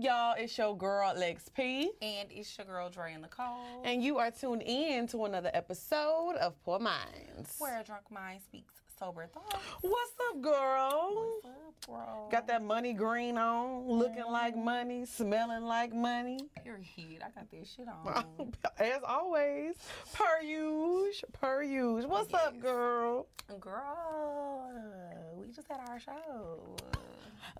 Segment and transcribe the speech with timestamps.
[0.00, 0.34] y'all?
[0.36, 1.90] It's your girl Lex P.
[2.02, 3.82] And it's your girl Dre and Nicole.
[3.84, 7.56] And you are tuned in to another episode of Poor Minds.
[7.58, 9.56] Where a drunk mind speaks sober thoughts.
[9.80, 11.12] What's up, girl?
[11.42, 12.28] What's up, bro?
[12.30, 16.38] Got that money green on, looking like money, smelling like money.
[16.62, 17.22] Period.
[17.24, 17.86] I got this shit
[18.38, 18.52] on.
[18.78, 19.74] As always,
[20.12, 22.06] per use, per use.
[22.06, 23.26] What's up, girl?
[23.60, 24.70] Girl,
[25.36, 26.60] we just had our show.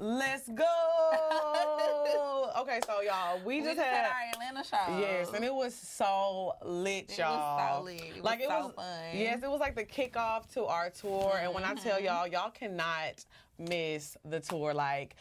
[0.00, 0.64] Let's go.
[2.58, 4.06] okay, so y'all, we, We just, just had had.
[4.06, 4.98] our Atlanta show.
[4.98, 7.78] Yes, and it was so lit, It y'all.
[7.78, 8.00] so lit.
[8.00, 8.86] It was like it so was fun.
[9.14, 12.04] Yes, it was like the kickoff to our tour, and when I tell Mm-hmm.
[12.06, 13.24] y'all, y'all cannot
[13.58, 14.74] miss the tour.
[14.74, 15.16] Like.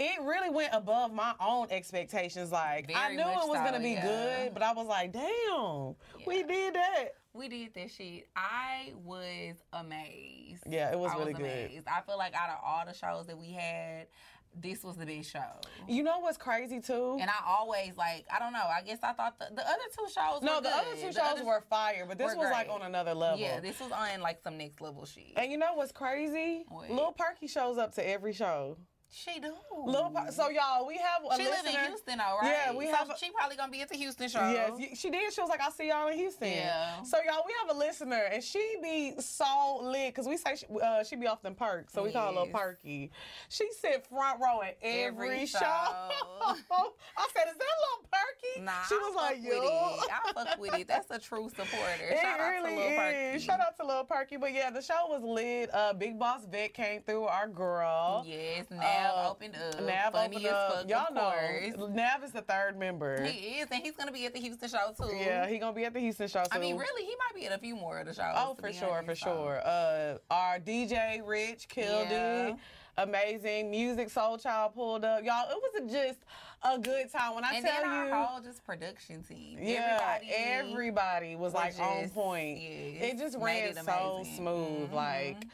[0.00, 2.52] It really went above my own expectations.
[2.52, 4.02] Like I knew it was so, gonna be yeah.
[4.44, 8.28] good, but I was like, "Damn, we did that." We did that shit.
[8.36, 10.62] I was amazed.
[10.70, 11.82] Yeah, it was I really was good.
[11.88, 14.06] I feel like out of all the shows that we had,
[14.54, 15.42] this was the big show.
[15.86, 17.16] You know what's crazy too?
[17.20, 18.64] And I always like, I don't know.
[18.64, 20.42] I guess I thought the, the other two shows.
[20.42, 20.72] no, were the good.
[20.72, 23.38] other two The shows other- were fire, but this was like on another level.
[23.38, 25.32] Yeah, this was on like some next level shit.
[25.36, 26.64] and you know what's crazy?
[26.68, 26.90] What?
[26.90, 28.76] Lil Perky shows up to every show.
[29.10, 29.54] She do.
[29.86, 31.80] Lil Per- so y'all, we have a she live listener.
[31.82, 32.50] in Houston, though, right?
[32.66, 34.40] Yeah, we so have a- she probably gonna be at the Houston show.
[34.50, 35.32] Yes, she did.
[35.32, 37.02] She was like, "I'll see y'all in Houston." Yeah.
[37.02, 40.66] So y'all, we have a listener, and she be so lit because we say she,
[40.82, 42.52] uh, she be off them perks, so we call her Yes.
[42.52, 43.10] Perky.
[43.48, 45.58] She sit front row at every, Every show.
[45.58, 45.64] show.
[47.16, 50.74] I said, "Is that Lil Perky?" Nah, she was I like, "Yo." I fuck with
[50.74, 50.88] it.
[50.88, 52.04] That's a true supporter.
[52.10, 52.96] It Shout out to Lil is.
[52.96, 53.38] Perky.
[53.44, 54.36] Shout out to Lil Perky.
[54.36, 55.70] But yeah, the show was lit.
[55.72, 57.24] Uh, Big Boss Vic came through.
[57.28, 58.24] Our girl.
[58.26, 58.66] Yes,
[58.98, 59.80] Nav Uh, opened up.
[59.82, 60.72] Nav Funny opened as up.
[60.74, 61.30] fuck, Y'all know,
[61.78, 61.90] course.
[61.94, 63.22] Nav is the third member.
[63.22, 65.14] He is, and he's gonna be at the Houston show too.
[65.16, 66.44] yeah, he gonna be at the Houston show.
[66.50, 68.34] I mean, really, he might be at a few more of the shows.
[68.34, 69.26] Oh, for sure, for so.
[69.26, 69.60] sure.
[69.64, 72.48] Uh, our DJ Rich killed Yeah.
[72.48, 72.56] it.
[72.96, 74.10] Amazing music.
[74.10, 75.22] Soul Child pulled up.
[75.22, 76.18] Y'all, it was just
[76.64, 77.36] a good time.
[77.36, 79.56] When I And tell you, whole just production team.
[79.62, 82.58] yeah, everybody, everybody was like on just- point.
[82.60, 84.34] yes, it just ran so amazing.
[84.36, 84.90] smooth.
[84.90, 84.92] Mhm.
[84.92, 85.44] Like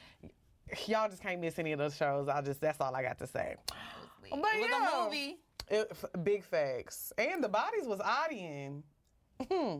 [0.86, 2.28] y'all just can't miss any of those shows.
[2.28, 3.56] I just that's all I got to say.
[4.24, 5.00] It But was yeah.
[5.00, 5.38] a movie.
[5.68, 7.12] It, f- big facts.
[7.18, 8.82] And the bodies was auditing.
[9.50, 9.78] Hmm.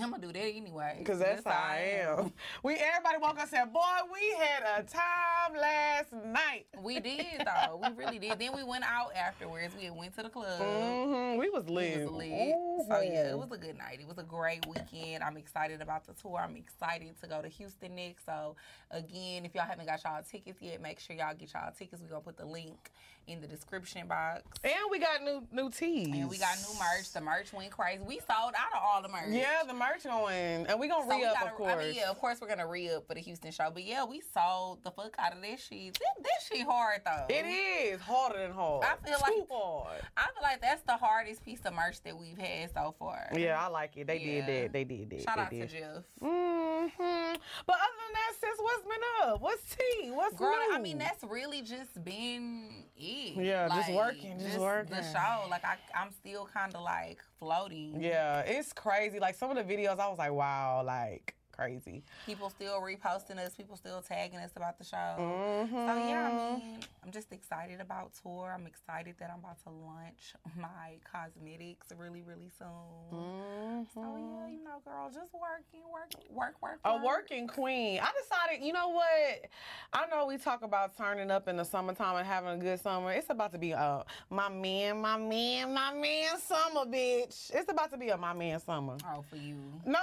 [0.00, 1.02] I'm gonna do that anyway.
[1.04, 2.32] Cause that's, how I am.
[2.62, 3.80] We everybody woke up and said, "Boy,
[4.12, 7.76] we had a time last night." We did though.
[7.82, 8.38] We really did.
[8.38, 9.74] Then we went out afterwards.
[9.78, 10.58] We went to the club.
[10.60, 12.00] hmm We was lit.
[12.00, 12.54] It was lit.
[12.88, 13.38] So yeah, it Mhm.
[13.38, 14.00] was a good night.
[14.00, 15.22] It was a great weekend.
[15.22, 16.38] I'm excited about the tour.
[16.40, 18.24] I'm excited to go to Houston next.
[18.26, 18.56] So
[18.90, 22.00] again, if y'all haven't got y'all tickets yet, make sure y'all get y'all tickets.
[22.02, 22.90] We're gonna put the link
[23.26, 24.42] in the description box.
[24.64, 26.08] And we got new new tees.
[26.08, 27.10] And we got new merch.
[27.12, 28.02] The merch went crazy.
[28.02, 29.28] We sold out of all the merch.
[29.28, 31.72] Yeah, the merch going, and we gonna So re up, of course.
[31.72, 33.70] I mean, yeah, of course we're gonna re up for the Houston show.
[33.72, 35.94] But yeah, we sold the fuck out of this shit.
[35.94, 37.26] This, that shit hard though.
[37.28, 38.84] It is harder than hard.
[38.84, 40.00] I feel Too like- hard.
[40.16, 43.28] I feel like that's the hardest piece of merch that we've had so far.
[43.34, 44.06] Yeah, I like it.
[44.06, 44.46] They Yeah.
[44.46, 44.72] did that.
[44.72, 45.22] They did that.
[45.22, 45.70] Shout they out to did.
[45.70, 46.02] Jeff.
[46.20, 47.34] hmm
[47.66, 49.40] But other that, sis, what's been up?
[49.40, 50.10] What's tea?
[50.10, 50.74] What's Girl, new?
[50.74, 53.36] I mean that's really just been it.
[53.36, 54.96] Yeah, just working, just working.
[54.96, 58.00] The show, like I, I'm still kind of like floating.
[58.00, 59.18] Yeah, it's crazy.
[59.20, 62.02] Like some of the videos, I was like, wow, like crazy.
[62.26, 63.54] People still reposting us.
[63.54, 64.96] People still tagging us about the show.
[64.96, 65.70] Mhm.
[65.70, 68.52] So yeah, I mean, I'm just excited about tour.
[68.52, 72.66] I'm excited that I'm about to launch my cosmetics really, really soon.
[73.12, 73.86] Mhm.
[73.94, 76.80] So yeah, you know, girl, just working, work, work, work.
[76.84, 78.00] A working queen.
[78.00, 79.46] I decided, you know what?
[79.92, 83.12] I know we talk about turning up in the summertime and having a good summer.
[83.12, 87.52] It's about to be a my man, my man, my man summer, bitch.
[87.54, 88.96] It's about to be a my man summer.
[89.06, 89.56] Oh, for you.
[89.84, 90.00] No,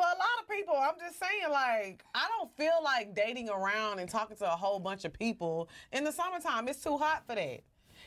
[0.00, 3.98] for a lot of people, I'm just saying, like, I don't feel like dating around
[3.98, 6.68] and talking to a whole bunch of people in the summertime.
[6.68, 7.60] It's too hot for that.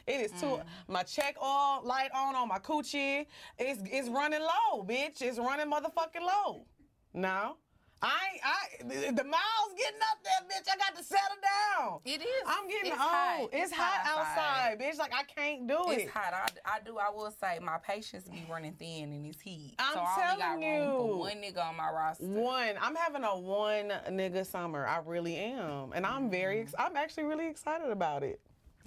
[0.08, 0.48] It is too.
[0.48, 0.64] Mm.
[0.88, 3.28] My check all light on on my coochie.
[3.59, 5.22] It's it's running low, bitch.
[5.22, 6.66] It's running motherfucking low.
[7.14, 7.58] No.
[8.03, 10.68] I I the miles getting up there, bitch.
[10.69, 12.00] I got to settle down.
[12.04, 12.44] It is.
[12.45, 13.10] I'm getting it's old.
[13.10, 13.50] hot.
[13.54, 14.80] It's, hot, outside.
[14.80, 14.98] bitch.
[14.98, 16.01] Like I can't do it.
[16.01, 16.33] It's hot.
[16.33, 16.98] I, I do.
[16.98, 19.75] I will say my patience be running thin in this heat.
[19.80, 20.98] I'm so I only got telling room you.
[20.98, 22.25] for one nigga on my roster.
[22.25, 24.86] One, I'm having a one nigga summer.
[24.86, 26.57] I really am, and I'm very.
[26.57, 26.63] Mm-hmm.
[26.63, 28.42] Ex- I'm actually really excited about it.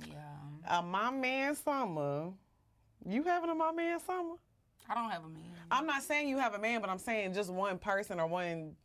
[0.07, 0.79] Yeah.
[0.79, 2.33] A my man summer.
[3.09, 4.35] You having a my man summer?
[4.91, 5.43] I don't have a man.
[5.71, 8.77] I'm not saying you have a man, but I'm saying just one person or one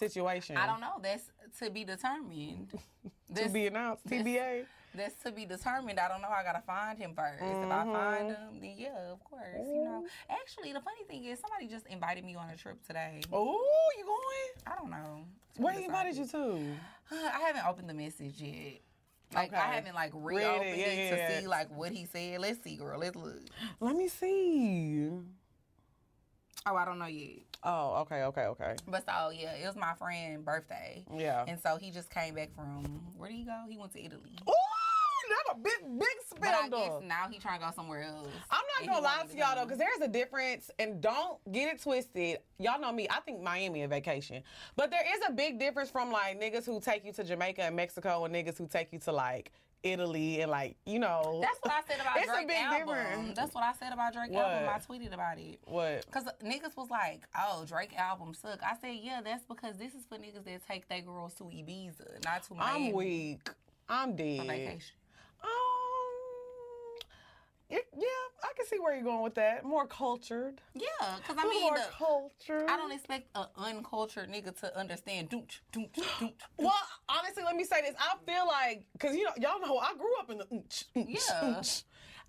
[0.00, 0.56] situation.
[0.56, 0.94] I don't know.
[1.02, 1.30] That's
[1.60, 2.72] to be determined.
[3.34, 4.06] to be announced.
[4.06, 4.64] TBA.
[4.94, 6.00] That's to be determined.
[6.00, 6.28] I don't know.
[6.28, 7.72] I gotta find him 1st If Mm-hmm.
[7.72, 9.44] I find him, then yeah, of course.
[9.64, 10.04] You know.
[10.28, 13.20] Actually, the funny thing is, somebody just invited me on a trip today.
[13.32, 13.60] Oh,
[13.96, 14.50] you going?
[14.66, 15.24] I don't know.
[15.58, 16.58] Where he invited you to?
[17.12, 18.80] I haven't opened the message yet.
[19.32, 21.40] Like I haven't like Read it, reopened it, yeah, yeah, to yeah.
[21.40, 22.40] see like what he said.
[22.40, 22.98] Let's see, girl.
[22.98, 23.38] Let's look.
[23.78, 25.08] Let me see.
[26.66, 27.38] Oh, I don't know yet.
[27.62, 28.74] Oh, okay, okay, okay.
[28.88, 31.44] But so yeah, it was my friend's birthday, Yeah.
[31.46, 32.84] and so he just came back from
[33.16, 33.64] where did he go?
[33.68, 34.30] He went to Italy.
[34.48, 34.52] Ooh,
[35.28, 36.08] that's a big, big
[36.40, 38.28] But I guess now he trying to go somewhere else.
[38.50, 41.82] I'm not gonna lie to y'all though, because there's a difference, and don't get it
[41.82, 42.38] twisted.
[42.58, 43.06] Y'all know me.
[43.10, 44.42] I think Miami a vacation,
[44.76, 47.76] but there is a big difference from like niggas who take you to Jamaica and
[47.76, 49.52] Mexico, and niggas who take you to like
[49.82, 51.40] Italy and like you know.
[51.42, 52.88] That's what I said about It's a Drake big album.
[52.96, 53.36] difference.
[53.36, 54.44] That's what I said about Drake What?
[54.44, 54.68] album.
[54.68, 55.58] I tweeted about it.
[55.66, 56.10] what.
[56.10, 60.04] Cause niggas was like, "Oh, Drake album suck." I said, "Yeah, that's because this is
[60.06, 63.50] for niggas that take their girls to Ibiza, not to Miami I'm weak.
[63.88, 64.40] I'm dead.
[64.40, 64.96] on vacation."
[65.42, 65.48] Um,
[67.70, 68.06] it, yeah,
[68.42, 69.64] I can see where you're going with that.
[69.64, 70.60] More cultured.
[70.74, 70.86] Yeah,
[71.26, 72.68] cause I mean, more the, cultured.
[72.68, 75.30] I don't expect an uncultured nigga to understand.
[75.30, 76.32] Doonch, doonch, doonch.
[76.58, 76.74] Well,
[77.08, 77.94] honestly, let me say this.
[77.98, 80.46] I feel like, because you know, y'all know, I grew up in the.
[80.94, 81.62] Yeah.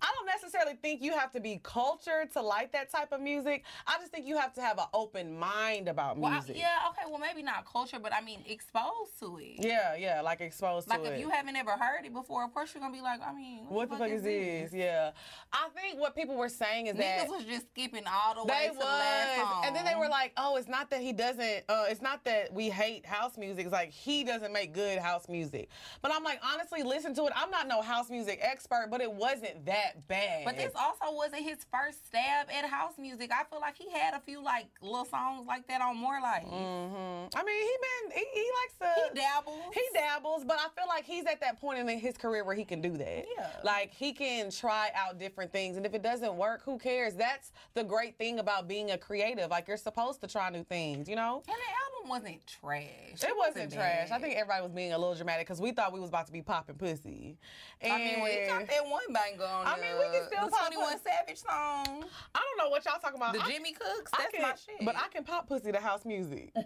[0.02, 3.64] I don't necessarily think you have to be cultured to like that type of music.
[3.86, 6.56] I just think you have to have an open mind about Well, I- music.
[6.58, 9.64] yeah, okay, well maybe not culture, but I mean exposed to it.
[9.64, 11.08] yeah, yeah, like exposed Like to it.
[11.10, 13.32] Like if you haven't ever heard it before, of course you're gonna be like, I
[13.32, 14.72] mean, what the fuck is this?
[14.72, 15.12] Yeah,
[15.52, 18.66] I think what people were saying is that Niggas was just skipping all the way
[18.66, 19.62] They to the last song.
[19.66, 21.64] and then they were like, "Oh, it's not that he doesn't.
[21.68, 23.66] Uh, it's not that we hate house music.
[23.66, 25.68] It's like he doesn't make good house music."
[26.00, 27.32] But I'm like, honestly, listen to it.
[27.36, 30.44] I'm not no house music expert, but it wasn't that bad.
[30.44, 33.30] But this also wasn't his first stab at house music.
[33.32, 36.44] I feel like he had a few like little songs like that on More Life.
[36.44, 39.74] hmm I mean, he been he, he likes to He dabbles.
[39.74, 42.64] He dabbles, but I feel like he's at that point in his career where he
[42.64, 43.24] can do that.
[43.36, 43.48] Yeah.
[43.64, 47.14] Like he can try out different things, and if it doesn't work, who cares?
[47.14, 49.50] That's the great thing about being a creative.
[49.50, 51.42] Like you're supposed to try new things, you know.
[51.46, 52.88] and the album wasn't trash.
[53.22, 54.10] It wasn't trash.
[54.10, 56.32] I think everybody was being a little dramatic because we thought we was about to
[56.32, 57.38] be popping pussy.
[57.80, 60.46] And I mean, when he got that one banger on I mean, we can still
[60.46, 60.98] the pop 21.
[61.00, 63.34] Savage song, I don't know what y'all talking about.
[63.34, 64.84] the I- Jimmy Cooks, I that's can, my shit.
[64.84, 66.52] But I can pop pussy to house music.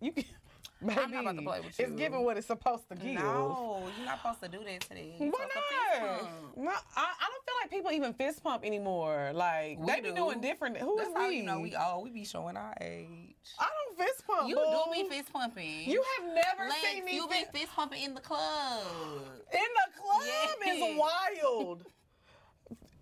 [0.00, 0.24] You can.
[0.86, 3.14] Baby, I'm not about to play with It's giving what it's supposed to give.
[3.14, 5.14] No, you're not supposed to do that today.
[5.18, 5.46] You're Why
[6.00, 6.28] not?
[6.56, 9.30] No, I, I don't feel like people even fist pump anymore.
[9.34, 10.76] Like We they be doing different.
[10.78, 11.36] Who is That's how we?
[11.36, 12.04] you know we old.
[12.04, 13.08] We be showing our age.
[13.58, 14.48] I don't fist pump.
[14.48, 14.62] You boo.
[14.94, 15.88] do be fist pumping.
[15.90, 18.82] You have never Lex, seen me you fist be fist pumping in the club.
[19.52, 20.22] in the club
[20.64, 20.76] Yes.
[20.92, 21.84] is wild.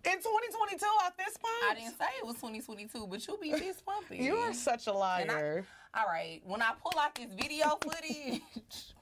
[0.02, 1.64] In 2022, I fist pumped.
[1.70, 4.22] I didn't say it was 2022, but you be fist pumping.
[4.24, 5.66] You are such a liar.
[5.92, 8.40] All right, when I pull out this video footage,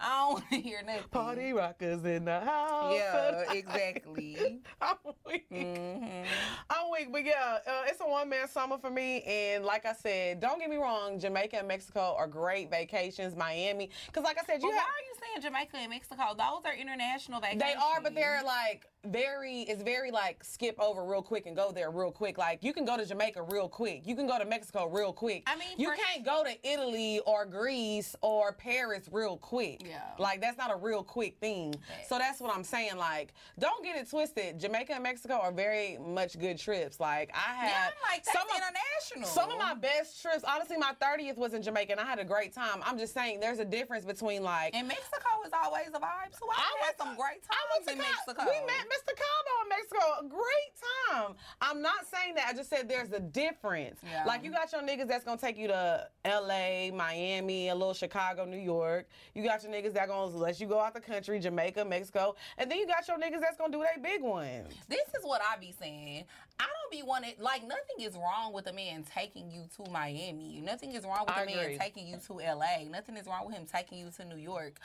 [0.00, 1.02] I don't want to hear nothing.
[1.10, 2.94] Party rockers in the house.
[2.94, 4.60] Yeah, exactly.
[4.82, 4.96] I'm
[5.26, 5.46] weak.
[5.50, 6.24] hmm
[6.68, 9.22] I'm weak, but yeah, uh, it's a one man summer for me.
[9.22, 13.34] And like I said, don't get me wrong, Jamaica and Mexico are great vacations.
[13.34, 14.80] Miami, because like I said, you have.
[14.80, 16.22] are you saying Jamaica and Mexico?
[16.36, 17.62] Those are international vacations.
[17.62, 19.62] They are, but they're like very.
[19.62, 22.38] It's very like skip over real quick and go there real quick.
[22.38, 24.06] Like you can go to Jamaica real quick.
[24.06, 25.42] You can go to Mexico real quick.
[25.46, 29.82] I mean, you for- can't go to Italy or Greece or Paris real quick.
[29.86, 30.00] Yeah.
[30.18, 31.74] like that's not a real quick thing.
[32.08, 32.96] So that's what I'm saying.
[32.96, 34.58] Like, don't get it twisted.
[34.58, 36.98] Jamaica and Mexico are very much good trips.
[37.00, 39.28] Like I had Yeah, like some of- international.
[39.28, 42.24] some of my best trips, honestly, my 30th was in Jamaica and I had a
[42.24, 42.80] great time.
[42.84, 45.13] I'm just saying there's a difference between like and Mexico
[45.46, 46.48] is always a vibe too.
[46.50, 48.42] I, I had went some great times in Mexico.
[48.44, 49.12] We met Mr.
[49.14, 50.02] Cabo in Mexico.
[50.20, 50.72] A great
[51.12, 51.34] time.
[51.60, 52.48] I'm not saying that.
[52.48, 54.00] I just said there's a difference.
[54.02, 54.24] Yeah.
[54.24, 58.44] Like you got your niggas that's gonna take you to L.A., Miami, a little Chicago,
[58.44, 59.06] New York.
[59.34, 62.70] You got your niggas that gonna let you go out the country, Jamaica, Mexico, and
[62.70, 64.72] then you got your niggas that's gonna do they big ones.
[64.88, 66.24] This is what I be saying.
[66.58, 70.60] I don't be wanting like nothing is wrong with a man taking you to Miami.
[70.64, 72.88] Nothing is wrong with I a man taking you to LA.
[72.90, 74.78] Nothing is wrong with him taking you to New York.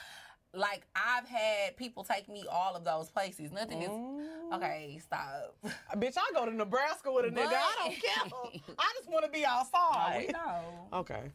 [0.53, 3.51] Like I've had people take me all of those places.
[3.51, 4.53] Nothing is mm.
[4.53, 4.99] okay.
[5.03, 5.55] Stop.
[5.97, 7.53] Bitch, I go to Nebraska with a nigga.
[7.53, 8.61] I don't care.
[8.79, 10.25] I just want to be outside.
[10.27, 10.99] we know.
[10.99, 11.31] Okay.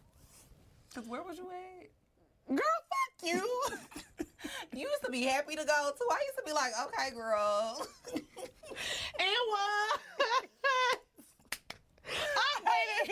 [0.94, 1.88] Cause where was you at?
[2.48, 3.48] Girl, fuck you.
[4.72, 6.08] You used to be happy to go too.
[6.10, 7.86] I used to be like, okay, girl.
[8.14, 8.24] and
[9.48, 10.00] what?
[12.06, 13.06] I hate it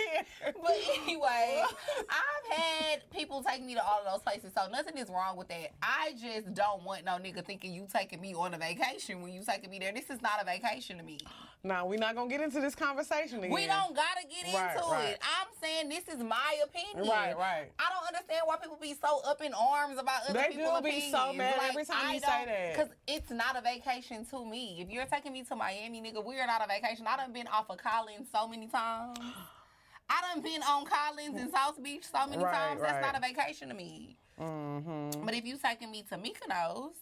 [0.45, 0.53] here.
[0.63, 0.73] But
[1.03, 1.63] anyway,
[2.11, 5.49] I've had people take me to all of those places, so nothing is wrong with
[5.49, 5.73] that.
[5.83, 9.43] I just don't want no nigga thinking you taking me on a vacation when you
[9.45, 9.93] taking me there.
[9.93, 11.19] This is not a vacation to me.
[11.65, 13.51] Now we're not gonna get into this conversation again.
[13.53, 15.05] We don't gotta get Right, into right.
[15.11, 15.21] it.
[15.23, 17.09] I'm saying this is my opinion.
[17.09, 17.71] Right, right.
[17.79, 20.43] I don't understand why people be so up in arms about other people.
[20.43, 21.13] They people's do be opinions.
[21.13, 22.73] so mad every time you say that.
[22.75, 24.79] Because it's not a vacation to me.
[24.81, 27.07] If you're taking me to Miami, nigga, we are not a vacation.
[27.07, 28.82] I done been off of Collins so many times.
[28.85, 32.81] I done been on Collins and South Beach so many Right, times.
[32.81, 33.13] That's right.
[33.13, 34.17] not a vacation to me.
[34.41, 35.25] Mm-hmm.
[35.25, 36.93] But if you taking me to Mykonos,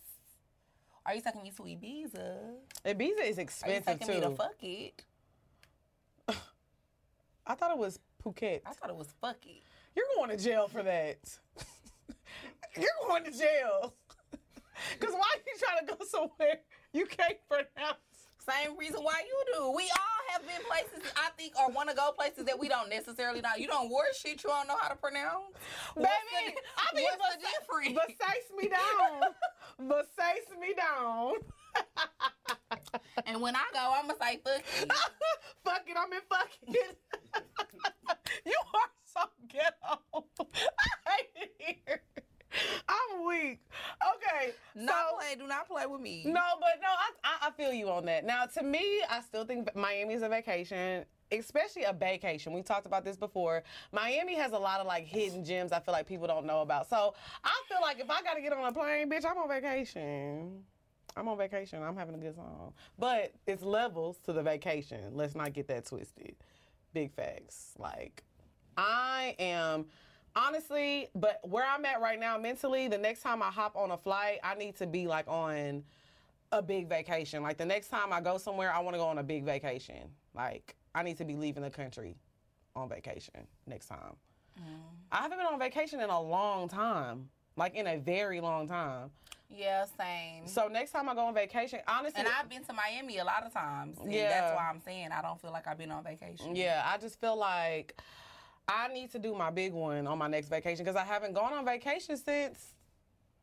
[1.06, 2.38] are you taking me to Ibiza?
[2.84, 4.34] Ibiza is Are you expensive taking me to too.
[4.36, 5.04] fuck it?
[7.46, 8.60] I thought it was Phuket.
[8.66, 9.62] I thought it was fuck it.
[9.96, 11.18] You're going to jail for that.
[12.76, 13.94] You're going to jail.
[15.00, 16.60] Cause why are you trying to go somewhere
[16.92, 17.96] you can't pronounce?
[18.50, 19.70] Same reason why you do.
[19.70, 22.88] We all have been places I think or want to go places that we don't
[22.90, 23.50] necessarily know.
[23.56, 25.54] You don't word shit you don't know how to pronounce.
[25.94, 28.16] Baby, the- I mean, what's the but, difference?
[28.18, 29.88] but me down.
[29.88, 31.34] but sace me down.
[33.26, 34.92] And when I go, I'ma say fuck it.
[35.64, 36.74] Fuck it, I'm in fucking.
[38.46, 40.24] you are so ghetto.
[41.06, 42.02] I hate it here.
[42.88, 43.60] I'm weak.
[44.16, 44.52] Okay.
[44.74, 45.34] Not so, play.
[45.36, 46.24] Do not play with me.
[46.26, 48.24] No, but no, I, I I feel you on that.
[48.24, 52.52] Now, to me, I still think Miami is a vacation, especially a vacation.
[52.52, 53.62] We talked about this before.
[53.92, 55.72] Miami has a lot of like hidden gems.
[55.72, 56.88] I feel like people don't know about.
[56.88, 57.14] So
[57.44, 60.64] I feel like if I got to get on a plane, bitch, I'm on vacation.
[61.16, 61.82] I'm on vacation.
[61.82, 62.72] I'm having a good time.
[62.98, 65.14] But it's levels to the vacation.
[65.14, 66.36] Let's not get that twisted.
[66.92, 67.74] Big facts.
[67.78, 68.22] Like
[68.76, 69.86] I am
[70.36, 73.96] honestly, but where I'm at right now mentally, the next time I hop on a
[73.96, 75.84] flight, I need to be like on
[76.52, 77.42] a big vacation.
[77.42, 80.10] Like the next time I go somewhere, I want to go on a big vacation.
[80.34, 82.16] Like I need to be leaving the country
[82.74, 84.16] on vacation next time.
[84.58, 84.64] Mm.
[85.12, 87.28] I haven't been on vacation in a long time.
[87.56, 89.10] Like in a very long time.
[89.50, 90.46] Yeah, same.
[90.46, 93.44] So next time I go on vacation, honestly, and I've been to Miami a lot
[93.44, 93.98] of times.
[93.98, 94.28] And Yeah.
[94.28, 96.54] That's why I'm saying I don't feel like I've been on vacation.
[96.54, 98.00] Yeah, I just feel like
[98.68, 101.52] I need to do my big one on my next vacation because I haven't gone
[101.52, 102.74] on vacation since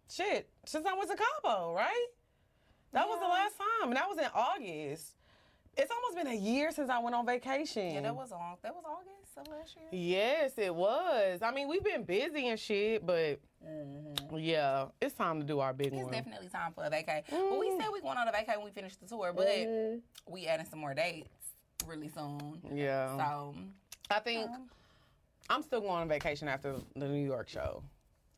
[0.09, 2.07] shit since I went to Cabo, right?
[2.93, 5.11] That was the last time, and that was in August.
[5.75, 7.93] It's almost been a year since I went on vacation.
[7.93, 8.55] Yeah, that was on.
[8.63, 9.85] That was August of last year.
[9.91, 11.41] Yes, it was.
[11.43, 13.39] I mean, we've been busy and shit, but
[14.35, 16.05] yeah, it's time to do our big It's one.
[16.05, 17.25] It's definitely time for a vacation.
[17.29, 20.01] But we said we going on a vacation when we finish the tour, but Mhm.
[20.27, 21.29] we adding some more dates
[21.85, 22.61] really soon.
[22.73, 23.55] Yeah, So
[24.09, 24.69] I think um,
[25.49, 27.83] I'm still going on vacation after the New York show.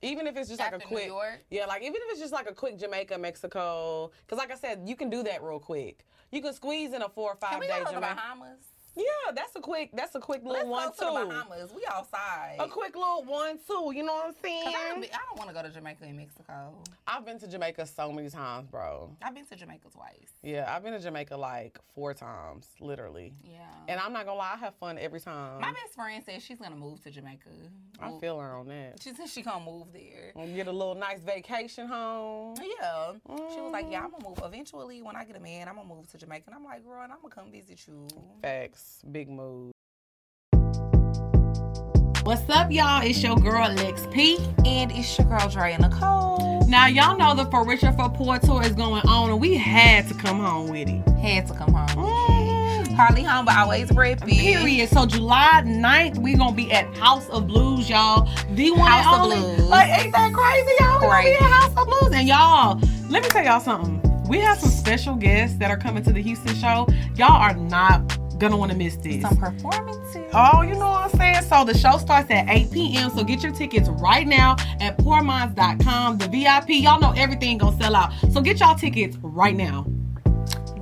[0.01, 2.31] Even if it's just like a quick, New York, yeah, like even if it's just
[2.31, 6.05] like a quick Jamaica, Mexico, because like I said, you can do that real quick.
[6.31, 8.15] You can squeeze in a four or five can we day go to the Jamaica.
[8.15, 8.57] Bahamas?
[9.00, 11.25] Yeah, that's a quick, that's a quick Let's little one go to the.
[11.34, 11.72] Bahamas.
[11.75, 12.58] We outside.
[12.60, 13.91] A quick little one too.
[13.96, 14.68] You know what I'm saying?
[14.68, 16.74] I don't, don't want to go to Jamaica and Mexico.
[17.08, 19.10] I've been to Jamaica so many times, bro.
[19.22, 20.29] I've been to Jamaica twice.
[20.44, 23.34] Yeah, I've been to Jamaica like four times, literally.
[23.44, 23.60] Yeah.
[23.88, 25.62] And I'm not gonna lie, I have fun every time.
[25.62, 27.50] My best friend says she's gonna move to Jamaica.
[28.01, 29.01] I Move- feel her on that.
[29.01, 30.32] She said she gonna move there.
[30.36, 32.56] And get a little nice vacation home.
[32.58, 33.13] Yeah.
[33.53, 33.91] She was like, Mm.
[33.91, 34.39] Yeah, I'm gonna move.
[34.44, 36.44] Eventually, when I get a man, I'm gonna move to Jamaica.
[36.48, 38.08] And I'm like, Girl, and I'm gonna come visit you.
[38.41, 39.72] Facts, big move.
[42.24, 43.01] What's up, y'all?
[43.01, 44.38] It's your girl Lex P.
[44.65, 46.65] And it's your girl, Dre and Nicole.
[46.67, 50.08] Now, y'all know the For Richer for Poor tour is going on, and we had
[50.10, 51.08] to come home with it.
[51.19, 51.88] Had to come home.
[52.96, 53.29] Hardly mm-hmm.
[53.29, 54.27] home, but always repping.
[54.27, 54.89] Period.
[54.89, 58.29] So, July 9th, we going to be at House of Blues, y'all.
[58.51, 59.55] The one House of and only.
[59.55, 59.69] Blues.
[59.69, 61.00] Like, ain't that crazy, y'all?
[61.00, 62.13] We gonna be at House of Blues.
[62.13, 62.79] And, y'all,
[63.10, 64.00] let me tell y'all something.
[64.27, 66.88] We have some special guests that are coming to the Houston show.
[67.15, 69.22] Y'all are not going to want to miss this.
[69.22, 70.29] Some performances.
[70.34, 71.43] Oh, you know what I'm saying?
[71.43, 73.10] So the show starts at 8 p.m.
[73.12, 76.17] So get your tickets right now at poorminds.com.
[76.17, 78.13] The VIP, y'all know everything gonna sell out.
[78.31, 79.86] So get y'all tickets right now.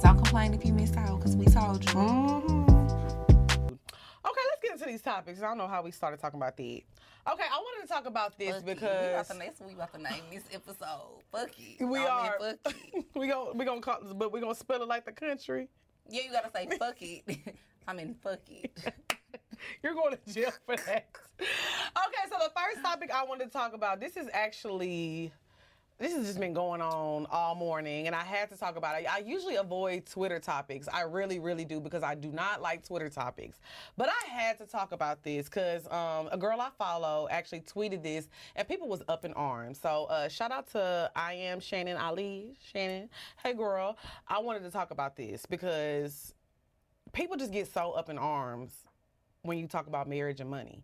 [0.02, 1.92] Don't complain if you missed out, because we told you.
[1.92, 2.64] Mm-hmm.
[2.70, 5.42] Okay, let's get into these topics.
[5.42, 6.64] I don't know how we started talking about that.
[6.64, 8.66] Okay, I wanted to talk about this Fuck it.
[8.66, 11.24] we because about to, that's we about to name this episode.
[11.32, 11.84] Fuck it.
[11.84, 13.06] we I mean, are Fuck it.
[13.16, 15.68] we gonna we gonna call but we gonna spell it like the country.
[16.10, 17.56] Yeah, you gotta say fuck it.
[17.88, 18.78] I mean, fuck it.
[19.84, 21.08] You're going to jail for that.
[21.40, 25.32] Okay, so the first topic I wanted to talk about, this is actually
[26.00, 29.12] this has just been going on all morning and I had to talk about it.
[29.12, 30.88] I usually avoid Twitter topics.
[30.92, 33.60] I really, really do because I do not like Twitter topics.
[33.98, 38.04] But I had to talk about this because um, a girl I follow actually tweeted
[38.04, 39.80] this and people was up in arms.
[39.82, 42.58] So uh, shout out to I am Shannon Ali.
[42.72, 43.10] Shannon,
[43.44, 43.98] hey girl.
[44.27, 46.36] I wanted to talk about this because
[47.12, 48.72] people just get so up in arms
[49.42, 50.84] when you talk about marriage and money.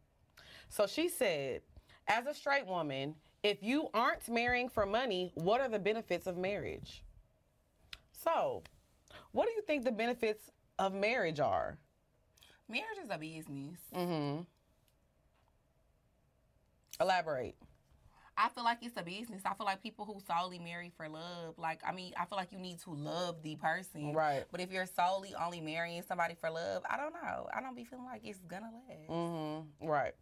[0.69, 1.61] So she said,
[2.07, 6.37] as a straight woman, if you aren't marrying for money, what are the benefits of
[6.37, 7.03] marriage?
[8.11, 8.63] So,
[9.31, 11.77] what do you think the benefits of marriage are?
[12.69, 13.79] Marriage is a business.
[13.93, 14.41] Mm-hmm.
[17.01, 17.55] Elaborate.
[18.35, 19.43] I feel like it's a business.
[19.45, 22.51] I feel like people who solely marry for love, like I mean, I feel like
[22.51, 24.13] you need to love the person.
[24.13, 24.45] Right.
[24.51, 27.47] But if you're solely only marrying somebody for love, I don't know.
[27.53, 29.09] I don't be feeling like it's gonna last.
[29.09, 29.87] Mm-hmm.
[29.87, 30.13] Right.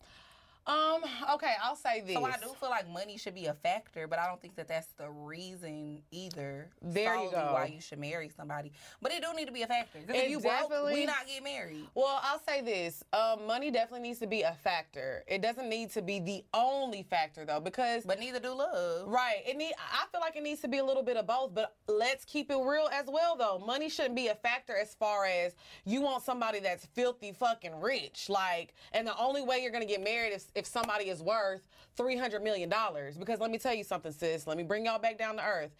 [0.68, 1.02] Um.
[1.34, 1.54] Okay.
[1.64, 2.16] I'll say this.
[2.16, 4.68] So I do feel like money should be a factor, but I don't think that
[4.68, 6.70] that's the reason either.
[6.82, 7.52] There you go.
[7.54, 10.00] Why you should marry somebody, but it do need to be a factor.
[10.00, 11.88] Because if you broke, we not get married.
[11.96, 13.04] Well, I'll say this.
[13.14, 15.24] Um, money definitely needs to be a factor.
[15.28, 19.08] It doesn't need to be the only factor though, because But neither do love.
[19.08, 19.42] Right.
[19.46, 21.76] It need I feel like it needs to be a little bit of both, but
[21.88, 23.64] let's keep it real as well though.
[23.66, 28.30] Money shouldn't be a factor as far as you want somebody that's filthy fucking rich.
[28.30, 31.62] Like and the only way you're gonna get married is if somebody is worth
[31.96, 33.18] three hundred million dollars.
[33.18, 34.48] Because let me tell you something, sis.
[34.48, 35.72] Let me bring y'all back down to earth.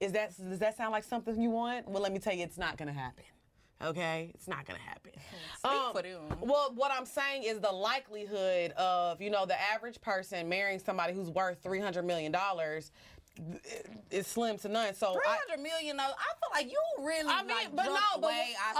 [0.00, 1.88] Is that does that sound like something you want?
[1.88, 3.24] Well let me tell you it's not gonna happen.
[3.82, 5.12] Okay, it's not gonna happen.
[5.64, 6.38] Um, Speak for them.
[6.40, 11.14] Well, what I'm saying is the likelihood of you know the average person marrying somebody
[11.14, 12.92] who's worth three hundred million dollars
[14.10, 14.94] is slim to none.
[14.94, 15.38] So Three I,
[15.96, 18.32] though, I feel like you really I mean, like but no, but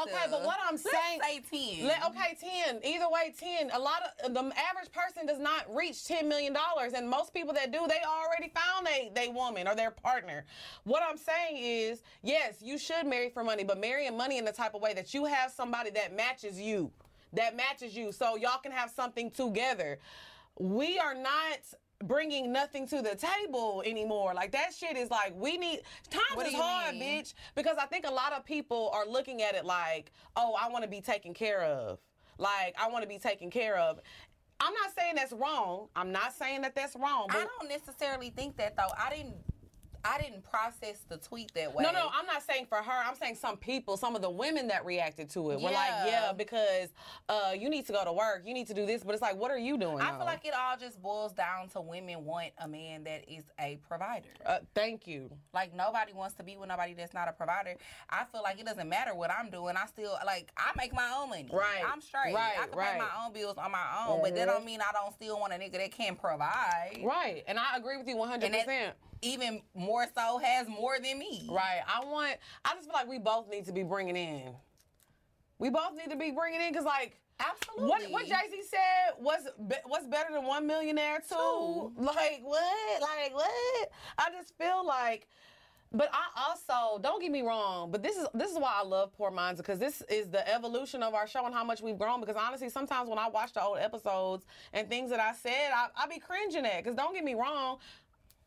[0.03, 1.87] okay, but what I'm Let's saying- say ten.
[1.87, 2.81] let- okay, ten.
[2.85, 3.71] Either way, ten.
[3.73, 7.55] A lot of the average person does not reach ten million dollars, and most people
[7.55, 10.45] that do, they already found a they woman or their partner.
[10.85, 14.53] What I'm saying is, yes, you should marry for money, but marrying money in the
[14.53, 16.91] type of way that you have somebody that matches you,
[17.33, 19.99] that matches you, so y'all can have something together.
[20.59, 21.59] We are not
[22.05, 24.33] bringing nothing to the table anymore.
[24.35, 25.81] Like that shit is like we need
[26.11, 27.23] times What is hard, mean?
[27.23, 27.35] bitch.
[27.55, 30.85] Because I think a lot of people are looking at it like, oh, I want
[30.85, 31.99] to be taken care of.
[32.39, 34.01] Like I want to be taken care of.
[34.61, 35.89] I'm not saying that's wrong.
[35.97, 37.27] I'm not saying that that's wrong.
[37.31, 38.93] I don't necessarily think that though.
[38.99, 39.37] I didn't.
[40.05, 41.85] I didn't process the tweet that way.
[41.85, 43.05] no, no, I'm not saying for her.
[43.07, 46.07] I'm saying some people, some of the women that reacted to it were like, Yeah.
[46.07, 46.89] yeah, because
[47.29, 49.05] uh, you need to go to work, you need to do this.
[49.05, 50.01] But it's like, what are you doing?
[50.01, 50.19] I though?
[50.19, 53.79] feel like it all just boils down to women want a man that is a
[53.87, 54.29] provider.
[54.47, 55.31] Uh, thank you.
[55.53, 57.77] Like nobody wants to be with nobody that's not a provider.
[58.09, 59.77] I feel like it doesn't matter what I'm doing.
[59.77, 61.49] I still like I make my own money.
[61.53, 61.83] Right.
[61.87, 62.35] I'm straight.
[62.35, 62.93] Right, I can right.
[62.93, 65.53] pay my own bills on my own, but that don't mean I don't still want
[65.53, 67.01] a nigga that can provide.
[67.03, 68.45] Right, and I agree with you 100.
[68.45, 71.49] And that percent even more so has more than me.
[71.51, 71.81] Right.
[71.87, 72.37] I want.
[72.65, 74.55] I just feel like we both need to be bringing in.
[75.59, 77.89] We both need to be bringing in because, like, Absolutely.
[77.89, 81.93] what what Jay Z said was be, what's better than one millionaire too.
[81.97, 83.01] Like what?
[83.01, 83.91] Like what?
[84.19, 85.29] I just feel like.
[85.93, 87.91] But I also don't get me wrong.
[87.91, 91.03] But this is this is why I love Poor Minds because this is the evolution
[91.03, 92.21] of our show and how much we've grown.
[92.21, 95.89] Because honestly, sometimes when I watch the old episodes and things that I said, I,
[95.97, 96.85] I be cringing at.
[96.85, 97.79] Because don't get me wrong,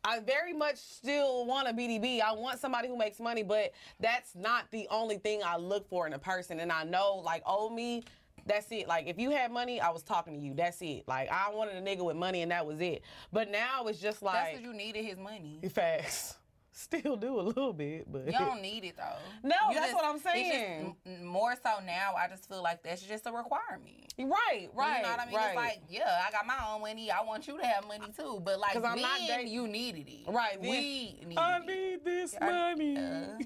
[0.05, 2.21] I very much still want a BDB.
[2.21, 6.05] I want somebody who makes money, but that's not the only thing I look for
[6.05, 6.59] in a person.
[6.59, 8.03] And I know, like, old me,
[8.45, 8.87] that's it.
[8.87, 10.53] Like, if you had money, I was talking to you.
[10.53, 11.07] That's it.
[11.07, 13.03] Like, I wanted a nigga with money, and that was it.
[13.31, 15.59] But now it's just That's like because you needed his money.
[15.73, 16.35] facts.
[16.75, 19.03] Still do a little bit, but You don't need it though.
[19.47, 20.95] No, You that's what I'm it's just saying.
[21.23, 24.12] more so now, I just feel like that's just a requirement.
[24.17, 25.36] right, right, You know what I mean?
[25.36, 25.47] right.
[25.49, 27.12] It's like, yeah, I got my own money.
[27.12, 28.41] I want you to have money too.
[28.43, 30.27] But like, I'm not dating- you needed it.
[30.31, 31.65] Right, then- We needed I it.
[31.67, 32.97] need this I- money.
[32.97, 33.38] Uh.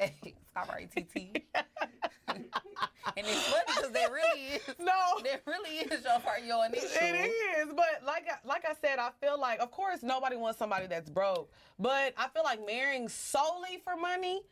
[0.58, 1.42] All right, TT.
[2.28, 2.44] and
[3.16, 4.62] it's funny because that really is.
[4.78, 6.88] no, That really is your part, your initial.
[7.00, 10.58] It is, but like I, like I said, I feel like, of course, nobody wants
[10.58, 11.50] somebody that's broke.
[11.78, 14.42] But I feel like marrying solely for money,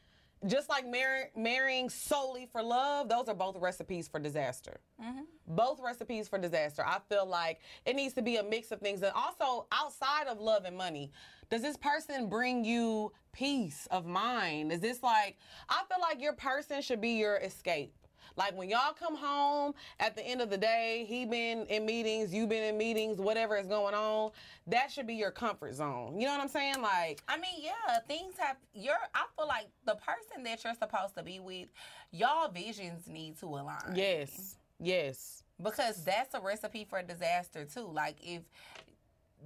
[0.46, 4.80] just like marry, marrying solely for love, those are both recipes for disaster.
[5.02, 5.22] Mm-hmm.
[5.48, 6.84] Both recipes for disaster.
[6.86, 10.38] I feel like it needs to be a mix of things, and also outside of
[10.38, 11.10] love and money.
[11.48, 14.72] Does this person bring you peace of mind?
[14.72, 17.94] Is this like I feel like your person should be your escape.
[18.36, 22.32] Like when y'all come home at the end of the day, he been in meetings,
[22.32, 24.30] you been in meetings, whatever is going on,
[24.66, 26.20] that should be your comfort zone.
[26.20, 26.82] You know what I'm saying?
[26.82, 28.56] Like I mean, yeah, things have.
[28.74, 28.94] You're.
[29.14, 31.68] I feel like the person that you're supposed to be with,
[32.10, 33.94] y'all visions need to align.
[33.94, 37.88] yes, yes, because that's a recipe for disaster too.
[37.90, 38.42] Like if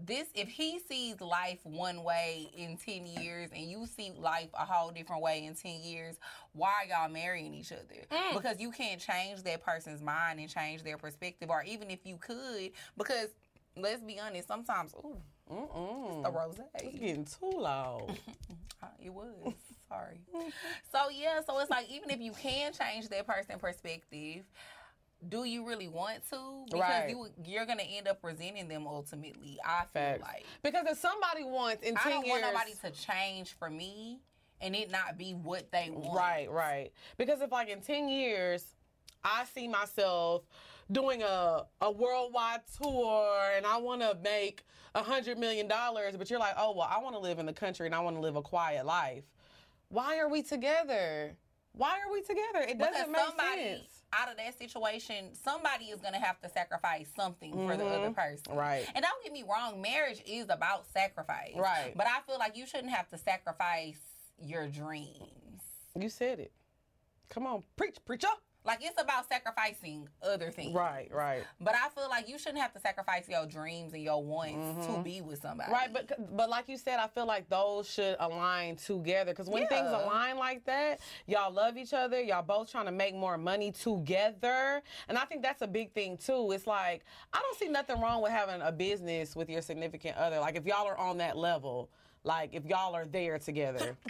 [0.07, 4.65] this, if he sees life one way in ten years and you see life a
[4.65, 6.17] whole different way in ten years,
[6.53, 8.07] why y'all marrying each other?
[8.11, 8.35] Mm.
[8.35, 12.17] Because you can't change that person's mind and change their perspective, or even if you
[12.17, 13.29] could, because
[13.77, 15.17] let's be honest, sometimes ooh,
[15.51, 16.23] Mm-mm.
[16.23, 16.59] the rose.
[16.77, 18.17] It's getting too loud.
[18.83, 19.35] Uh, It was.
[19.91, 20.21] Sorry.
[20.91, 24.45] So yeah, so it's like even if you can change that person perspective,
[25.29, 26.65] do you really want to?
[26.67, 27.11] Because Right.
[27.11, 29.59] you you're gonna end up resenting them ultimately.
[29.65, 30.23] I feel Facts.
[30.23, 32.41] like Because if somebody wants in ten I don't years.
[32.43, 34.21] want nobody to change for me
[34.61, 36.17] and it not be what they want.
[36.17, 36.93] Right, right.
[37.17, 38.65] Because if like in 10 years,
[39.25, 40.43] I see myself
[40.91, 46.31] doing a a worldwide tour and I want to make a hundred million dollars, but
[46.31, 48.21] you're like, oh well, I want to live in the country and I want to
[48.21, 49.25] live a quiet life.
[49.89, 51.37] Why are we together?
[51.73, 52.61] Why are we together?
[52.61, 54.00] It doesn't make somebody sense.
[54.13, 58.45] Out of that situation, somebody is gonna have to sacrifice something for the other person.
[58.49, 58.59] Mm-hmm.
[58.59, 58.87] Right.
[58.95, 61.55] And don't get me wrong, marriage is about sacrifice.
[61.57, 61.93] Right.
[61.97, 63.99] But I feel like you shouldn't have to sacrifice
[64.43, 65.63] your dreams.
[65.99, 66.53] You said it.
[67.29, 68.29] Come on, preach, preacher.
[68.65, 70.75] Like it's about sacrificing other things.
[70.75, 71.45] Right, right.
[71.61, 75.03] But I feel like you shouldn't have to sacrifice your dreams and your wants to
[75.03, 75.73] be with somebody.
[75.73, 75.95] Mm-hmm.
[75.95, 79.67] Right, but but like you said, I feel like those should align together because when
[79.69, 82.21] things align like that, y'all love each other.
[82.21, 86.19] Y'all both trying to make more money together, and I think that's a big thing
[86.19, 86.53] too.
[86.53, 90.39] It's like I don't see nothing wrong with having a business with your significant other.
[90.39, 91.89] Like if y'all are on that level,
[92.25, 93.97] like if y'all are there together.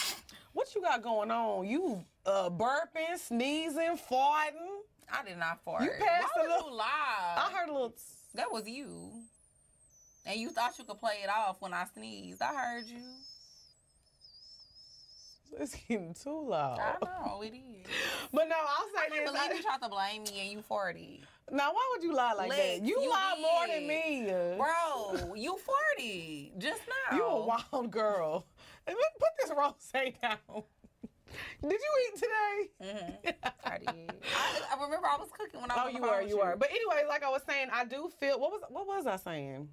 [0.53, 1.67] What you got going on?
[1.67, 4.81] You uh, burping, sneezing, farting.
[5.13, 5.83] I did not fart.
[5.85, 7.35] You passed Why a little- lie?
[7.37, 7.95] I heard a little.
[8.35, 9.11] That was you.
[10.27, 12.43] And you thought you could play it off when I sneezed.
[12.43, 13.03] I heard you.
[15.59, 16.79] It's getting too loud.
[16.79, 17.87] I know it is.
[18.33, 19.33] But no, I'll I say can't this.
[19.33, 21.23] believe I- you tried to blame me and you 40.
[21.53, 22.83] Now, why would you lie like that?
[22.83, 24.27] You, you lie more than me.
[24.57, 25.59] Bro, you
[25.97, 27.17] 40 just now.
[27.17, 28.47] You a wild girl.
[28.87, 30.63] And look, put this rose down.
[31.63, 32.69] Did you eat today?
[32.83, 33.39] Mm-hmm.
[33.65, 34.13] I did.
[34.37, 36.39] I, I remember I was cooking when I oh, was Oh, on you were, you
[36.39, 36.57] were.
[36.59, 38.41] But anyway, like I was saying, I do feel.
[38.41, 39.69] What was what was I saying?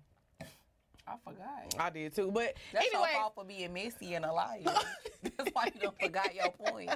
[1.07, 1.75] I forgot.
[1.79, 2.31] I did too.
[2.33, 4.59] But That's anyway, your fault for being messy and a liar.
[5.37, 6.89] That's why you don't forgot your point.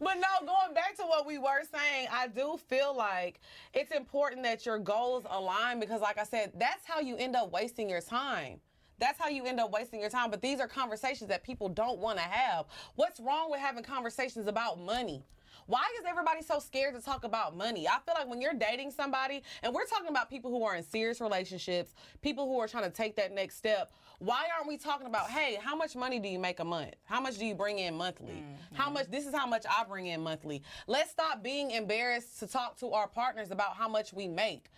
[0.00, 3.40] But no, going back to what we were saying, I do feel like
[3.72, 7.52] it's important that your goals align because, like I said, that's how you end up
[7.52, 8.60] wasting your time.
[9.02, 10.30] That's how you end up wasting your time.
[10.30, 12.66] But these are conversations that people don't want to have.
[12.94, 15.24] What's wrong with having conversations about money?
[15.66, 17.88] Why is everybody so scared to talk about money?
[17.88, 20.84] I feel like when you're dating somebody, and we're talking about people who are in
[20.84, 25.08] serious relationships, people who are trying to take that next step, why aren't we talking
[25.08, 26.94] about, hey, how much money do you make a month?
[27.04, 28.34] How much do you bring in monthly?
[28.34, 28.76] Mm-hmm.
[28.76, 30.62] How much, this is how much I bring in monthly.
[30.86, 34.70] Let's stop being embarrassed to talk to our partners about how much we make.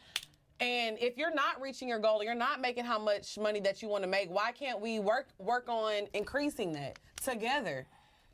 [0.61, 3.89] And if you're not reaching your goal, you're not making how much money that you
[3.89, 7.87] want to make, why can't we work work on increasing that together?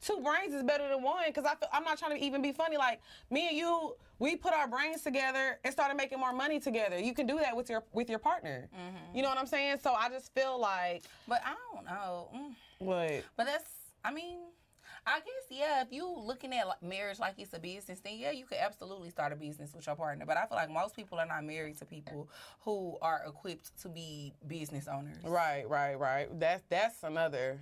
[0.02, 2.52] Two brains is better than one because I feel, I'm not trying to even be
[2.52, 2.76] funny.
[2.78, 6.98] Like me and you, we put our brains together and started making more money together.
[6.98, 8.68] You can do that with your with your partner.
[9.14, 9.78] You know what I'm saying?
[9.83, 12.28] So I just feel like But I don't know.
[12.35, 12.54] Mm.
[12.78, 13.70] what But that's,
[14.04, 14.38] I mean,
[15.11, 18.44] I guess, yeah, if you looking at marriage like it's a business, then yeah, you
[18.44, 20.25] could absolutely start a business with your partner.
[20.25, 22.29] But I feel like most people are not married to people
[22.61, 25.16] who are equipped to be business owners.
[25.25, 26.29] right, right, right.
[26.38, 27.59] That's that's another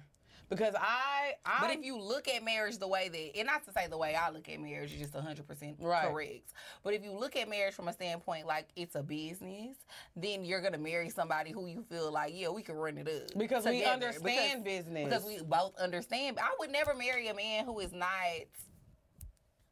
[0.49, 3.73] because I I But if you look at marriage the way that, and not to
[3.73, 6.09] say the way I look at marriage is just 100% Right.
[6.09, 9.77] correct, but if you look at marriage from a standpoint like it's a business,
[10.17, 13.09] then you're going to marry somebody who you feel like, yeah, we can run it
[13.09, 13.39] up.
[13.39, 13.93] Because we together.
[14.07, 15.05] understand business.
[15.05, 16.39] Because we both understand.
[16.39, 18.09] I would never marry a man who is not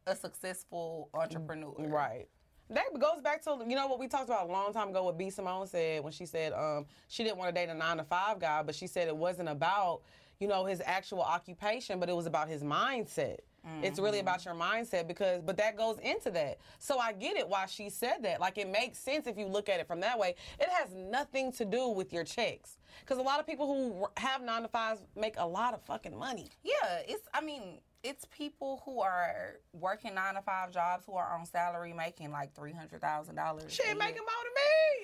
[0.06, 1.74] a successful entrepreneur.
[1.78, 2.28] Right.
[2.70, 5.04] That goes back to you know what we talked about a long time ago.
[5.04, 7.98] What B Simone said when she said um, she didn't want to date a nine
[7.98, 10.02] to five guy, but she said it wasn't about
[10.40, 13.38] you know his actual occupation, but it was about his mindset.
[13.82, 16.58] It's really about your mindset because, but that goes into that.
[16.78, 18.40] So I get it why she said that.
[18.40, 20.36] Like it makes sense if you look at it from that way.
[20.60, 24.40] It has nothing to do with your checks because a lot of people who have
[24.42, 26.50] nine to fives make a lot of fucking money.
[26.62, 27.28] Yeah, it's.
[27.34, 31.92] I mean, it's people who are working nine to five jobs who are on salary
[31.92, 33.72] making like three hundred thousand dollars.
[33.72, 34.44] Shit, making more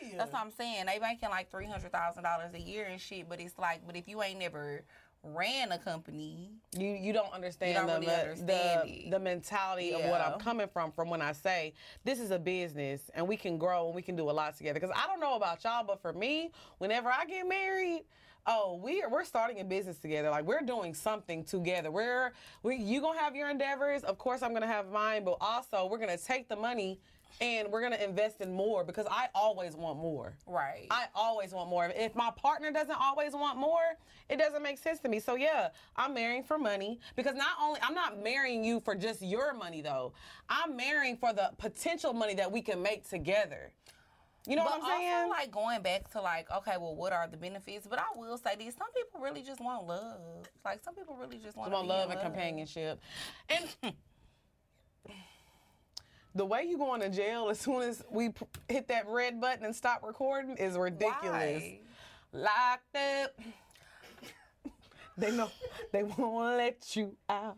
[0.01, 0.15] than me.
[0.17, 0.87] That's what I'm saying.
[0.87, 3.29] They making like three hundred thousand dollars a year and shit.
[3.29, 4.85] But it's like, but if you ain't never
[5.25, 10.03] ran a company, You you don't understand, don't the, really understand the the mentality of
[10.05, 13.57] what I'm coming from from when I say this is a business and we can
[13.57, 14.81] grow and we can do a lot together.
[14.81, 18.05] Because I don't know about y'all, but for me, whenever I get married.
[18.45, 20.29] Oh, we we're starting a business together.
[20.29, 21.93] Like we're doing something together.
[21.93, 22.33] We're
[22.65, 24.03] we you gonna have your endeavors.
[24.03, 26.99] Of course, I'm gonna have mine, but also we're gonna take the money
[27.41, 30.35] and we're gonna invest in more because I always want more.
[30.47, 30.87] right?
[30.91, 31.91] I always want more.
[31.95, 33.97] If my partner doesn't always want more,
[34.29, 35.21] it doesn't make sense to me.
[35.21, 39.23] So yeah, I'm marrying for money because not only I'm not marrying you for just
[39.23, 40.13] your money though.
[40.49, 43.73] I'm marrying for the potential money that we can make together.
[44.47, 45.15] You know but what I'm saying?
[45.15, 47.87] also, like going back to like, okay, well, what are the benefits?
[47.87, 50.21] But I will say this: some people really just want love.
[50.65, 53.01] Like some people really just want, want love and companionship.
[53.49, 53.95] And
[56.35, 59.65] the way you going to jail as soon as we p- hit that red button
[59.65, 61.63] and stop recording is ridiculous.
[61.63, 61.79] Why?
[62.33, 63.41] Locked up.
[65.19, 65.51] they know
[65.93, 67.57] they won't let you out.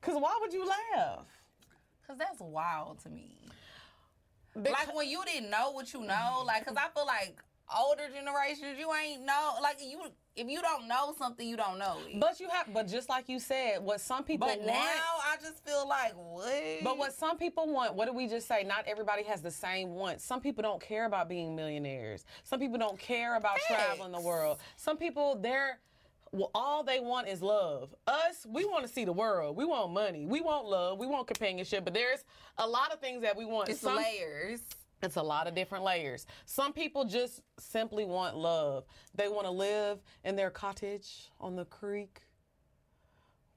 [0.00, 1.24] Cause why would you laugh?
[2.06, 3.34] Cause that's wild to me.
[4.54, 7.38] like when you didn't know what you know, like, cause I feel like
[7.76, 10.00] older generations, you ain't know, like you.
[10.36, 12.20] If you don't know something, you don't know it.
[12.20, 14.68] But you have, but just like you said, what some people But want.
[14.68, 14.74] now
[15.26, 16.84] I just feel like what?
[16.84, 18.62] But what some people want, what did we just say?
[18.62, 20.22] Not everybody has the same wants.
[20.24, 22.24] Some people don't care about being millionaires.
[22.44, 24.58] Some people don't care about traveling the world.
[24.76, 25.80] Some people, they're,
[26.30, 27.92] well, all they want is love.
[28.06, 29.56] Us, we want to see the world.
[29.56, 30.24] We want money.
[30.24, 31.00] We want love.
[31.00, 31.84] We want companionship.
[31.84, 32.22] But there's
[32.58, 33.70] a lot of things that we want.
[33.70, 34.60] It's Some- layers.
[35.02, 36.26] It's a lot of different layers.
[36.44, 38.84] Some people just simply want love.
[39.14, 42.22] They want to live in their cottage on the creek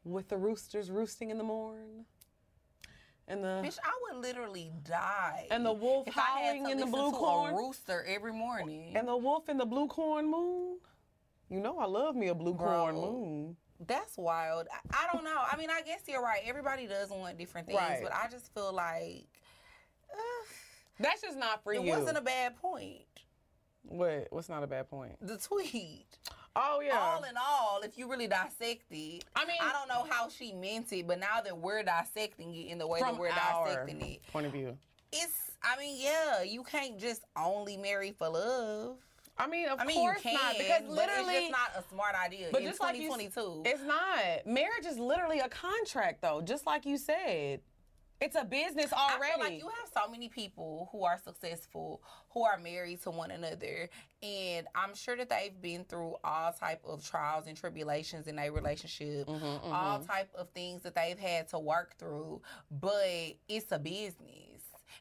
[0.04, 2.06] with the roosters roosting in the morn.
[3.28, 5.48] And the Bitch, I would literally die.
[5.52, 7.56] And the wolf if howling in the blue corn.
[7.56, 8.94] Rooster every morning.
[8.96, 10.80] and the wolf in the blue corn moon.
[11.50, 13.56] You know I love me a blue corn moon.
[13.88, 14.68] That's wild.
[14.72, 15.42] I, I don't know.
[15.52, 16.42] I mean, I guess you're right.
[16.46, 18.00] Everybody does want different things, Right.
[18.04, 19.28] but I just feel like
[21.02, 21.90] That's just not for it you.
[21.92, 23.04] wasn't a bad point.
[23.84, 24.28] what?
[24.30, 25.14] What's not a bad point?
[25.22, 26.06] The tweet.
[26.56, 26.98] Oh yeah.
[27.00, 30.52] All in all, if you really dissect it, I mean- I don't know how she
[30.54, 34.22] meant it, but now that we're dissecting it in the way that we're dissecting it,
[34.32, 34.78] point of view.
[35.12, 35.34] it's.
[35.64, 38.98] I mean, yeah, you can't just only marry for love.
[39.38, 42.16] I mean, of I mean, course can, not, because literally, it's just not a smart
[42.16, 43.64] idea But in just like you 2022.
[43.70, 44.46] it's not.
[44.46, 46.42] Marriage is literally a contract, though.
[46.42, 47.62] Just like you said,
[48.22, 49.40] it's a business already.
[49.42, 53.90] like you have so many people who are successful who are married to one another,
[54.22, 58.52] and I'm sure that they've been through all type of trials and tribulations in their
[58.52, 62.42] relationship, Mm-hmm, all type of things that they've had to work through.
[62.70, 64.51] But it's a business.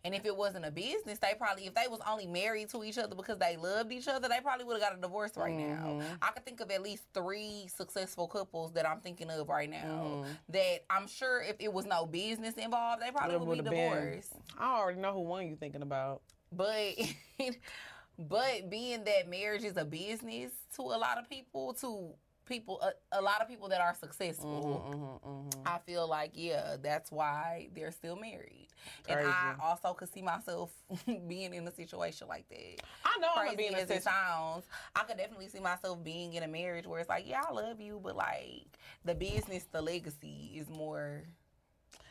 [0.05, 2.99] And if it wasn't a business, they probably, if they was only married to each
[2.99, 5.85] other because they loved each other, they probably would have got a divorce right now.
[5.87, 6.15] Mm-hmm.
[6.23, 9.79] I could think of at least three successful couples that I'm thinking of right now
[9.81, 10.31] Mm-hmm.
[10.51, 13.93] that I'm sure if it was no business involved, they probably would be would've been.
[13.93, 14.33] divorced.
[14.59, 16.23] I already know who one you're thinking about.
[16.53, 16.95] But
[18.19, 22.11] but being that marriage is a business to a lot of people, to
[22.51, 27.11] people a, a lot of people that are successful, Mm-hmm, I feel like yeah, that's
[27.11, 28.69] why they're still married.
[29.09, 30.71] And I also could see myself
[31.29, 32.83] being in a situation like that.
[33.05, 34.13] I know I'm gonna be in a as it situation.
[34.13, 37.53] sounds, I could definitely see myself being in a marriage where it's like, yeah, I
[37.53, 38.67] love you, but like
[39.05, 41.23] the business, the legacy is more.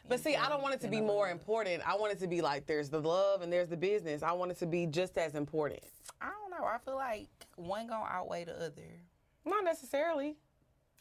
[0.07, 1.83] But see, I don't want it to be more important.
[1.87, 4.23] I want it to be like there's the love and there's the business.
[4.23, 5.81] I want it to be just as important.
[6.21, 6.65] I don't know.
[6.65, 9.01] I feel like one gonna outweigh the other.
[9.45, 10.35] Not necessarily.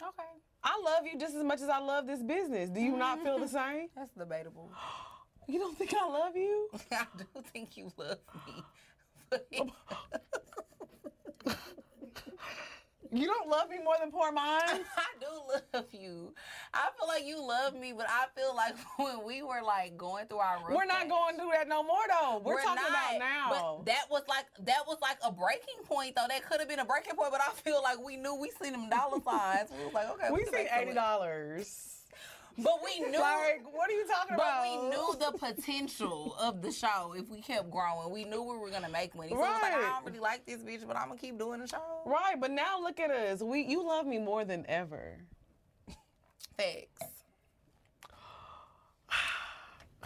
[0.01, 0.29] Okay.
[0.63, 2.71] I love you just as much as I love this business.
[2.71, 3.57] Do you not feel the mm-hmm.
[3.77, 3.89] same?
[3.97, 4.71] That's debatable.
[5.51, 6.69] You don't think I love you?
[6.93, 7.25] I do
[7.55, 8.63] think you love me.
[9.31, 9.49] But
[13.13, 14.85] You don't love me more than poor minds?
[14.97, 16.35] I do love you.
[16.75, 20.27] I feel like you love me, but I feel like when we were like going
[20.27, 22.43] through our We're not patch, going through that no more though.
[22.45, 23.49] We're, talking not, about now.
[23.51, 26.27] But that was like that was like a breaking point though.
[26.29, 28.73] That could have been a breaking point, but I feel like we knew we seen
[28.73, 29.71] them dollar signs.
[29.71, 31.98] We was like, okay, we can see make some eighty dollars.
[32.59, 34.63] But we knew Like, what are you talking But about?
[34.65, 38.11] we knew the potential of the show if we kept growing.
[38.13, 39.29] We knew we were gonna make money.
[39.31, 39.93] So was like, I Right.
[39.95, 41.79] don't really like this bitch, but I'm gonna keep doing the show.
[42.05, 43.41] Right, but now look at us.
[43.43, 45.19] We you love me more than ever.
[46.57, 47.05] Facts.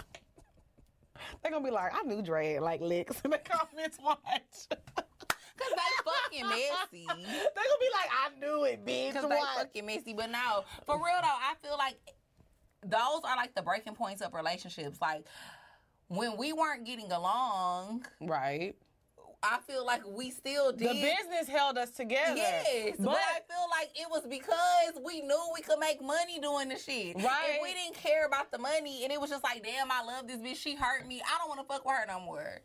[1.43, 3.99] They're gonna be like, I knew Dre like licks in the comments.
[4.03, 4.19] Watch.
[5.59, 7.07] Cause they fucking messy.
[7.07, 9.13] They're gonna be like, I knew it, bitch.
[9.15, 9.57] Cause they Watch.
[9.57, 10.13] fucking messy.
[10.13, 11.97] But no, for real though, I feel like
[12.85, 14.99] those are like the breaking points of relationships.
[15.01, 15.25] Like
[16.09, 18.75] when we weren't getting along, Right.
[19.45, 20.89] I feel like we still did.
[20.89, 22.37] The business held us together.
[22.37, 26.39] Yes, but, But I feel like it was because we knew we could make money
[26.39, 27.17] doing the shit.
[27.17, 27.57] Right.
[27.57, 30.29] If we didn't care about the money and it was just like, damn, I love
[30.29, 30.63] this bitch.
[30.63, 31.21] She hurt me.
[31.27, 32.61] I don't want to fuck with her no more.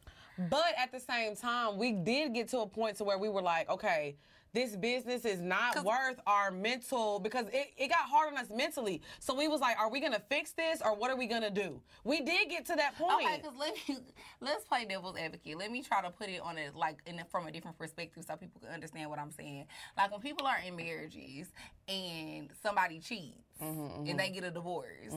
[0.52, 3.42] But at the same time, we did get to a point to where we were
[3.42, 4.16] like, okay,
[4.54, 9.02] this business is not worth our mental because it, it got hard on us mentally.
[9.20, 11.82] So we was like, are we gonna fix this or what are we gonna do?
[12.04, 13.26] We did get to that point.
[13.26, 13.98] Okay, because let me
[14.42, 15.58] let's play devil's advocate.
[15.58, 18.24] Let me try to put it on it like in a, from a different perspective
[18.28, 19.66] so people can understand what I'm saying.
[19.98, 21.52] Like when people are in marriages
[21.88, 25.14] and somebody cheats Mm-hmm, and they get a divorce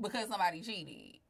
[0.00, 1.20] because somebody cheated.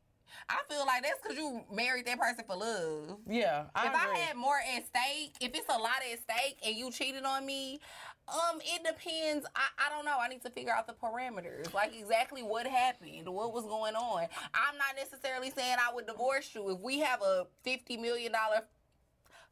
[0.48, 3.18] I feel like that's because you married that person for love.
[3.28, 4.14] yeah, I if agree.
[4.14, 7.44] I had more at stake, if it's a lot at stake and you cheated on
[7.46, 7.80] me,
[8.28, 9.46] um, it depends.
[9.54, 10.16] I, I don't know.
[10.20, 14.22] I need to figure out the parameters, like exactly what happened, what was going on.
[14.52, 18.62] I'm not necessarily saying I would divorce you if we have a fifty million dollar,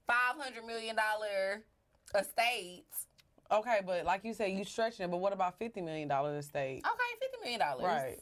[0.07, 1.63] five hundred million dollar
[2.19, 2.85] estate.
[3.51, 5.11] okay, but like you said, you stretching it.
[5.11, 6.83] But what about fifty million dollar estate?
[6.85, 7.85] Okay, fifty million dollars.
[7.85, 8.19] Right,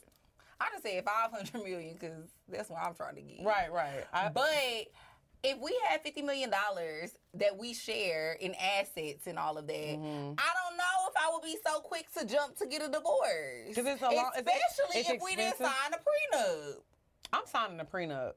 [0.62, 3.44] I just said five hundred million because that's what I'm trying to get.
[3.44, 4.04] right, right.
[4.12, 4.88] I, But
[5.44, 9.74] if we had fifty million dollars that we share in assets and all of that,
[9.74, 10.34] Mm-hmm.
[10.38, 13.74] I don't know if I would be so quick to jump to get a divorce.
[13.74, 14.44] 'Cause it's a long- it's-
[14.76, 15.98] especially it's if we didn't sign a
[16.36, 16.74] prenup.
[17.32, 18.34] I'm signing a prenup.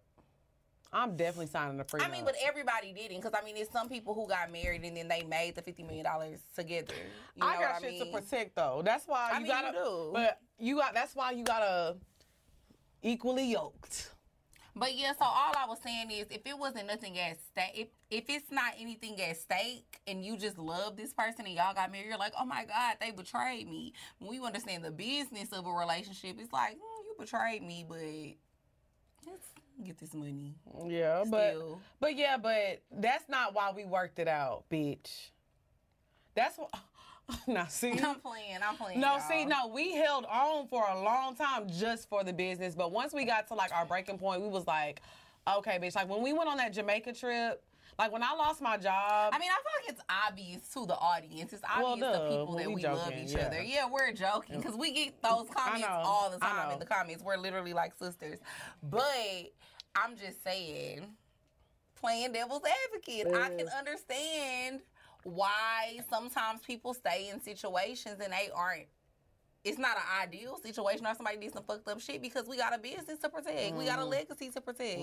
[0.93, 2.05] I'm definitely signing a prenup.
[2.07, 4.95] I mean, but everybody didn't, because I mean, it's some people who got married and
[4.95, 6.93] then they made the fifty million dollars together.
[7.35, 8.05] You know I got what I shit mean?
[8.13, 8.81] to protect though.
[8.85, 9.71] That's why I mean, you gotta.
[9.73, 10.11] do.
[10.13, 10.93] But you got.
[10.93, 11.97] That's why you gotta
[13.05, 14.11] equally yoked.
[14.77, 17.87] But yeah, so all I was saying is, if it wasn't nothing at stake, if
[18.11, 21.93] if it's not anything at stake, and you just love this person and y'all got
[21.93, 23.93] married, you're like, oh my god, they betrayed me.
[24.19, 29.31] When we understand the business of a relationship, it's like mm, you betrayed me, but
[29.31, 29.47] let's
[29.81, 30.55] get this money.
[30.85, 31.79] Yeah, but Still.
[32.01, 35.29] but yeah, but that's not why we worked it out, bitch.
[36.35, 36.69] That's what.
[37.47, 37.91] Now see.
[37.91, 38.59] I'm playing.
[38.67, 38.99] I'm playing.
[38.99, 39.19] No, y'all.
[39.19, 42.75] see, no, we held on for a long time just for the business.
[42.75, 45.01] But once we got to like our breaking point, we was like,
[45.57, 45.95] okay, bitch.
[45.95, 47.63] Like when we went on that Jamaica trip,
[47.97, 49.33] like when I lost my job.
[49.33, 51.53] I mean, I feel like it's obvious to the audience.
[51.53, 53.47] It's obvious duh, to people that we we, love each yeah.
[53.47, 53.61] other.
[53.61, 57.23] Yeah, we're joking because we get those comments all the time in the comments.
[57.23, 58.39] We're literally like sisters.
[58.83, 59.53] But
[59.95, 61.05] I'm just saying,
[61.95, 64.81] playing devil's advocate, I can understand
[65.29, 68.85] why sometimes people stay in situations and they aren't.
[69.63, 72.75] It's not an ideal situation or somebody did some fucked up shit because we got
[72.75, 73.75] a business to protect.
[73.75, 73.87] We Mm-hmm.
[73.87, 74.99] got a legacy to protect.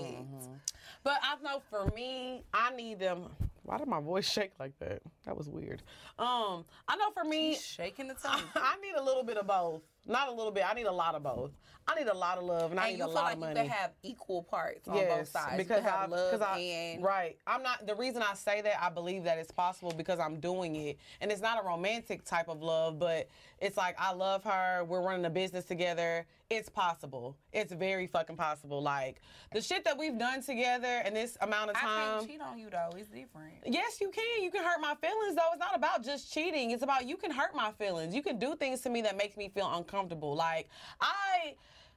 [1.03, 3.25] But I know for me, I need them.
[3.63, 5.01] Why did my voice shake like that?
[5.25, 5.83] That was weird.
[6.17, 8.41] Um, I know for me, Shaking the tongue.
[8.55, 9.81] I need a little bit of both.
[10.05, 10.63] Not a little bit.
[10.69, 11.51] I need a lot of both.
[11.87, 13.33] I need a lot of love and I and need you a feel lot like
[13.33, 13.59] of you money.
[13.61, 15.57] can have equal parts on both sides.
[15.57, 17.37] because you I, love I, and right.
[17.45, 18.81] I'm not the reason I say that.
[18.81, 22.47] I believe that it's possible because I'm doing it, and it's not a romantic type
[22.47, 23.27] of love, but
[23.59, 24.85] it's like I love her.
[24.85, 26.25] We're running a business together.
[26.53, 27.35] It's possible.
[27.51, 28.79] It's very fucking possible.
[28.79, 31.89] Like the shit that we've done together in this amount of time.
[31.89, 32.91] I can't cheat on you though.
[32.95, 33.55] It's different.
[33.65, 34.43] Yes, you can.
[34.43, 35.49] You can hurt my feelings though.
[35.51, 36.69] It's not about just cheating.
[36.69, 38.13] It's about you can hurt my feelings.
[38.13, 40.35] You can do things to me that makes me feel uncomfortable.
[40.35, 40.69] Like
[41.01, 41.55] I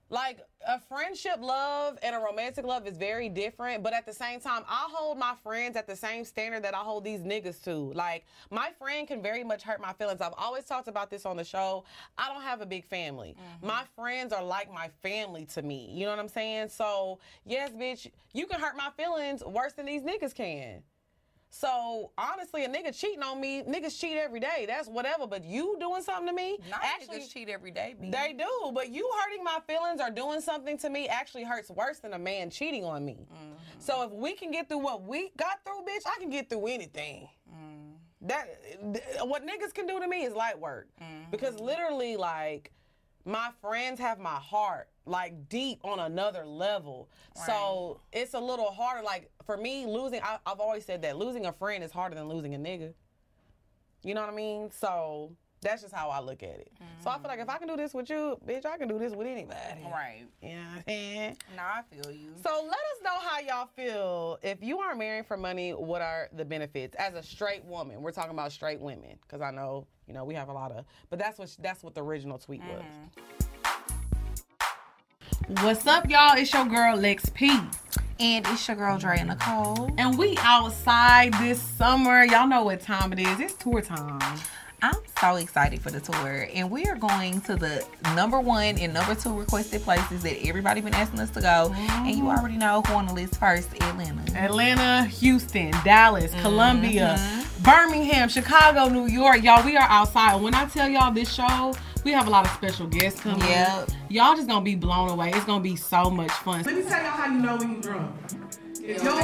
[0.09, 4.41] like a friendship love and a romantic love is very different, but at the same
[4.41, 7.93] time, I hold my friends at the same standard that I hold these niggas to.
[7.93, 10.21] Like my friend can very much hurt my feelings.
[10.21, 11.85] I've always talked about this on the show.
[12.17, 13.37] I don't have a big family.
[13.39, 13.67] Mm-hmm.
[13.67, 15.91] My friends are like my family to me.
[15.93, 16.69] You know what I'm saying?
[16.69, 20.83] So, yes, bitch, you can hurt my feelings worse than these niggas can.
[21.51, 24.65] So honestly, a nigga cheating on me, niggas cheat every day.
[24.67, 25.27] That's whatever.
[25.27, 27.95] But you doing something to me, Not actually, niggas cheat every day.
[27.99, 28.11] B.
[28.11, 28.73] they do.
[28.75, 32.19] But you hurting my feelings or doing something to me actually hurts worse than a
[32.19, 33.27] man cheating on me.
[33.33, 33.53] Mm-hmm.
[33.79, 36.67] So if we can get through what we got through, bitch, I can get through
[36.67, 37.29] anything.
[37.51, 37.93] Mm.
[38.23, 38.49] That
[38.93, 40.89] th- what niggas can do to me is light work.
[41.01, 41.31] Mm-hmm.
[41.31, 42.73] Because literally, like,
[43.27, 47.09] my friends have my heart like deep on another level.
[47.45, 49.03] So it's a little harder.
[49.03, 52.29] Like for me, losing, I, I've always said that losing a friend is harder than
[52.29, 52.95] losing a nigga.
[54.03, 54.71] You know what I mean?
[54.71, 55.33] So
[55.67, 56.71] that's just how I look at it.
[57.03, 58.99] So I feel like if I can do this with you, bitch, I can do
[58.99, 59.59] this with anybody.
[59.85, 60.27] Right.
[60.41, 61.37] You know what I'm saying?
[61.57, 62.31] No, I feel you.
[62.43, 64.39] So let us know how y'all feel.
[64.43, 68.01] If you aren't marrying for money, what are the benefits as a straight woman?
[68.03, 70.85] We're talking about straight women because I know you know we have a lot of,
[71.11, 72.85] but that's what that's what the original tweet was.
[75.49, 75.65] Mm-hmm.
[75.65, 76.37] What's up, y'all?
[76.37, 77.51] It's your girl Lex P.
[78.19, 79.95] and it's your girl Dre Nicole.
[79.99, 82.25] And we outside this summer.
[82.25, 83.41] Y'all know what time it is.
[83.41, 84.39] It's tour time.
[84.83, 87.85] I'm so excited for the tour, and we are going to the
[88.15, 91.73] number one and number two requested places that everybody been asking us to go.
[91.75, 92.29] And you mm-hmm.
[92.29, 94.37] already know who on the list first, Atlanta.
[94.37, 96.43] Atlanta, Houston, Dallas, mm-hmm.
[96.43, 97.19] Columbia,
[97.63, 99.43] Birmingham, Chicago, New York.
[99.43, 100.41] Y'all, we are outside.
[100.43, 103.49] When I tell y'all this show, we have a lot of special guests coming.
[103.49, 103.91] Yep.
[104.11, 105.31] Y'all just gonna be blown away.
[105.31, 106.63] It's gonna be so much fun.
[106.65, 108.15] Let me tell y'all how you know when you're drunk.
[108.83, 109.15] If your,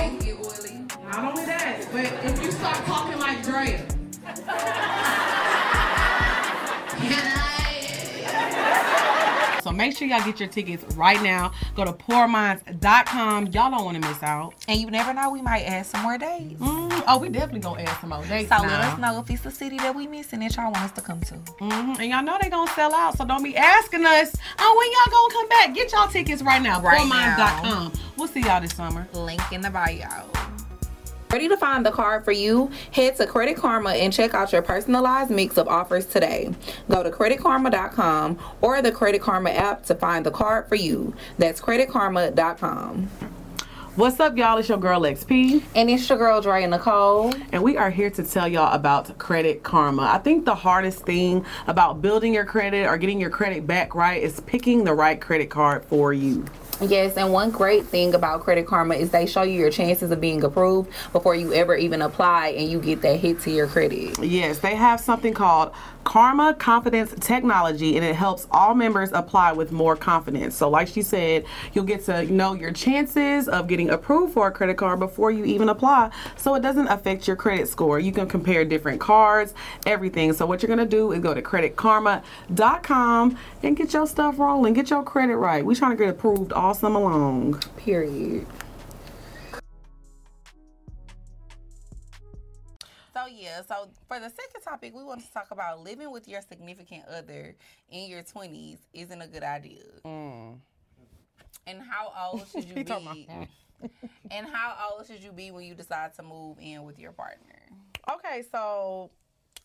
[1.04, 3.86] not only that, but if you start talking like Drea.
[9.62, 11.52] So make sure y'all get your tickets right now.
[11.76, 13.46] Go to poorminds.com.
[13.48, 14.54] Y'all don't want to miss out.
[14.66, 16.58] And you never know, we might add some more days.
[16.58, 18.48] Mm, oh, we definitely gonna add some more dates.
[18.48, 18.62] So now.
[18.64, 21.00] let us know if it's a city that we missing that y'all want us to
[21.00, 21.34] come to.
[21.34, 22.00] Mhm.
[22.00, 25.12] And y'all know they gonna sell out, so don't be asking us, oh, when y'all
[25.20, 25.74] gonna come back?
[25.76, 26.80] Get y'all tickets right now.
[26.80, 27.92] Right Poorminds.com.
[28.16, 29.06] We'll see y'all this summer.
[29.12, 30.26] Link in the bio.
[31.32, 32.70] Ready to find the card for you?
[32.90, 36.54] Head to Credit Karma and check out your personalized mix of offers today.
[36.90, 41.14] Go to creditkarma.com or the Credit Karma app to find the card for you.
[41.38, 43.08] That's creditkarma.com.
[43.96, 44.58] What's up, y'all?
[44.58, 47.34] It's your girl XP, And it's your girl Dre Nicole.
[47.50, 50.02] and we are here to tell y'all about Credit Karma.
[50.02, 54.22] I think the hardest thing about building your credit or getting your credit back right
[54.22, 56.44] is picking the right credit card for you.
[56.82, 60.20] Yes, and one great thing about Credit Karma is they show you your chances of
[60.20, 64.18] being approved before you ever even apply and you get that hit to your credit.
[64.18, 65.72] Yes, they have something called
[66.04, 70.56] Karma Confidence Technology, and it helps all members apply with more confidence.
[70.56, 74.50] So, like she said, you'll get to know your chances of getting approved for a
[74.50, 77.98] credit card before you even apply, so it doesn't affect your credit score.
[77.98, 79.54] You can compare different cards,
[79.86, 80.32] everything.
[80.32, 84.90] So, what you're gonna do is go to creditkarma.com and get your stuff rolling, get
[84.90, 85.64] your credit right.
[85.64, 87.60] We're trying to get approved all summer long.
[87.76, 88.46] Period.
[93.52, 97.04] Yeah, so for the second topic, we want to talk about living with your significant
[97.06, 97.54] other
[97.90, 99.82] in your twenties isn't a good idea.
[100.04, 100.58] Mm.
[101.66, 103.28] And how old should you be?
[104.30, 107.60] and how old should you be when you decide to move in with your partner?
[108.10, 109.10] Okay, so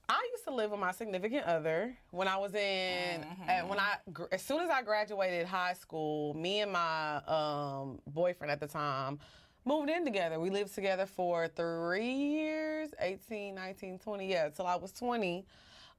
[0.10, 3.96] I used to live with my significant other when I was in and when I
[4.32, 9.20] as soon as I graduated high school, me and my um, boyfriend at the time
[9.68, 10.40] moved in together.
[10.40, 15.46] We lived together for 3 years, 18, 19, 20, yeah, till I was 20.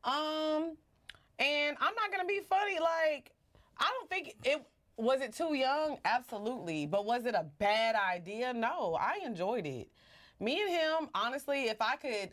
[0.04, 0.76] Um
[1.38, 3.32] and I'm not going to be funny like
[3.78, 4.64] I don't think it
[4.96, 5.98] was it too young?
[6.04, 6.86] Absolutely.
[6.86, 8.52] But was it a bad idea?
[8.52, 9.88] No, I enjoyed it.
[10.40, 12.30] Me and him, honestly, if I could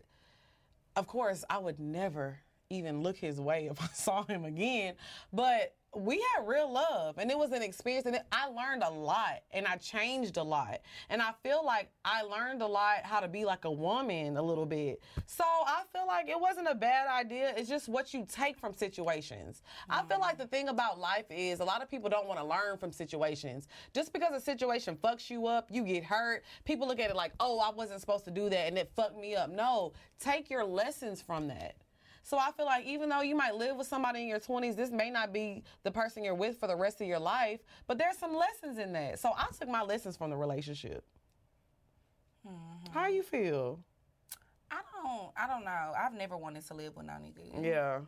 [0.95, 4.95] of course, I would never even look his way if I saw him again.
[5.31, 9.41] But we had real love, and it was an experience, and I learned a lot,
[9.51, 13.27] and I changed a lot, and I feel like I learned a lot how to
[13.27, 15.01] be like a woman a little bit.
[15.25, 17.53] So I feel like it wasn't a bad idea.
[17.55, 19.63] It's just what you take from situations.
[19.89, 22.45] I feel like the thing about life is a lot of people don't want to
[22.45, 23.67] learn from situations.
[23.93, 26.43] Just because a situation fucks you up, you get hurt.
[26.65, 29.17] People look at it like, oh, I wasn't supposed to do that, and it fucked
[29.17, 29.49] me up.
[29.49, 31.75] No, take your lessons from that.
[32.25, 34.89] So I feel like even though you might live with somebody in your 20s, this
[34.89, 38.17] may not be the person you're with for the rest of your life, but there's
[38.17, 39.19] some lessons in that.
[39.19, 41.05] So I took my lessons from the relationship.
[42.45, 42.91] Mm-hmm.
[42.91, 43.79] How you feel?
[44.71, 45.93] I don't I don't know.
[45.95, 47.63] I've never wanted to live with no nigga.
[47.63, 47.99] Yeah.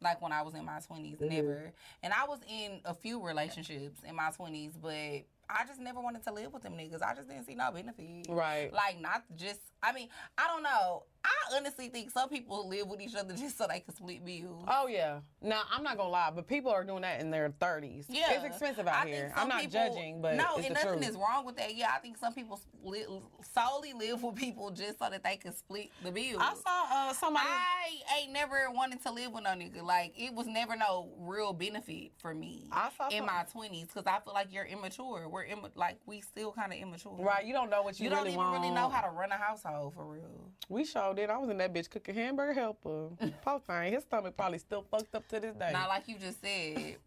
[0.00, 1.72] Like when I was in my 20s, never.
[2.02, 6.22] And I was in a few relationships in my 20s, but I just never wanted
[6.24, 7.02] to live with them niggas.
[7.02, 8.26] I just didn't see no benefit.
[8.28, 8.72] Right.
[8.72, 11.04] Like not just I mean, I don't know.
[11.24, 14.64] I honestly think some people live with each other just so they can split bills.
[14.68, 15.20] Oh yeah.
[15.42, 18.06] Now I'm not gonna lie, but people are doing that in their 30s.
[18.08, 19.32] Yeah, It's expensive out I here.
[19.36, 21.08] I'm not people- judging, but no, and nothing truth.
[21.08, 21.74] is wrong with that.
[21.74, 23.06] Yeah, I think some people li-
[23.54, 26.40] solely live with people just so that they can split the bills.
[26.40, 27.46] I saw uh, somebody.
[27.46, 29.82] I ain't never wanted to live with no nigga.
[29.82, 34.04] Like it was never no real benefit for me I saw in my twenties because
[34.06, 35.28] I feel like you're immature.
[35.34, 37.16] We're Im- like we still kind of immature.
[37.18, 38.52] right, you don't know what you, You don't even want.
[38.62, 40.22] really know how to run a household for real.
[40.68, 41.28] We showed it.
[41.28, 43.08] I was in that bitch cooking hamburger helper.
[43.44, 43.92] Poor thing.
[43.94, 45.70] His stomach probably still fucked up to this day.
[45.72, 46.98] Not like you just said.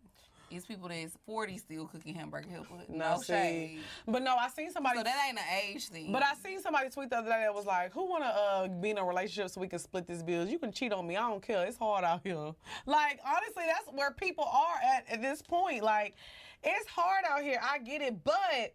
[0.50, 2.76] It's people that's 40 still cooking hamburger helper.
[2.90, 3.80] No, No shade.
[4.08, 4.98] But no, I seen somebody.
[5.00, 6.12] So that ain't an age thing.
[6.14, 8.92] But I seen somebody tweet the other day that was like, "Who wanna uh, be
[8.92, 10.50] in a relationship so we can split this bills?
[10.50, 11.18] You can cheat on me.
[11.18, 11.66] I don't care.
[11.66, 12.54] It's hard out here.
[12.86, 15.84] Like honestly, that's where people are at at this point.
[15.84, 16.16] Like,
[16.64, 17.60] it's hard out here.
[17.62, 18.74] I get it, but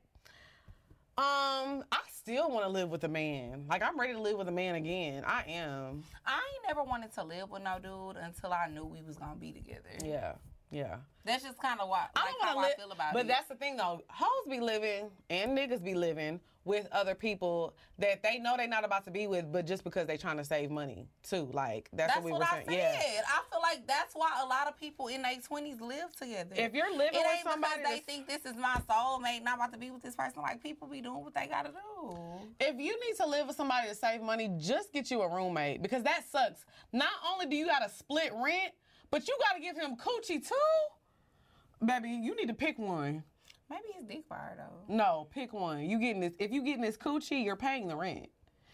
[1.18, 3.66] um, I still want to live with a man.
[3.68, 5.24] Like I'm ready to live with a man again.
[5.26, 6.04] I am.
[6.26, 9.36] I ain't never wanted to live with no dude until I knew we was gonna
[9.36, 9.90] be together.
[10.04, 10.34] Yeah.
[10.72, 10.96] Yeah.
[11.24, 13.12] That's just kind of why, I like don't how want to I live, feel about
[13.12, 13.22] but it.
[13.22, 14.02] But that's the thing though.
[14.08, 18.84] Hoes be living and niggas be living with other people that they know they're not
[18.84, 21.48] about to be with, but just because they trying to save money too.
[21.52, 22.68] Like that's, That's what we what were I saying.
[22.68, 23.12] said.
[23.14, 23.20] Yeah.
[23.28, 26.54] I feel like that's why a lot of people in their twenties live together.
[26.56, 29.44] If you're living it with ain't somebody, because they that's- think this is my soulmate,
[29.44, 30.42] not about to be with this person.
[30.42, 32.16] Like people be doing what they gotta do.
[32.58, 35.82] if you need to live with somebody to save money, just get you a roommate
[35.82, 36.64] because that sucks.
[36.92, 38.72] Not only do you got to split rent,
[39.12, 41.86] but you got to give him coochie too.
[41.86, 43.22] Baby, you need to pick one.
[43.70, 44.94] Maybe it's dick fire though.
[44.94, 45.88] No, pick one.
[45.88, 46.34] You getting this?
[46.38, 48.28] If you getting this coochie, you're paying the rent.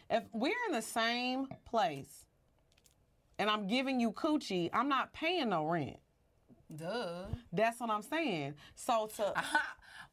[0.08, 2.24] If we're in the same place,
[3.38, 5.98] and I'm giving you coochie, I'm not paying no rent.
[6.74, 7.24] Duh.
[7.52, 8.54] That's what I'm saying.
[8.74, 9.34] So to,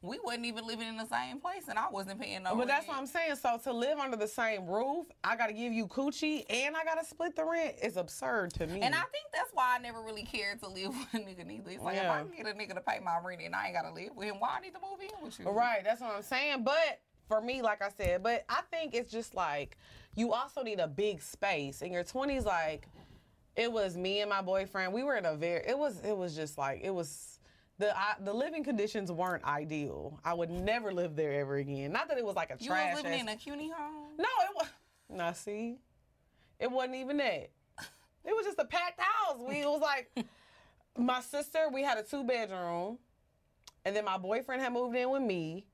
[0.02, 2.54] we wasn't even living in the same place, and I wasn't paying no.
[2.54, 3.36] but that's what I'm saying.
[3.36, 6.84] So to live under the same roof, I got to give you coochie, and I
[6.84, 7.76] got to split the rent.
[7.82, 8.80] It's absurd to me.
[8.82, 11.70] And I think that's why I never really cared to live with a nigga neither.
[11.70, 12.04] It's like Yeah.
[12.04, 14.10] if I can get a nigga to pay my rent and I ain't gotta live
[14.14, 15.48] with him, why I need to move in with you?
[15.48, 16.62] Right, that's what I'm saying.
[16.64, 19.76] But for me, like I said, but I think it's just like
[20.14, 21.82] you also need a big space.
[21.82, 22.86] In your 20s, like
[23.56, 24.92] it was me and my boyfriend.
[24.92, 25.64] We were in a very.
[25.66, 25.98] It was.
[26.04, 27.35] It was just like it was.
[27.78, 30.18] The I, the living conditions weren't ideal.
[30.24, 31.92] I would never live there ever again.
[31.92, 32.94] Not that it was like a You trash.
[32.94, 34.12] was living ass- in a CUNY home?
[34.18, 34.68] no, it was.
[35.10, 35.76] Now see,
[36.58, 37.50] it wasn't even that.
[38.24, 39.36] It was just a packed house.
[39.46, 40.10] We it was like
[40.98, 41.68] my sister.
[41.72, 42.98] We had a two bedroom,
[43.84, 45.64] and then my boyfriend had moved in with me.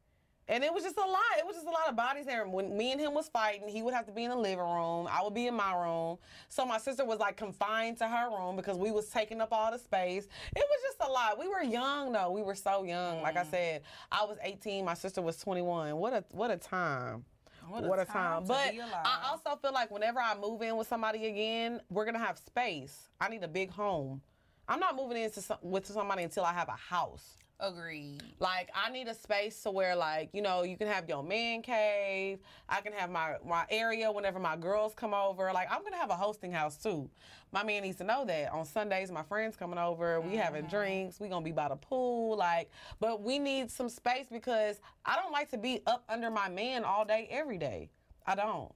[0.49, 1.21] And it was just a lot.
[1.39, 2.47] It was just a lot of bodies there.
[2.47, 5.09] When me and him was fighting, he would have to be in the living room.
[5.11, 6.19] I would be in my room.
[6.49, 9.71] So my sister was like confined to her room because we was taking up all
[9.71, 10.27] the space.
[10.55, 11.39] It was just a lot.
[11.39, 12.31] We were young though.
[12.31, 13.23] We were so young.
[13.23, 13.51] Like I mm.
[13.51, 14.85] said, I was 18.
[14.85, 15.97] My sister was 21.
[15.97, 17.25] What a what a time.
[17.69, 18.75] What a time to But.
[19.05, 23.09] I also feel like whenever I move in with somebody again, we're gonna have space.
[23.21, 24.21] I need a big home.
[24.69, 27.37] I'm not moving into some, with somebody until I have a house.
[27.63, 28.21] Agreed.
[28.41, 31.63] Like I need a space to where like, you know, you can have your man
[31.63, 32.41] cave.
[32.69, 35.53] I can have my my area whenever my girls come over.
[35.53, 37.09] Like I'm gonna have a hosting house too.
[37.53, 38.51] My man needs to know that.
[38.51, 40.77] On Sundays my friends coming over, we having mm-hmm.
[40.77, 45.15] drinks, we gonna be by the pool, like but we need some space because I
[45.15, 47.91] don't like to be up under my man all day, every day.
[48.27, 48.73] I don't.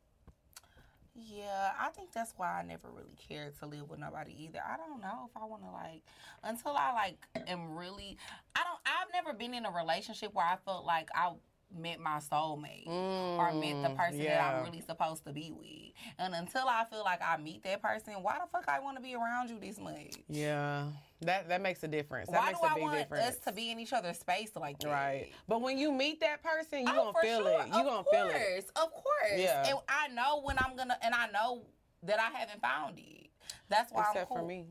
[1.18, 4.60] Yeah, I think that's why I never really cared to live with nobody either.
[4.62, 6.02] I don't know if I want to like
[6.44, 8.18] until I like am really.
[8.54, 8.78] I don't.
[8.84, 11.32] I've never been in a relationship where I felt like I
[11.74, 14.40] met my soulmate or met the Mm, person that.
[14.54, 15.92] I'm really supposed to be with.
[16.18, 19.02] And until I feel like I meet that person, why the fuck I want to
[19.02, 20.16] be around you this much?
[20.28, 20.86] Yeah.
[21.22, 22.28] That that makes a difference.
[22.28, 23.24] That Why makes do a I big want difference.
[23.26, 24.88] us to be in each other's space like that?
[24.88, 25.32] Right.
[25.48, 27.50] But when you meet that person, you oh, gonna feel sure.
[27.62, 27.66] it.
[27.68, 28.70] You of gonna course, feel it.
[28.76, 29.32] Of course.
[29.36, 29.66] Yeah.
[29.66, 31.62] And I know when I'm gonna, and I know
[32.02, 33.30] that I haven't found it.
[33.68, 34.38] That's why I'm Except cool.
[34.38, 34.66] for me.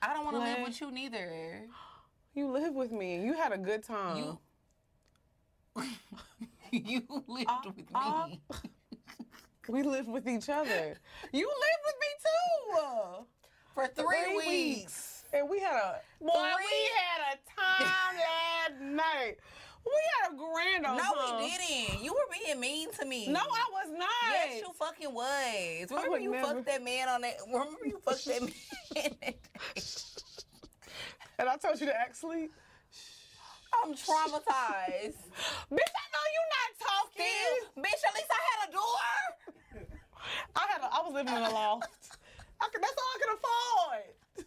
[0.00, 1.68] I don't want to live with you neither.
[2.34, 3.22] You live with me.
[3.24, 4.16] You had a good time.
[4.16, 4.38] You.
[6.70, 8.40] you lived Uh, with uh, me
[9.68, 10.94] We lived with each other.
[11.32, 13.24] You lived with me too.
[13.74, 15.24] for three, weeks.
[15.32, 19.36] And we had a boy, we had a time last night.
[19.84, 21.42] We had a grand old No, time.
[21.42, 22.02] we didn't.
[22.04, 23.28] You were being mean to me.
[23.28, 24.08] No, I was not.
[24.30, 25.90] Yes, you fucking was.
[25.90, 27.36] Remember you never- fucked that man on that?
[27.46, 28.42] Remember you fucked that
[28.94, 29.34] man?
[31.38, 32.52] and I told you to act sleep.
[33.82, 35.18] I'm traumatized.
[35.72, 37.26] Bitch, I know you're not talking.
[37.26, 39.86] Still, bitch, at least I had a door.
[40.56, 41.88] I had a, I was living in a loft.
[42.60, 44.46] I could, that's all I could afford.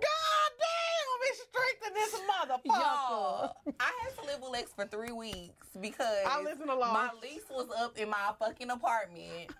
[0.00, 3.50] God damn, I'm straight to this motherfucker.
[3.80, 6.92] I had to live with Lex for three weeks because I live in a loft.
[6.92, 9.50] my lease was up in my fucking apartment.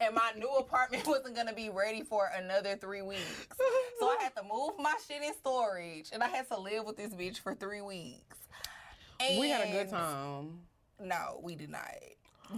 [0.00, 3.46] And my new apartment wasn't gonna be ready for another three weeks.
[4.00, 6.96] So I had to move my shit in storage and I had to live with
[6.96, 8.36] this bitch for three weeks.
[9.20, 10.60] And we had a good time.
[11.00, 11.86] No, we did not.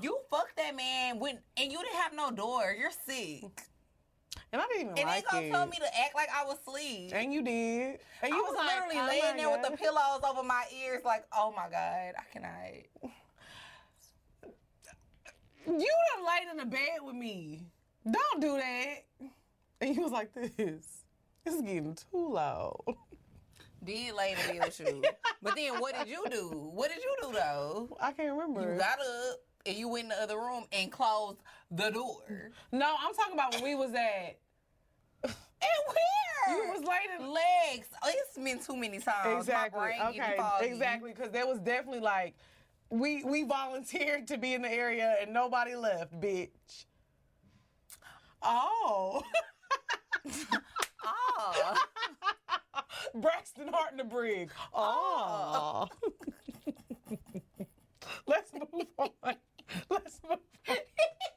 [0.01, 2.75] You fucked that man when and you didn't have no door.
[2.79, 3.45] You're sick.
[4.53, 5.51] And I didn't even And like they gonna it.
[5.51, 7.11] tell me to act like I was asleep.
[7.15, 7.99] and you did.
[8.23, 11.03] And you I was, like, literally oh laying there with the pillows over my ears,
[11.05, 13.13] like, oh my god, I cannot.
[15.67, 15.73] You
[16.15, 17.67] done laid in the bed with me.
[18.09, 19.31] Don't do that.
[19.81, 21.05] And he was like this.
[21.45, 22.85] This is getting too low.
[23.85, 25.03] Did lay in the bed with you,
[25.43, 26.49] but then what did you do?
[26.75, 27.97] What did you do though?
[28.01, 28.73] I can't remember.
[28.73, 31.39] You got up and you went in the other room and closed
[31.71, 32.51] the door.
[32.73, 34.39] no, I'm talking about when we was at.
[35.23, 35.35] And
[35.89, 36.57] where?
[36.57, 37.89] You was laying in legs.
[38.07, 39.41] It's been too many times.
[39.41, 39.93] Exactly.
[40.09, 40.37] Okay.
[40.63, 41.13] Exactly.
[41.13, 42.35] Because there was definitely like,
[42.91, 46.85] we we volunteered to be in the area and nobody left, bitch.
[48.43, 49.23] Oh.
[51.09, 51.75] Oh.
[53.15, 54.51] Braxton Hart and the Brig.
[54.75, 55.89] Oh.
[56.03, 56.11] oh.
[58.27, 59.11] Let's move on.
[59.89, 60.77] Let's move on.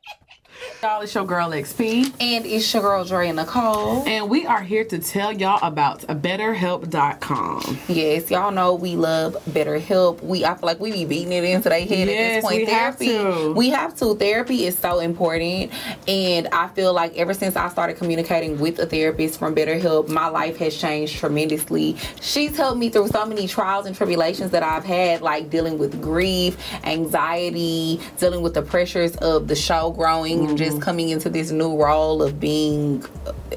[0.82, 2.14] Y'all, it's your girl XP.
[2.22, 4.08] And it's your girl Dre Nicole.
[4.08, 7.78] And we are here to tell y'all about BetterHelp.com.
[7.88, 10.22] Yes, y'all know we love BetterHelp.
[10.24, 12.58] We I feel like we be beating it into their head at this point.
[12.58, 13.54] we have to.
[13.56, 14.16] we have to.
[14.16, 15.72] Therapy is so important,
[16.08, 20.28] and I feel like ever since I started communicating with a therapist from BetterHelp, my
[20.28, 21.98] life has changed tremendously.
[22.22, 26.02] She's helped me through so many trials and tribulations that I've had, like dealing with
[26.02, 30.70] grief, anxiety, dealing with the pressures of the show growing, and Mm-hmm.
[30.70, 33.04] just coming into this new role of being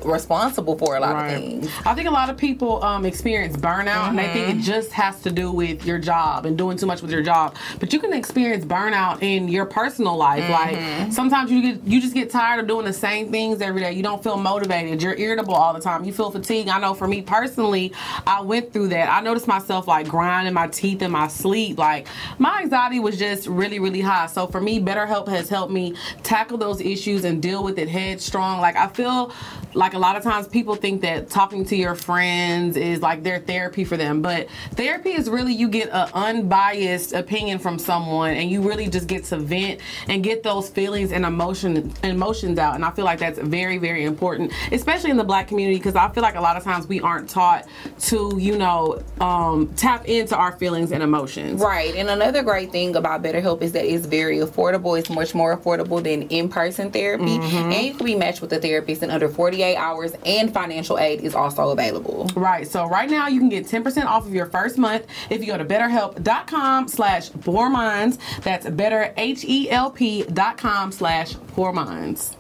[0.05, 1.69] responsible for a lot of things.
[1.87, 4.59] I think a lot of people um, experience burnout and they think Mm-hmm.
[4.59, 7.55] it just has to do with your job and doing too much with your job.
[7.79, 10.43] But you can experience burnout in your personal life.
[10.43, 11.03] Mm-hmm.
[11.03, 13.93] Like sometimes you get you just get tired of doing the same things every day.
[13.93, 15.01] You don't feel motivated.
[15.01, 16.05] You're irritable all the time.
[16.05, 16.69] You feel fatigued.
[16.69, 17.93] I know for me personally,
[18.27, 19.09] I went through that.
[19.11, 21.79] I noticed myself like grinding my teeth in my sleep.
[21.79, 24.27] Like my anxiety was just really, really high.
[24.27, 25.95] So for me, BetterHelp has helped me
[26.25, 28.61] tackle those issues and deal with it headstrong.
[28.61, 29.33] Like I feel
[29.75, 33.23] like like a lot of times people think that talking to your friends is like
[33.23, 38.31] their therapy for them, but therapy is really you get an unbiased opinion from someone
[38.35, 42.75] and you really just get to vent and get those feelings and emotion emotions out.
[42.75, 46.09] And I feel like that's very very important, especially in the black community because I
[46.11, 47.67] feel like a lot of times we aren't taught
[48.01, 51.61] to, you know, um, tap into our feelings and emotions.
[51.61, 51.95] Right.
[51.95, 54.99] And another great thing about BetterHelp is that it's very affordable.
[54.99, 57.73] It's much more affordable than in-person therapy, Mm-hmm.
[57.73, 60.15] and you can be matched with a therapist in under 48 hours.
[60.25, 62.31] And financial aid is also available.
[62.35, 62.67] Right.
[62.67, 65.59] So right now you can get 10% off of your first month if you go
[65.59, 68.19] to betterhelp.com slash poor minds.
[68.43, 72.37] That's betterhelp.com slash poor minds.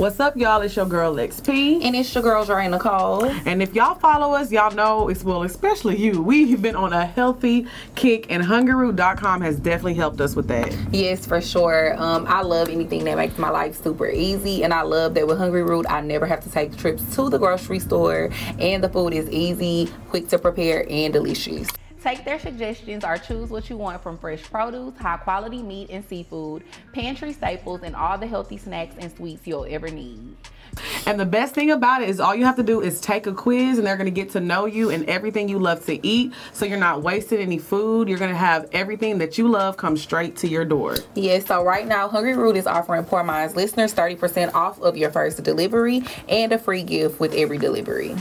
[0.00, 0.62] What's up, y'all?
[0.62, 1.84] It's your girl XP.
[1.84, 3.26] And it's your girl, Dre Nicole.
[3.26, 6.22] And if y'all follow us, y'all know it's well, especially you.
[6.22, 10.74] We've been on a healthy kick, and hungryroot.com has definitely helped us with that.
[10.90, 11.94] Yes, for sure.
[11.98, 15.36] Um, I love anything that makes my life super easy, and I love that with
[15.36, 19.12] Hungry Root, I never have to take trips to the grocery store, and the food
[19.12, 21.68] is easy, quick to prepare, and delicious.
[22.02, 26.02] Take their suggestions or choose what you want from fresh produce, high quality meat and
[26.02, 30.34] seafood, pantry staples, and all the healthy snacks and sweets you'll ever need.
[31.06, 33.32] And the best thing about it is all you have to do is take a
[33.32, 36.32] quiz and they're going to get to know you and everything you love to eat.
[36.52, 38.08] So you're not wasting any food.
[38.08, 40.96] You're going to have everything that you love come straight to your door.
[41.14, 45.10] Yes, so right now, Hungry Root is offering Poor Minds listeners 30% off of your
[45.10, 48.16] first delivery and a free gift with every delivery.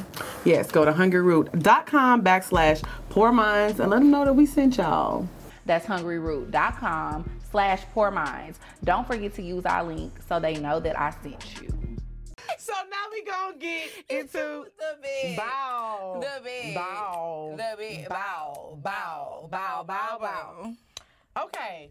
[0.46, 5.28] Yes, go to hungryroot.com backslash poor minds and let them know that we sent y'all.
[5.66, 8.60] That's hungryroot.com slash poor minds.
[8.84, 11.79] Don't forget to use our link so they know that I sent you.
[12.58, 15.38] So now we gonna get into the bed.
[15.38, 16.20] bow.
[16.22, 16.76] The bed.
[16.76, 17.56] Bow.
[17.58, 18.06] The.
[18.10, 18.78] Bow.
[18.82, 19.48] Bow.
[19.52, 19.84] Bow.
[19.84, 20.18] Bow.
[20.20, 20.74] Bow.
[21.44, 21.90] Okay.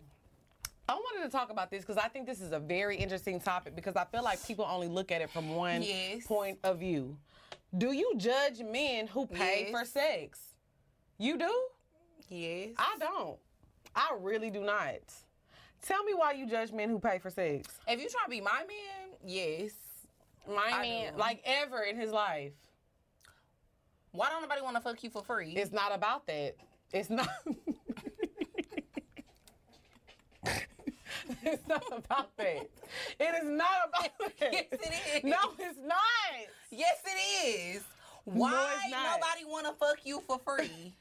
[0.89, 3.75] I wanted to talk about this because I think this is a very interesting topic
[3.77, 6.27] because I feel like people only look at it from one Yes.
[6.27, 7.17] point of view.
[7.77, 9.71] Do you judge men who pay Yes.
[9.71, 10.41] for sex?
[11.19, 11.53] You do?
[12.31, 12.71] Yes.
[12.79, 13.39] I don't.
[13.95, 14.97] I really do not.
[15.83, 17.69] Tell me why you judge men who pay for sex.
[17.87, 19.73] if you try to be my man, yes.
[20.49, 21.19] My I man, do.
[21.19, 22.53] like ever in his life.
[24.13, 25.53] Why don't nobody want to fuck you for free?
[25.53, 26.57] It's not about that.
[26.93, 27.29] It's not.
[31.43, 32.69] it's not about that.
[33.21, 34.53] It is not about that.
[34.53, 35.25] Yes, it is.
[35.25, 35.99] No, it's not.
[36.71, 37.83] yes, it is.
[38.25, 39.21] Why not.
[39.21, 40.95] nobody want to fuck you for free?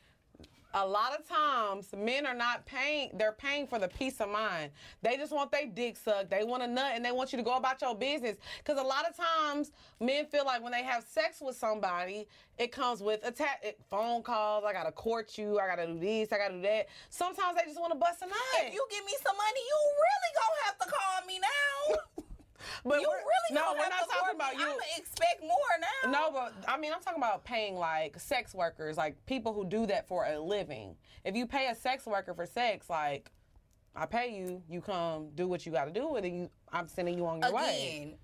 [0.73, 3.11] A lot of times, men are not paying.
[3.13, 4.71] They're paying for the peace of mind.
[5.01, 6.29] They just want their dick sucked.
[6.29, 8.37] They want a nut, and they want you to go about your business.
[8.59, 12.71] Because a lot of times, men feel like when they have sex with somebody, it
[12.71, 13.57] comes with a ta-
[13.89, 14.65] phone calls.
[14.65, 15.57] I gotta court you.
[15.59, 16.31] I gotta do this.
[16.33, 16.87] I gotta do that.
[17.09, 18.37] Sometimes they just want to bust a nut.
[18.59, 21.95] If you give me some money, you really gonna have to call me now.
[22.83, 24.61] but You really no, we're not talking about me.
[24.61, 24.67] you.
[24.69, 25.49] I'ma expect more
[26.05, 26.11] now.
[26.11, 29.85] No, but I mean, I'm talking about paying like sex workers, like people who do
[29.87, 30.95] that for a living.
[31.23, 33.31] If you pay a sex worker for sex, like
[33.95, 36.87] I pay you, you come do what you got to do, and then you, I'm
[36.87, 38.15] sending you on your way.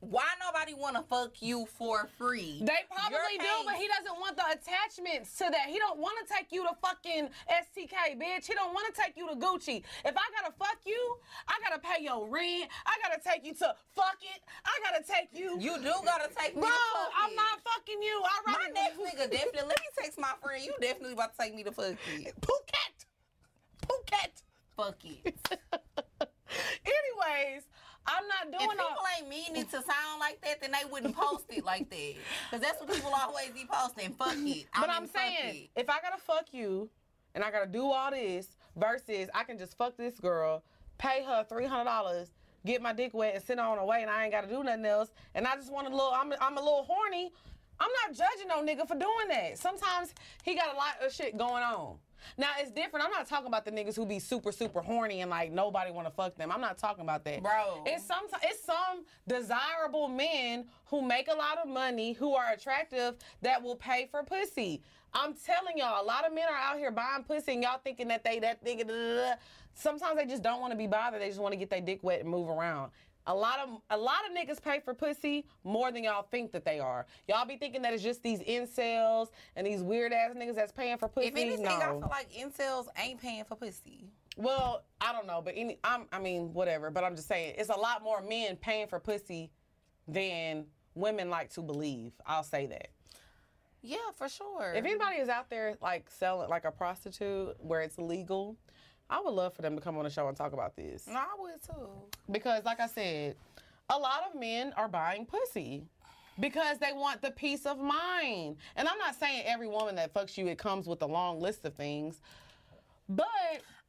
[0.00, 2.56] Why nobody want to fuck you for free?
[2.64, 5.68] They probably do, but he doesn't want the attachments to that.
[5.68, 8.46] He don't want to take you to fucking STK, bitch.
[8.48, 9.84] He don't want to take you to Gucci.
[10.04, 11.16] If I gotta fuck you,
[11.48, 12.70] I gotta pay your rent.
[12.86, 14.40] I gotta take you to fuck it.
[14.64, 15.60] I gotta take you.
[15.60, 16.70] You do gotta take me Bro,
[17.20, 17.36] I'm it.
[17.36, 18.22] not fucking you.
[18.24, 19.68] I My next nigga definitely.
[19.68, 20.64] Let me text my friend.
[20.64, 22.34] You definitely about to take me to fuck it.
[22.40, 23.04] Phuket.
[23.86, 24.42] Phuket.
[24.76, 25.36] Fuck it.
[26.86, 27.62] Anyways,
[28.10, 29.06] I'm not If doing people all.
[29.18, 32.14] ain't mean it to sound like that, then they wouldn't post it like that.
[32.50, 34.10] Cause that's what people always be posting.
[34.14, 34.66] Fuck it.
[34.74, 36.88] I But I'm saying, if I gotta fuck you,
[37.34, 40.62] and I gotta do all this, versus I can just fuck this girl,
[40.98, 42.32] pay her three hundred dollars,
[42.66, 44.62] get my dick wet, and send her on her way, and I ain't gotta do
[44.64, 46.12] nothing else, and I just want a little.
[46.12, 47.32] I'm I'm a little horny.
[47.82, 49.58] I'm not judging no nigga for doing that.
[49.58, 51.96] Sometimes he got a lot of shit going on.
[52.36, 53.04] Now it's different.
[53.04, 56.06] I'm not talking about the niggas who be super super horny and like nobody want
[56.06, 56.50] to fuck them.
[56.50, 57.84] I'm not talking about that, Bro.
[57.86, 63.16] It's some it's some desirable men who make a lot of money who are attractive
[63.42, 64.82] that will pay for pussy.
[65.12, 68.08] I'm telling y'all, a lot of men are out here buying pussy and y'all thinking
[68.08, 68.86] that they that nigga.
[68.86, 69.34] da, da, da.
[69.74, 71.20] Sometimes they just don't want to be bothered.
[71.20, 72.90] They just want to get their dick wet and move around.
[73.26, 76.64] A lot of a lot of niggas pay for pussy more than y'all think that
[76.64, 77.06] they are.
[77.28, 80.96] Y'all be thinking that it's just these incels and these weird ass niggas that's paying
[80.96, 81.28] for pussy.
[81.28, 81.70] If anything, no.
[81.70, 84.06] I feel like incels ain't paying for pussy.
[84.36, 86.90] Well, I don't know, but any, I'm, I mean, whatever.
[86.90, 89.50] But I'm just saying, it's a lot more men paying for pussy
[90.08, 90.64] than
[90.94, 92.12] women like to believe.
[92.26, 92.88] I'll say that.
[93.82, 94.72] Yeah, for sure.
[94.74, 98.56] If anybody is out there like selling like a prostitute where it's legal,
[99.10, 101.06] I would love for them to come on the show and talk about this.
[101.06, 101.88] no, I would too.
[102.30, 103.34] Because, like I said,
[103.90, 105.82] a lot of men are buying pussy.
[106.38, 108.56] because they want the peace of mind.
[108.76, 111.64] And I'm not saying every woman that fucks you, it comes with a long list
[111.66, 112.20] of things.
[113.08, 113.26] But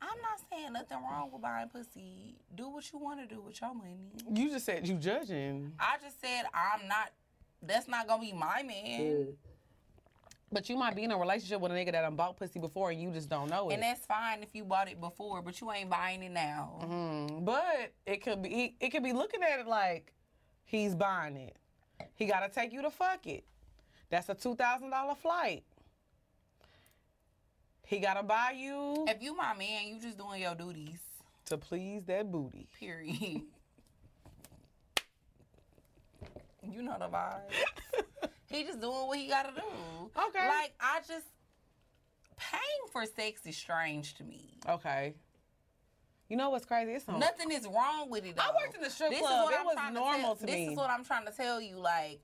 [0.01, 2.35] I'm not saying nothing wrong with buying pussy.
[2.55, 3.99] Do what you want to do with your money.
[4.33, 5.71] you just said you judging.
[5.79, 7.11] I just said I'm not.
[7.61, 9.27] That's not gonna be my man,
[10.53, 12.91] But you might be in a relationship with a nigga that done bought pussy before
[12.91, 13.75] and you just don't know it.
[13.75, 16.73] and that's fine if you bought it before, but you ain't buying it now.
[16.83, 20.11] Mm, but it could be it could be looking at it like
[20.65, 21.55] he's buying it.
[22.15, 23.45] He gotta take you to fuck it.
[24.09, 25.63] That's a two thousand dollar flight.
[27.85, 30.99] He gotta buy you If you my man, you just doing your duties.
[31.45, 32.67] to please that booty.
[32.77, 33.15] Period.
[36.69, 37.39] you know the vibe.
[38.51, 39.61] he just doing what he gotta do.
[40.27, 40.47] Okay.
[40.47, 41.25] Like I just
[42.37, 44.57] paying for sex is strange to me.
[44.67, 45.13] Okay.
[46.29, 46.91] You know what's crazy?
[46.93, 48.37] It's Nothing is wrong with it.
[48.37, 48.43] Though.
[48.43, 49.45] I worked in the strip This is club.
[49.45, 50.63] what It I'm was normal to, to me.
[50.65, 51.77] This is what I'm trying to tell you.
[51.77, 52.21] Like,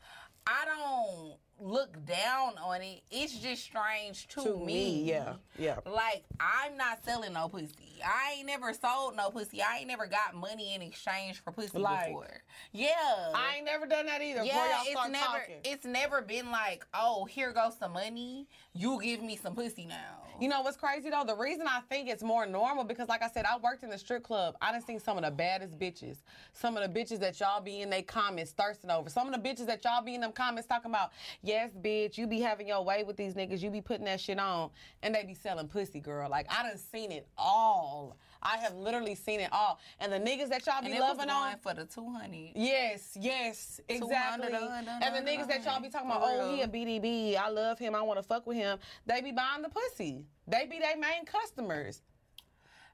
[0.47, 3.01] I don't look down on it.
[3.11, 5.03] It's just strange to, to me.
[5.03, 5.33] Yeah.
[5.57, 5.77] Yeah.
[5.85, 7.99] Like, I'm not selling no pussy.
[8.05, 9.61] I ain't never sold no pussy.
[9.61, 12.41] I ain't never got money in exchange for pussy Like, before.
[12.71, 12.89] Yeah.
[13.33, 14.43] I ain't never done that either.
[14.43, 15.55] yeah, y'all it's never talking.
[15.63, 18.47] it's never been like, oh, here goes some money.
[18.73, 20.26] You give me some pussy now.
[20.39, 21.23] You know what's crazy though?
[21.25, 23.97] The reason I think it's more normal because, like I said, I worked in the
[23.97, 24.55] strip club.
[24.61, 26.17] I done seen some of the baddest bitches.
[26.53, 29.09] Some of the bitches that y'all be in they comments thirsting over.
[29.09, 31.11] Some of the bitches that y'all be in them comments talking about,
[31.41, 33.63] yes, bitch, you be having your way with these niggas.
[33.63, 34.69] You be putting that shit on,
[35.01, 36.29] and they be selling pussy, girl.
[36.29, 38.15] Like I done seen it all.
[38.41, 39.79] I have literally seen it all.
[39.99, 41.57] And the niggas that y'all and be was loving on.
[41.59, 42.51] for the two hundred.
[42.55, 44.53] Yes, yes, exactly.
[44.53, 46.67] And the niggas that y'all be talking about, oh, he a.
[46.67, 48.77] BDB, I love him, I want to fuck with him.
[49.05, 50.25] They be buying the pussy.
[50.47, 52.01] They be their main customers.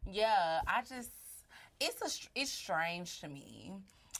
[0.06, 1.12] Yeah, I just
[1.80, 3.72] it's a it's strange to me.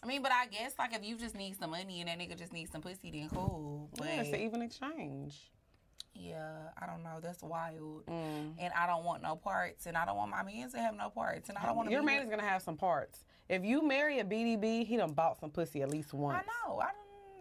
[0.02, 2.38] I mean, but I guess like if you just need some money and that nigga
[2.38, 3.90] just needs some pussy, then cool.
[3.98, 5.50] But Yeah, it's an even exchange.
[6.16, 7.20] Yeah, I don't know.
[7.22, 8.06] That's wild.
[8.06, 8.54] Mm.
[8.60, 11.10] And I don't want no parts, and I don't want my man to have no
[11.10, 13.26] parts, and I don't want Your be man with- is gonna have some parts.
[13.50, 16.42] If you marry a BDB, he done bought some pussy at least once.
[16.44, 16.80] I know.
[16.80, 16.94] I done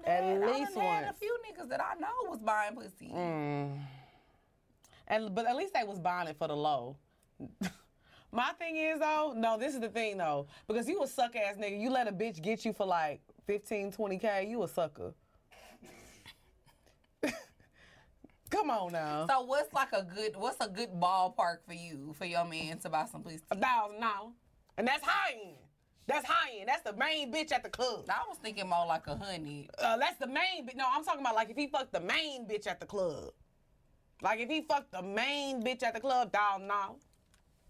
[0.05, 3.09] At had, I least done had a few niggas that I know was buying pussy.
[3.15, 3.79] Mm.
[5.09, 6.97] And but at least they was buying it for the low.
[8.35, 11.57] My thing is though, no, this is the thing though, because you a suck ass
[11.57, 11.79] nigga.
[11.79, 15.13] You let a bitch get you for like 15, 20 k, you a sucker.
[18.73, 19.27] On now.
[19.29, 22.89] So what's like a good what's a good ballpark for you for your man to
[22.91, 23.41] buy some pussy?
[23.51, 24.33] A thousand dollars,
[24.79, 25.57] and that's high end.
[26.07, 26.69] That's high end.
[26.69, 28.05] That's the main bitch at the club.
[28.09, 29.69] I was thinking more like a honey.
[29.79, 30.67] Uh, that's the main.
[30.67, 33.31] bi- No, I'm talking about like if he fucked the main bitch at the club.
[34.21, 37.03] Like if he fucked the main bitch at the club, thousand dollars.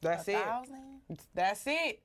[0.00, 0.44] That's A it.
[0.44, 1.00] thousand?
[1.34, 2.02] That's it.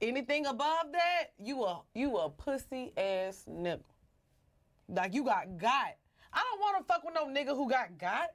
[0.00, 3.80] Anything above that, you a you a pussy ass nigga.
[4.88, 5.94] Like you got got.
[6.34, 8.28] I don't want to fuck with no nigga who got got.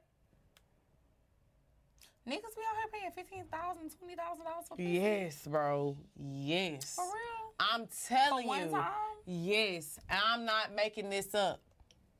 [2.26, 4.88] Niggas be out here paying fifteen thousand, twenty thousand dollars for pussy.
[4.88, 5.96] Yes, bro.
[6.16, 6.94] Yes.
[6.94, 7.54] For real?
[7.58, 8.70] I'm telling For you.
[8.70, 8.92] time?
[9.26, 11.60] Yes, I'm not making this up.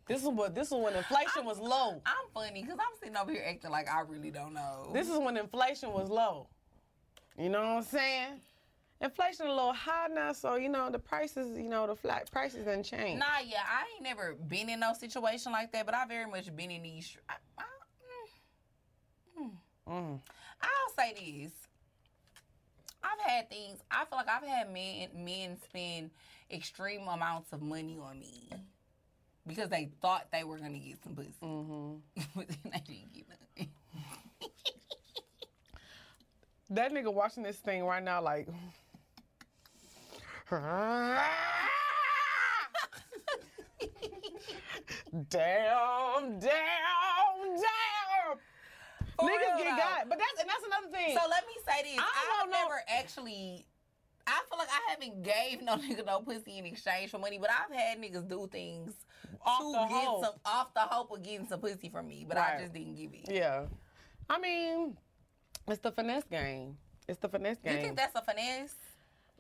[0.07, 2.03] This is what this is when inflation was low.
[2.05, 4.91] I'm funny because I'm sitting over here acting like I really don't know.
[4.93, 6.49] This is when inflation was low.
[7.39, 8.41] You know what I'm saying?
[9.03, 12.67] Inflation a little high now, so you know the prices, you know the flat prices
[12.67, 13.19] didn't change.
[13.19, 16.55] Nah, yeah, I ain't never been in no situation like that, but I very much
[16.55, 17.17] been in these.
[17.29, 17.63] I, I,
[19.41, 19.51] mm, mm.
[19.91, 20.21] Mm.
[20.61, 21.53] I'll say this.
[23.03, 23.79] I've had things.
[23.91, 26.11] I feel like I've had men men spend
[26.51, 28.51] extreme amounts of money on me
[29.47, 32.21] because they thought they were gonna get some pussy, Mm-hmm.
[32.37, 33.71] but then they didn't get nothing.
[36.73, 38.47] That nigga watching this thing right now, like.
[45.29, 48.39] Damn, damn, damn.
[49.19, 51.17] For Niggas get got, but that's and that's another thing.
[51.17, 51.99] So let me say this.
[51.99, 52.59] I I've don't know.
[52.63, 53.67] never actually.
[54.27, 57.51] I feel like I haven't gave no nigga no pussy in exchange for money, but
[57.51, 58.93] I've had niggas do things
[59.45, 60.25] Off to the get hope.
[60.25, 62.57] some off the hope of getting some pussy from me, but Right.
[62.57, 63.31] I just didn't give it.
[63.31, 63.65] yeah,
[64.29, 64.97] I mean,
[65.69, 66.77] it's the finesse game.
[67.09, 67.77] It's the finesse game.
[67.77, 68.75] You think that's a finesse?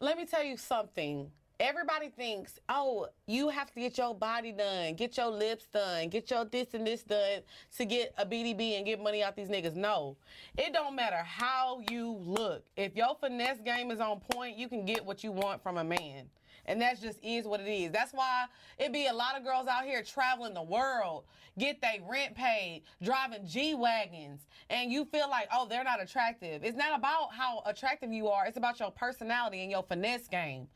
[0.02, 1.30] Let me tell you something.
[1.60, 6.30] Everybody thinks, oh, you have to get your body done, get your lips done, get
[6.30, 7.42] your this and this done
[7.76, 9.76] to get a BDB and get money out these niggas.
[9.76, 10.16] No,
[10.56, 12.64] it don't matter how you look.
[12.78, 15.84] If your finesse game is on point, you can get what you want from a
[15.84, 16.30] man.
[16.70, 17.90] And that just is what it is.
[17.90, 18.46] That's why
[18.78, 21.24] it be a lot of girls out here traveling the world,
[21.58, 26.62] get they rent paid, driving G Wagons, and you feel like, oh, they're not attractive.
[26.62, 30.68] It's not about how attractive you are, it's about your personality and your finesse game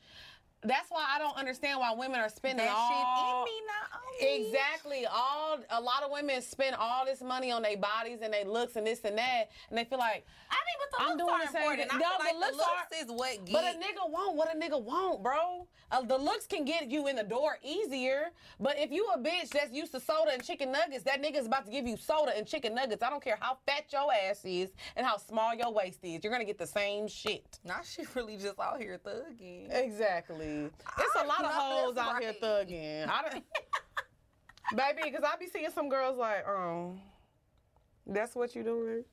[0.65, 3.91] that's why I don't understand why women are spending That all shit in me not
[3.95, 4.47] on me.
[4.49, 5.07] Exactly.
[5.07, 8.77] All a lot of women spend all this money on their bodies and their looks
[8.77, 11.41] and this and that, and they feel like, I mean, but the I'm looks doing
[11.41, 11.91] the same important.
[11.91, 12.01] thing.
[12.01, 13.53] No, the looks the are- is what get.
[13.53, 15.67] but a nigga won't what a nigga won't, bro.
[15.91, 19.51] Uh, the looks can get you in the door easier, but if you a bitch
[19.51, 22.47] that's used to soda and chicken nuggets, that nigga's about to give you soda and
[22.47, 23.03] chicken nuggets.
[23.03, 26.25] I don't care how fat your ass is and how small your waist is.
[26.25, 27.59] You're gonna get the same shit.
[27.65, 29.69] Nah, she really just out here thugging.
[29.71, 30.54] Exactly.
[30.55, 33.09] It's a I lot of hoes out here thugging.
[33.09, 33.45] I don't,
[34.77, 37.01] baby, because I be seeing some girls like, um,
[38.07, 39.05] that's what you doing.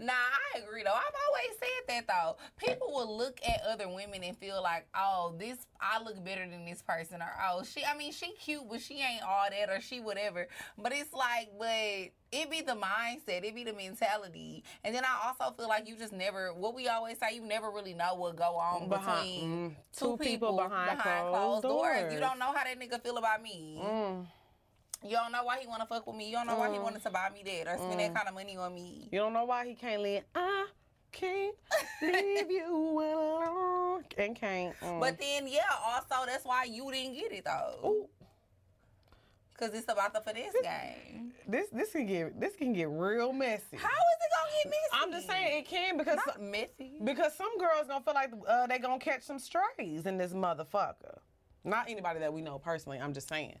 [0.00, 0.94] Nah, I agree though.
[0.94, 2.36] I've always said that though.
[2.56, 6.64] People will look at other women and feel like, oh, this I look better than
[6.64, 7.84] this person, or oh, she.
[7.84, 10.48] I mean, she cute, but she ain't all that, or she whatever.
[10.78, 11.68] But it's like, but
[12.32, 15.96] it be the mindset, it be the mentality, and then I also feel like you
[15.96, 16.54] just never.
[16.54, 20.16] What we always say, you never really know what go on Behind- between mm, two,
[20.16, 22.00] two people behind closed closed doors.
[22.00, 22.14] doors.
[22.14, 23.82] You don't know how that nigga feel about me.
[23.84, 24.26] Mm.
[25.02, 26.26] You don't know why he want to fuck with me.
[26.28, 26.82] You don't know why he Mm.
[26.82, 29.08] wanted to buy me that or spend that kind of money on me.
[29.10, 30.22] You don't know why he can't leave.
[30.34, 30.66] I
[31.12, 31.54] can't
[32.02, 32.66] leave you
[33.00, 34.04] alone.
[34.18, 34.78] And can't.
[34.80, 35.00] mm.
[35.00, 38.08] But then, yeah, also that's why you didn't get it though, Ooh,
[39.52, 41.32] because it's about the finesse game.
[41.46, 43.76] this this can get this can get real messy.
[43.76, 45.04] How is it gonna get messy?
[45.04, 46.92] I'm just saying it can because not messy.
[47.04, 51.18] because some girls gonna feel like uh, they gonna catch some strays in this motherfucker.
[51.64, 52.98] Not anybody that we know personally.
[52.98, 53.58] I'm just saying.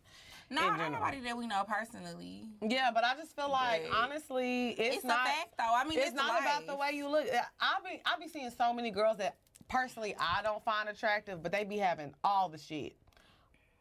[0.50, 0.90] No, in general.
[0.92, 2.44] nobody that we know personally.
[2.60, 5.20] Yeah, but I just feel like honestly, it's, It's, not.
[5.20, 5.72] a fact though.
[5.74, 7.26] I mean, it's it's, not about the way you look.
[7.60, 9.36] I be I be seeing so many girls that
[9.68, 12.96] personally I don't find attractive, but they be having all the shit.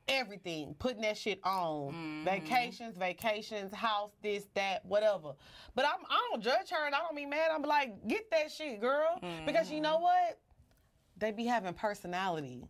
[0.08, 1.94] Everything, putting that shit on.
[1.94, 2.26] Mm-hmm.
[2.26, 5.34] Vacations, vacations, house, this, that, whatever.
[5.76, 7.52] But I'm, I don't judge her and I don't be mad.
[7.54, 9.20] I'm like, get that shit, girl.
[9.46, 10.04] Because you know Mm-hmm.
[10.04, 10.40] what?
[11.20, 12.66] They be having personality.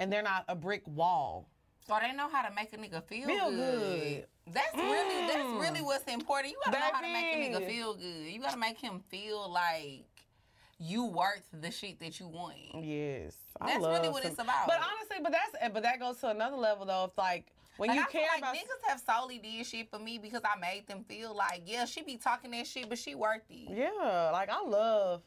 [0.00, 1.48] And they're not a brick wall.
[1.88, 3.56] Or they know how to make a nigga feel, Feel good.
[4.00, 4.26] good.
[4.54, 5.60] That's really that's Mm.
[5.60, 6.52] really what's important.
[6.52, 8.26] You gotta know how to make a nigga feel good.
[8.32, 10.04] You gotta make him feel like
[10.78, 12.56] you worth the shit that you want.
[12.82, 13.36] Yes.
[13.60, 14.66] I That's really what some- it's about.
[14.66, 17.04] But honestly, but that's but that goes to another level though.
[17.04, 19.90] If like when Like, you I feel care like about niggas have solely did shit
[19.90, 22.98] for me because I made them feel like, yeah, she be talking that shit, but
[22.98, 23.68] she worth it.
[23.70, 25.22] Yeah, like I love,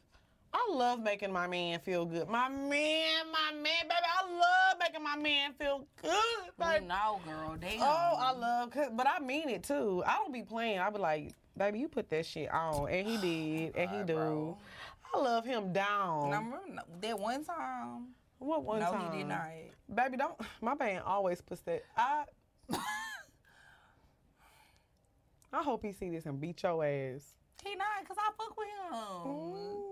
[0.54, 2.28] I love making my man feel good.
[2.28, 6.12] My man, my man, baby, I love making my man feel good.
[6.60, 6.86] Baby.
[6.86, 7.56] know, girl.
[7.60, 7.82] Damn.
[7.82, 10.04] Oh, I love, but I mean it too.
[10.06, 10.80] I don't be playing.
[10.80, 14.14] I be like, baby, you put that shit on, and he did, and he do.
[14.16, 14.58] bro.
[15.14, 16.26] I love him down.
[16.26, 18.08] And I remember that one time.
[18.40, 19.06] what one no, time?
[19.06, 19.42] No, he did not.
[19.94, 20.36] Baby, don't.
[20.62, 21.84] My man always puts that.
[21.96, 22.24] I.
[25.54, 27.36] I hope he see this and beat your ass.
[27.64, 29.87] He not, cause I fuck with him.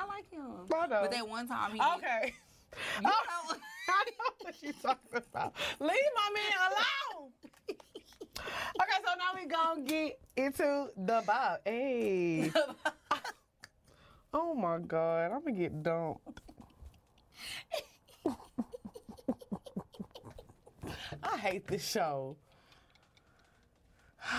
[0.00, 0.42] I like him.
[0.72, 0.98] I know.
[1.02, 2.34] But that one time he did- Okay.
[2.98, 3.10] You know,
[3.88, 5.54] I know what you're talking about.
[5.80, 7.30] Leave my man alone.
[7.68, 11.58] okay, so now we gonna get into the Bob.
[11.64, 12.52] Hey.
[14.34, 16.40] Oh my God, I'm gonna get dumped.
[21.22, 22.36] I hate this show.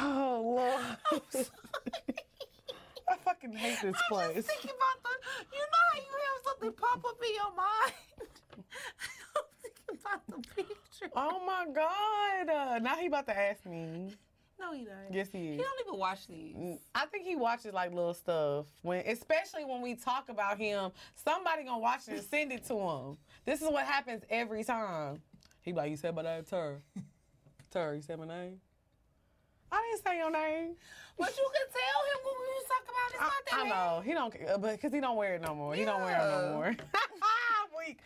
[0.02, 0.56] Oh
[1.34, 1.48] Lord.
[3.30, 4.36] I fucking hate this I'm place.
[4.36, 5.56] just thinking about the.
[5.56, 7.94] You know how you have something pop up in your mind.
[9.36, 11.12] I'm thinking about the picture.
[11.16, 12.50] Oh my God.
[12.50, 14.12] Uh, now he about to ask me.
[14.60, 15.14] No, he doesn't.
[15.14, 15.56] Yes, he is.
[15.58, 16.80] He don't even watch these.
[16.94, 20.92] I think he watches like little stuff when, especially when we talk about him.
[21.16, 23.18] Somebody gonna watch it and send it to him.
[23.46, 25.22] This is what happens every time.
[25.62, 26.82] He like, "You said my name, Tur.
[27.72, 28.60] Tur, you said my name.
[29.72, 30.76] I didn't say your name.
[31.18, 33.10] But you can tell him what we was talking about.
[33.14, 33.70] It's I, not that I bad.
[33.70, 35.76] know he don't, but because he don't wear it no more.
[35.76, 36.76] He don't wear it no more.
[37.78, 38.00] Weak.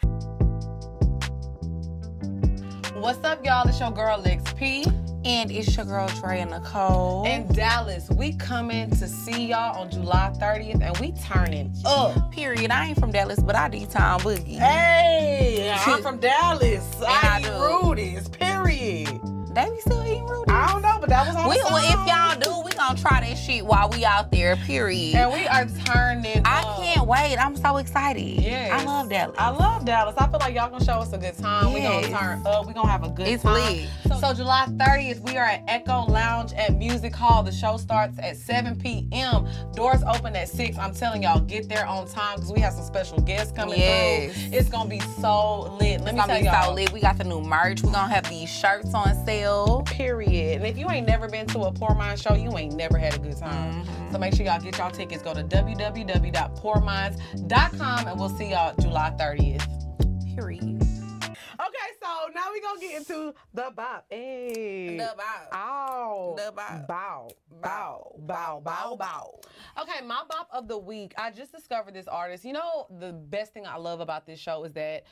[2.95, 3.67] What's up, y'all?
[3.67, 4.87] It's your girl XP.
[5.25, 7.23] And it's your girl Trey and Nicole.
[7.25, 12.29] In Dallas, we coming to see y'all on July 30th, and we turning up.
[12.31, 12.71] period.
[12.71, 14.57] I ain't from Dallas, but I D Town Boogie.
[14.59, 16.85] Hey, I'm from Dallas.
[17.07, 17.51] I I eat do.
[17.87, 19.21] Rudy's, period.
[19.53, 20.49] They be still eating Rudy.
[20.49, 22.99] I don't know, but that was on We, the well, if y'all do, we gonna
[22.99, 24.55] try that shit while we out there.
[24.57, 25.15] Period.
[25.15, 26.81] And we are turning I up.
[26.81, 27.37] can't wait.
[27.37, 28.21] I'm so excited.
[28.41, 28.71] Yes.
[28.71, 29.35] I love Dallas.
[29.39, 30.15] I love Dallas.
[30.17, 31.73] I feel like y'all gonna show us a good time.
[31.73, 32.67] We gonna turn up.
[32.67, 33.53] We gonna have a good It's time.
[33.53, 33.89] lit.
[34.07, 37.43] So, so July 30th, we are at Echo Lounge at Music Hall.
[37.43, 39.47] The show starts at 7 p.m.
[39.75, 40.77] Doors open at 6.
[40.77, 44.33] I'm telling y'all, get there on time because we have some special guests coming Yes.
[44.33, 44.57] through.
[44.57, 46.01] It's gonna be so lit.
[46.01, 46.63] Let It's me gonna tell be y'all.
[46.65, 46.91] so lit.
[46.91, 47.81] We got the new merch.
[47.81, 49.83] We gonna have these shirts on sale.
[49.85, 50.57] Period.
[50.57, 53.15] And if you ain't never been to a Poor Mind show, you ain't never had
[53.15, 53.85] a good time.
[53.85, 54.11] Mm-hmm.
[54.11, 55.23] So make sure y'all get y'all tickets.
[55.23, 60.35] Go to www.poorminds.com and we'll see y'all July 30th.
[60.35, 60.63] Period.
[60.63, 64.05] Okay, so now we're gonna get into the bop.
[64.09, 64.97] Hey.
[64.97, 65.49] The bop.
[65.53, 66.35] Ow.
[66.37, 66.87] The bop.
[66.87, 67.29] Bow.
[67.61, 68.15] Bow.
[68.19, 68.61] Bow.
[68.63, 68.95] Bow.
[68.95, 69.39] Bow.
[69.81, 71.13] Okay, my bop of the week.
[71.17, 72.43] I just discovered this artist.
[72.43, 75.03] You know, the best thing I love about this show is that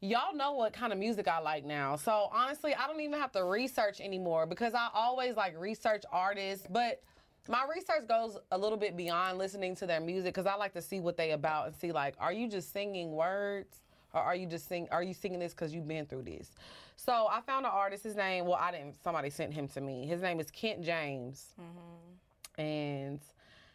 [0.00, 1.96] y'all know what kind of music I like now.
[1.96, 6.66] So honestly, I don't even have to research anymore because I always like research artists,
[6.70, 7.02] but
[7.48, 10.82] my research goes a little bit beyond listening to their music because I like to
[10.82, 13.80] see what they about and see like, are you just singing words?
[14.14, 14.88] Or are you just sing?
[14.90, 16.52] Are you singing this because you've been through this?
[16.96, 18.04] So I found an artist.
[18.04, 18.46] His name.
[18.46, 18.96] Well, I didn't.
[19.02, 20.06] Somebody sent him to me.
[20.06, 22.60] His name is Kent James, mm-hmm.
[22.60, 23.20] and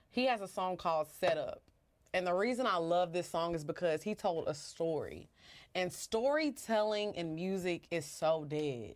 [0.09, 1.61] he has a song called "Set Up."
[2.13, 5.29] And the reason I love this song is because he told a story,
[5.75, 8.95] and storytelling and music is so dead.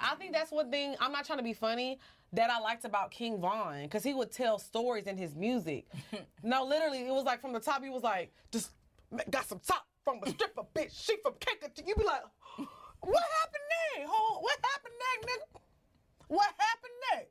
[0.00, 0.96] I think that's one thing.
[1.00, 1.98] I'm not trying to be funny.
[2.32, 5.86] That I liked about King Von, because he would tell stories in his music.
[6.42, 7.82] no, literally, it was like from the top.
[7.84, 8.72] He was like, "Just
[9.30, 10.90] got some top from a stripper bitch.
[10.92, 12.22] She from Kankakee." You be like,
[13.00, 13.64] "What happened
[13.96, 14.06] there?
[14.06, 15.60] What happened there, nigga?
[16.26, 17.26] What happened there?"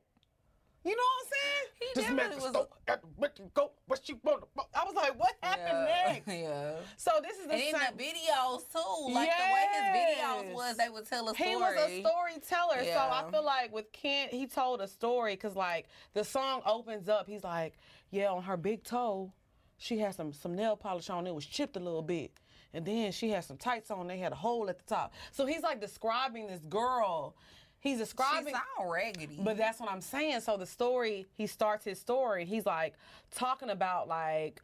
[0.86, 1.66] You know what I'm saying?
[1.80, 4.44] He met definitely was- store at uh, the Wicked Goat, but she want.
[4.72, 6.12] I was like, "What happened yeah.
[6.12, 6.72] next?" yeah.
[6.96, 10.76] So this is the And in the videos too, like the way his videos was,
[10.76, 11.50] they would tell a story.
[11.50, 12.84] He was a storyteller.
[12.84, 17.08] So I feel like with Kent, he told a story because like the song opens
[17.08, 17.74] up, he's like,
[18.12, 19.32] yeah, on her big toe,
[19.78, 21.26] she had some some nail polish on.
[21.26, 22.38] It was chipped a little bit,
[22.72, 24.06] and then she had some tights on.
[24.06, 25.14] They had a hole at the top.
[25.32, 27.34] So he's like describing this girl.
[27.80, 28.54] He's She describing.
[28.54, 29.38] sound raggedy.
[29.40, 30.40] But that's what I'm saying.
[30.40, 32.44] So the story, he starts his story.
[32.44, 32.94] He's like
[33.34, 34.60] talking about like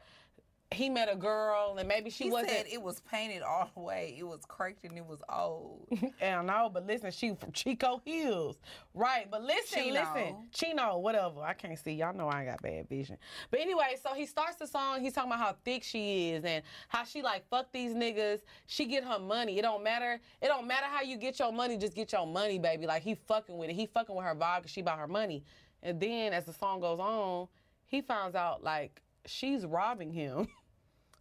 [0.73, 2.51] he met a girl and maybe she he wasn't.
[2.51, 4.15] said it was painted all the way.
[4.17, 5.87] It was cracked and it was old.
[6.21, 8.57] I don't know, but listen, she from Chico Hills.
[8.93, 9.99] Right, but listen, Chino.
[10.01, 10.35] listen.
[10.51, 11.41] Chino, whatever.
[11.41, 11.93] I can't see.
[11.93, 13.17] Y'all know I ain't got bad vision.
[13.51, 15.01] But anyway, so he starts the song.
[15.01, 18.41] He's talking about how thick she is and how she like fuck these niggas.
[18.67, 19.57] She get her money.
[19.59, 20.19] It don't matter.
[20.41, 21.77] It don't matter how you get your money.
[21.77, 22.85] Just get your money, baby.
[22.87, 23.73] Like he fucking with it.
[23.73, 25.43] He fucking with her vibe because she about her money.
[25.81, 27.47] And then as the song goes on,
[27.85, 30.47] he finds out like she's robbing him.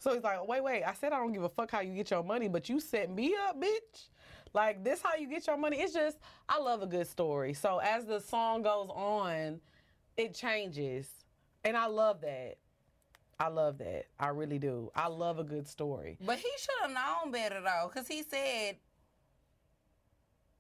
[0.02, 0.82] So he's like, wait, wait.
[0.82, 3.08] I said I don't give a fuck how you get your money, but you set
[3.08, 4.08] me up, bitch.
[4.52, 5.76] Like this, how you get your money?
[5.80, 7.54] It's just I love a good story.
[7.54, 9.60] So as the song goes on,
[10.16, 11.08] it changes,
[11.64, 12.56] and I love that.
[13.38, 14.06] I love that.
[14.18, 14.90] I really do.
[14.96, 16.18] I love a good story.
[16.20, 18.78] But he should have known better though, because he said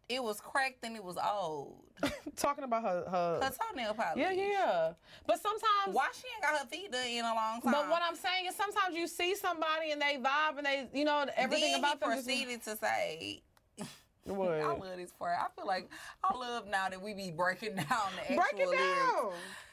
[0.08, 1.82] it was cracked and it was old.
[2.36, 3.40] Talking about her, her.
[3.42, 4.16] Her toenail polish.
[4.16, 4.92] yeah, yeah, yeah.
[5.26, 5.94] But sometimes.
[5.94, 7.72] Why she ain't got her feet done in a long time?
[7.72, 11.04] But what I'm saying is sometimes you see somebody and they vibe and they, you
[11.04, 12.14] know, everything then about he them.
[12.16, 13.42] just- proceeded to say.
[14.24, 14.50] What?
[14.52, 15.36] I love this part.
[15.36, 15.88] I feel like
[16.22, 19.10] I love now that we be breaking down the actual Break it lyrics.
[19.12, 19.32] down.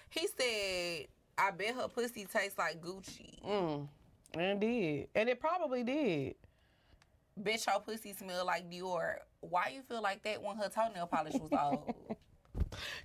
[0.09, 1.07] He said,
[1.37, 3.39] "I bet her pussy tastes like Gucci.
[3.47, 3.87] Mm,
[4.33, 5.07] and it did.
[5.13, 6.33] And it probably did.
[7.39, 9.17] Bitch, your pussy smell like Dior.
[9.41, 11.93] Why you feel like that when her toenail polish was old?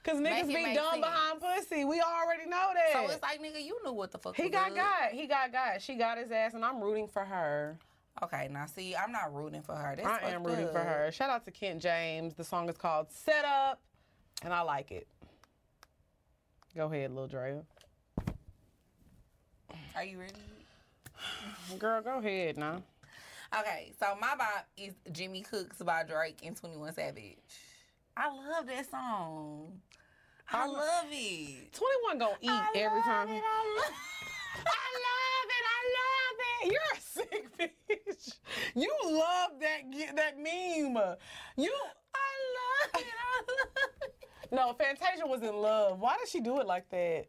[0.05, 1.01] Cause Make niggas it be dumb sense.
[1.07, 1.85] behind pussy.
[1.85, 2.93] We already know that.
[2.93, 4.37] so it's like, nigga, you knew what the fuck.
[4.37, 4.77] he was got good.
[4.77, 5.13] got.
[5.13, 5.81] He got got.
[5.81, 7.79] She got his ass, and I'm rooting for her.
[8.23, 9.95] Okay, now see, I'm not rooting for her.
[9.97, 11.11] That's I am fucked rooting for her.
[11.13, 12.35] Shout out to Kent James.
[12.35, 13.81] The song is called "Set Up,"
[14.43, 15.09] and I like it.
[16.77, 17.63] Go ahead, Lil Drea.
[19.97, 20.35] Are you ready?
[21.79, 22.83] Girl, go ahead now.
[23.59, 27.39] Okay, so my bop is Jimmy Cooks by Drake and 21 Savage.
[28.17, 29.81] I love that song.
[30.53, 31.73] I I lo- love it.
[31.73, 33.29] 21 gonna eat I every time.
[33.29, 33.95] It, I love
[34.67, 35.65] I love it.
[35.71, 36.73] I love it.
[36.73, 38.35] You're a sick bitch.
[38.75, 41.17] You love that that meme.
[41.57, 41.73] You.
[42.15, 43.07] I love it.
[43.07, 44.15] I love it.
[44.53, 45.99] No, Fantasia was in love.
[46.01, 47.27] Why did she do it like that?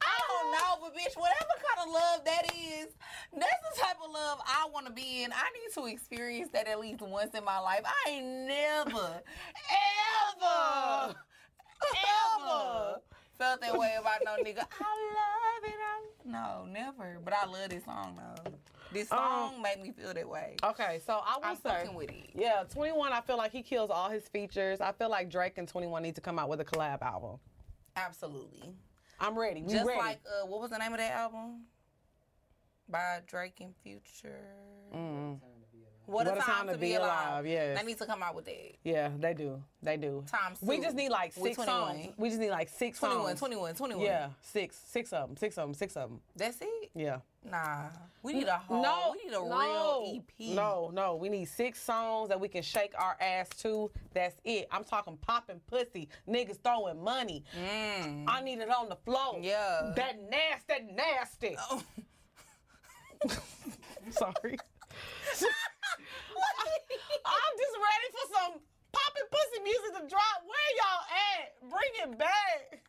[0.00, 0.76] I don't ah.
[0.80, 2.88] know, but bitch, whatever kind of love that is,
[3.32, 5.32] that's the type of love I want to be in.
[5.32, 7.82] I need to experience that at least once in my life.
[7.84, 9.22] I ain't never,
[10.40, 11.14] ever,
[12.38, 13.00] ever
[13.38, 14.64] felt that way about no nigga.
[14.80, 15.74] I love it.
[15.74, 17.18] I, no, never.
[17.24, 18.52] But I love this song though.
[18.92, 20.56] This um, song made me feel that way.
[20.62, 22.30] Okay, so I say, fucking with it.
[22.34, 23.12] yeah, 21.
[23.12, 24.80] I feel like he kills all his features.
[24.80, 27.38] I feel like Drake and 21 need to come out with a collab album.
[27.96, 28.74] Absolutely.
[29.18, 29.62] I'm ready.
[29.62, 29.98] We Just ready.
[29.98, 31.62] like uh, what was the name of that album?
[32.88, 34.40] By Drake and Future.
[34.94, 35.15] Mm.
[36.06, 37.46] What, a time, to, be alive.
[37.46, 37.78] yes.
[37.78, 38.76] They need to come out with that.
[38.84, 39.62] yeah, they do.
[39.82, 40.24] They do.
[40.26, 42.08] Times We two just need like six songs.
[42.16, 43.38] We just need like six 21, songs.
[43.38, 44.04] 21, 21.
[44.04, 46.20] Yeah, six, six of them, six of them, six of them.
[46.36, 46.90] That's it?
[46.94, 47.18] Yeah.
[47.50, 47.88] Nah.
[48.22, 50.54] We need a whole, No, we need a no, real EP.
[50.54, 53.90] No, no, we need six songs that we can shake our ass to.
[54.14, 54.66] That's it.
[54.70, 57.44] I'm talking popping pussy, niggas throwing money.
[57.56, 58.24] Mm.
[58.26, 59.38] I need it on the floor.
[59.40, 59.92] Yeah.
[59.94, 61.56] That nasty, nasty.
[61.70, 61.82] Oh.
[64.10, 64.56] Sorry.
[67.24, 68.52] I'm just ready for some
[68.92, 70.38] popping pussy music to drop.
[70.46, 71.46] Where y'all at?
[71.70, 72.82] Bring it back.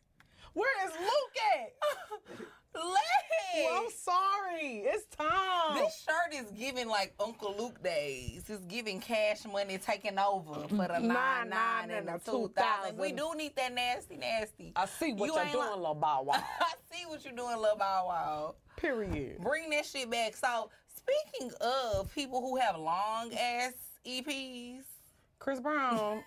[0.54, 2.48] Where is Luke at?
[2.74, 3.64] Legs.
[3.64, 4.82] Well, I'm sorry.
[4.84, 5.76] It's time.
[5.76, 8.44] This shirt is giving like Uncle Luke days.
[8.48, 12.98] It's giving cash money taking over for the nine nine and the two thousand.
[12.98, 14.72] We do need that nasty nasty.
[14.76, 16.34] I see what You you are doing, li- little bow wow.
[16.60, 18.54] I see what you're doing, little bow wow.
[18.76, 19.38] Period.
[19.42, 20.36] Bring that shit back.
[20.36, 23.72] So speaking of people who have long ass
[24.08, 24.84] EPs,
[25.38, 26.22] Chris Brown.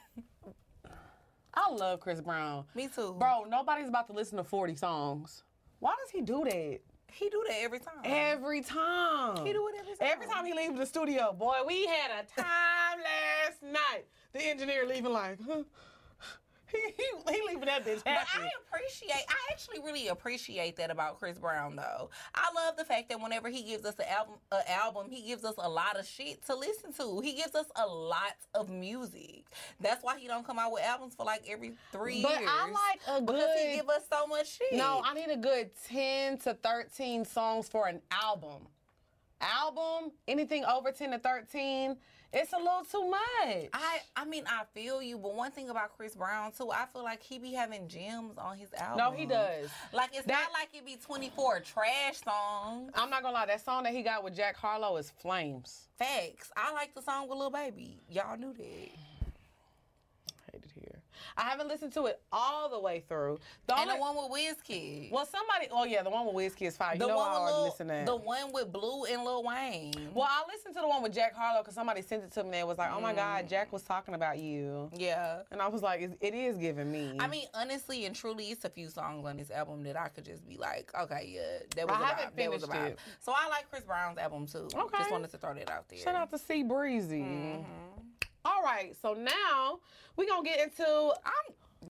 [1.54, 2.64] I love Chris Brown.
[2.76, 5.44] me too, Bro, nobody's about to listen to 40 songs.
[5.80, 6.80] Why does he do that?
[7.12, 7.96] He do that every time.
[8.06, 9.46] Every time.
[9.46, 10.08] He do it every time.
[10.14, 14.06] Every time he leaves the studio, boy, we had a time last night.
[14.32, 15.64] The engineer leaving like, huh?
[16.72, 18.12] He, he, he leaving that bitch But.
[18.34, 22.10] I appreciate, I actually really appreciate that about Chris Brown, though.
[22.36, 25.44] I love the fact that whenever he gives us an album, an album, he gives
[25.44, 27.22] us a lot of shit to listen to.
[27.22, 29.44] He gives us a lot of music.
[29.80, 32.44] That's why he don't come out with albums for like every three But years.
[32.46, 34.74] But I like a good because he give us so much shit.
[34.74, 38.68] No, I need a good 10 to 13 songs for an album.
[39.42, 41.98] Album, anything over 10 to 13,
[42.34, 43.68] it's a little too much.
[43.74, 47.04] I, I mean, I feel you, but one thing about Chris Brown too, I feel
[47.04, 48.98] like he be having gems on his album.
[48.98, 49.70] no, he does.
[49.92, 52.92] Like it's That- not like it be twenty four trash songs.
[52.96, 55.88] I'm not gonna lie, that song that he got with Jack Harlow is Flames.
[55.98, 56.52] Facts.
[56.56, 58.00] I like the song with Lil Baby.
[58.10, 58.90] Y'all knew that.
[61.22, 61.46] Hate it here.
[61.46, 63.40] I haven't listened to it all the way through.
[63.68, 64.32] The And only the one with
[64.68, 65.12] Wizkid.
[65.12, 65.68] well, somebody.
[65.72, 66.78] Oh yeah, the one with Wizkid is.
[66.94, 68.06] You the know one I with already Lil, listen to that.
[68.06, 70.10] the one with Blue and Lil Wayne.
[70.14, 72.50] well, I listened to the one with Jack Harlow because somebody sent it to me.
[72.50, 75.42] and It was like, oh my God, Jack was talking about you, yeah.
[75.52, 77.18] and I was like, it, is giving me.
[77.20, 80.26] I mean, honestly and truly, it's a few songs on this album that I could
[80.26, 82.38] just be like, okay, yeah, that was I a haven't vibe.
[82.38, 82.92] That was a finished vibe.
[82.94, 83.00] it.
[83.20, 84.68] So I like Chris Brown's album too.
[84.74, 84.98] Okay.
[84.98, 86.00] Just wanted to throw that out there.
[86.00, 87.20] shout out to C Breezy.
[87.22, 87.64] Mm-hmm.
[88.44, 89.80] All right, so now
[90.16, 91.14] we're gonna get into.
[91.26, 91.90] I'm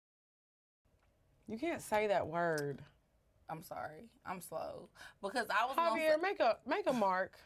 [1.49, 2.82] You can't say that word.
[3.49, 4.09] I'm sorry.
[4.24, 4.88] I'm slow.
[5.22, 7.38] Because I was gonna Javier, make a make a mark.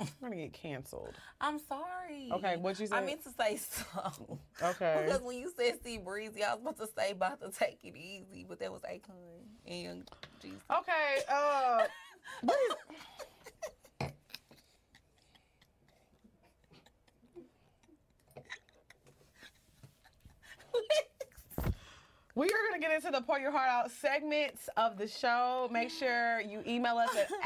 [0.00, 1.16] I'm gonna get canceled.
[1.40, 2.30] I'm sorry.
[2.32, 2.96] Okay, what'd you say?
[2.96, 4.38] I meant to say slow.
[4.62, 5.02] Okay.
[5.06, 7.96] Because when you said see breezy, I was about to say about to take it
[7.96, 10.02] easy, but that was Akon and Young
[10.42, 10.52] Jeezy.
[10.78, 11.86] Okay, uh,
[22.34, 25.68] we are going to get into the pour your heart out segments of the show.
[25.72, 27.28] Make sure you email us at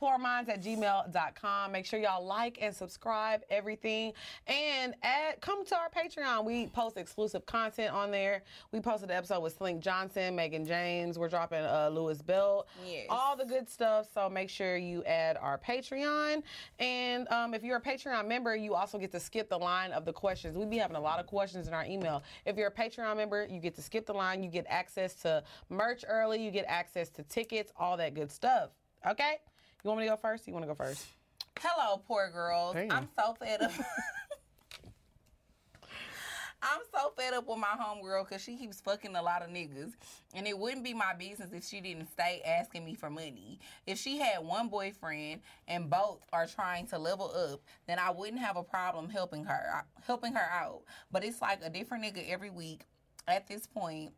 [0.00, 1.72] askpourminds at gmail.com.
[1.72, 4.12] Make sure y'all like and subscribe everything.
[4.46, 6.44] And add, come to our Patreon.
[6.44, 8.42] We post exclusive content on there.
[8.72, 11.18] We posted the episode with Slink Johnson, Megan James.
[11.18, 12.68] We're dropping uh, Lewis Belt.
[12.86, 13.06] Yes.
[13.08, 14.08] All the good stuff.
[14.12, 16.42] So make sure you add our Patreon.
[16.78, 20.04] And um, if you're a Patreon member, you also get to skip the line of
[20.04, 20.56] the questions.
[20.56, 22.22] We be having a lot of questions in our email.
[22.46, 24.42] If you're a Patreon member, you get to skip the line.
[24.42, 26.42] You get access to merch early.
[26.42, 28.70] You get access to tickets, all that good stuff.
[29.06, 29.38] Okay?
[29.82, 30.46] You want me to go first?
[30.46, 31.06] You want to go first?
[31.58, 32.74] Hello, poor girls.
[32.74, 32.90] Damn.
[32.90, 33.72] I'm so fed up.
[36.62, 39.92] I'm so fed up with my homegirl because she keeps fucking a lot of niggas.
[40.34, 43.58] And it wouldn't be my business if she didn't stay asking me for money.
[43.86, 48.40] If she had one boyfriend and both are trying to level up, then I wouldn't
[48.40, 50.82] have a problem helping her helping her out.
[51.10, 52.82] But it's like a different nigga every week
[53.26, 54.12] at this point.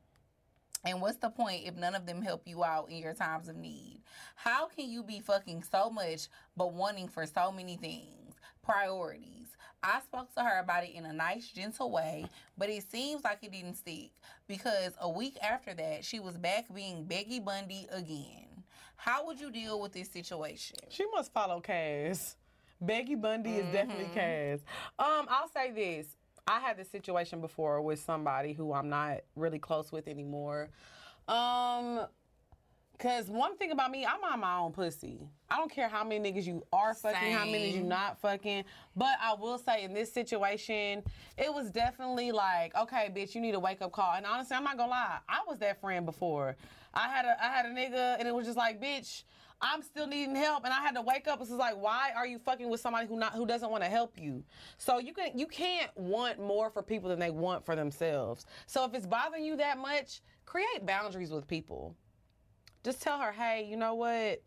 [0.85, 3.57] And what's the point if none of them help you out in your times of
[3.57, 4.01] need?
[4.35, 8.35] How can you be fucking so much but wanting for so many things?
[8.63, 9.57] Priorities.
[9.83, 12.27] I spoke to her about it in a nice, gentle way,
[12.57, 14.11] but it seems like it didn't stick
[14.47, 18.65] because a week after that, she was back being Becky Bundy again.
[18.97, 20.77] How would you deal with this situation?
[20.89, 22.37] She must follow Kaz.
[22.81, 24.61] Becky Bundy is definitely Kaz.
[24.99, 26.07] Um, I'll say this.
[26.47, 30.71] I had this situation before with somebody who I'm not really close with anymore.
[31.29, 32.07] Um,
[32.99, 35.21] cause one thing about me, I'm on my own pussy.
[35.49, 38.65] I don't care how many niggas you are fucking, how many you not fucking.
[38.97, 41.05] But I will say in this situation,
[41.39, 44.15] it was definitely like, okay, bitch, you need a wake up call.
[44.17, 46.57] And honestly, I'm not gonna lie, I was that friend before.
[46.93, 49.23] I had a I had a nigga, and it was just like, bitch.
[49.63, 51.41] I'm still needing help, and I had to wake up.
[51.41, 54.19] It's like, why are you fucking with somebody who not who doesn't want to help
[54.19, 54.43] you?
[54.77, 58.45] So you can you can't want more for people than they want for themselves.
[58.67, 61.95] So if it's bothering you that much, create boundaries with people.
[62.85, 64.43] Just tell her, hey, you know what?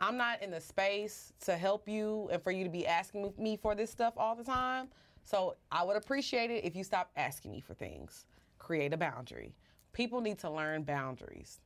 [0.00, 3.56] I'm not in the space to help you and for you to be asking me
[3.56, 4.88] for this stuff all the time.
[5.24, 8.26] So I would appreciate it if you stop asking me for things.
[8.58, 9.54] Create a boundary.
[9.92, 11.60] People need to learn boundaries.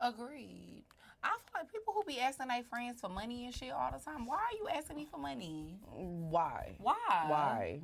[0.00, 0.84] Agreed.
[1.26, 3.98] I feel like people who be asking their friends for money and shit all the
[3.98, 4.26] time.
[4.26, 5.78] Why are you asking me for money?
[5.92, 6.76] Why?
[6.78, 6.94] Why?
[7.26, 7.80] Why?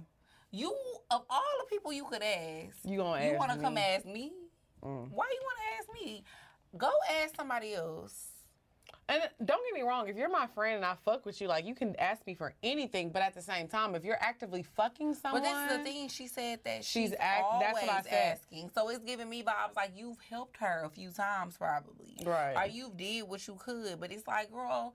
[0.51, 0.75] You
[1.11, 4.05] of all the people you could ask, You gonna you ask want to come ask
[4.05, 4.33] me?
[4.85, 5.11] Mm.
[5.11, 6.25] Why you want to ask me?
[6.77, 6.91] Go
[7.23, 8.32] ask somebody else.
[9.13, 11.67] And don't get me wrong, if you're my friend and I fuck with you, like
[11.67, 13.11] you can ask me for anything.
[13.11, 16.09] But at the same time, if you're actively fucking someone, But this is the thing.
[16.09, 18.39] She said that she's, She's act- always that's what I said.
[18.39, 18.71] asking.
[18.75, 22.17] So it's giving me vibes like you've helped her a few times, probably.
[22.25, 22.55] Right.
[22.57, 24.01] Or you did what you could.
[24.01, 24.95] But it's like, girl,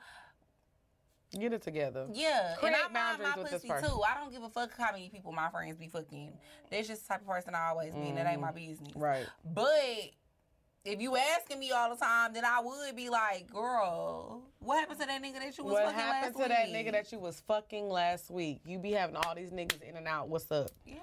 [1.38, 2.07] get it together.
[2.14, 2.56] yeah.
[2.57, 4.02] Create and I mind boundaries my with this pussy too.
[4.10, 6.34] I don't give a fuck how many people my friends be fucking.
[6.72, 7.99] That's just the type of person I always be.
[8.07, 8.89] and That ain't my business.
[8.89, 8.99] Mm-hmm.
[8.99, 9.26] Right.
[9.45, 10.11] But
[10.88, 14.99] if you asking me all the time, then I would be like, girl, what happened
[14.99, 16.35] to that nigga that you was What fucking last week?
[16.38, 18.59] What happened to that nigga that you was fucking last week?
[18.65, 20.27] You be having all these niggas in and out.
[20.29, 20.69] What's up?
[20.85, 20.95] Yeah.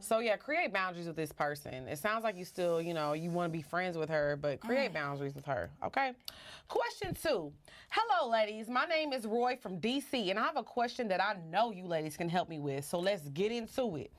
[0.00, 1.86] So yeah, create boundaries with this person.
[1.88, 4.60] It sounds like you still, you know, you want to be friends with her, but
[4.60, 4.66] Mm.
[4.66, 5.70] create boundaries with her.
[5.84, 6.12] Okay.
[6.68, 7.52] Question two.
[7.90, 8.68] Hello, ladies.
[8.68, 11.84] My name is Roy from DC, and I have a question that I know you
[11.86, 12.84] ladies can help me with.
[12.84, 14.12] So let's get into it.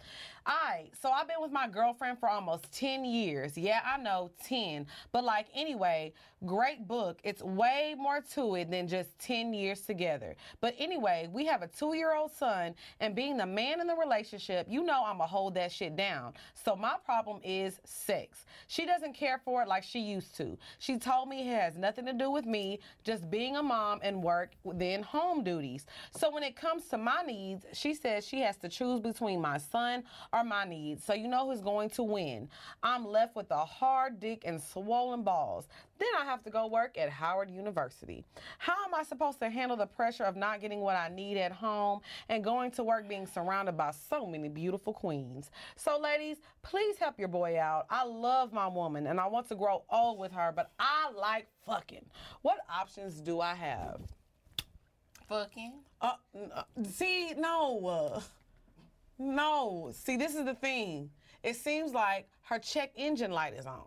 [0.46, 0.90] All right.
[1.02, 3.58] So I've been with my girlfriend for almost 10 years.
[3.58, 4.86] Yeah, I know 10.
[5.12, 6.14] But like anyway,
[6.46, 7.20] great book.
[7.24, 10.36] It's way more to it than just 10 years together.
[10.60, 13.96] But anyway, we have a two year old son, and being the man in the
[13.96, 16.34] relationship, you know I'm going to hold that shit down.
[16.54, 18.46] So my problem is sex.
[18.68, 20.58] She doesn't care for it like she used to.
[20.80, 24.24] She told me it has nothing to do with me, just being a mom and
[24.24, 25.86] work, then home duties.
[26.16, 29.58] So when it comes to my needs, she says she has to choose between my
[29.58, 30.04] son
[30.34, 31.04] or my needs.
[31.04, 32.50] So you know who's going to win.
[32.82, 35.68] I'm left with a hard dick and swollen balls.
[36.02, 38.26] Then I have to go work at Howard University.
[38.58, 41.52] How am I supposed to handle the pressure of not getting what I need at
[41.52, 45.52] home and going to work being surrounded by so many beautiful queens?
[45.76, 47.86] So, ladies, please help your boy out.
[47.92, 51.46] I love my woman and I want to grow old with her, but I like
[51.68, 52.08] fucking.
[52.42, 54.02] What options do I have?
[55.30, 55.74] Fucking.
[56.02, 56.14] Uh,
[56.56, 57.86] uh, see, no.
[57.86, 58.22] Uh,
[59.20, 59.92] no.
[59.94, 61.12] See, this is the thing.
[61.44, 63.86] It seems like her check engine light is on.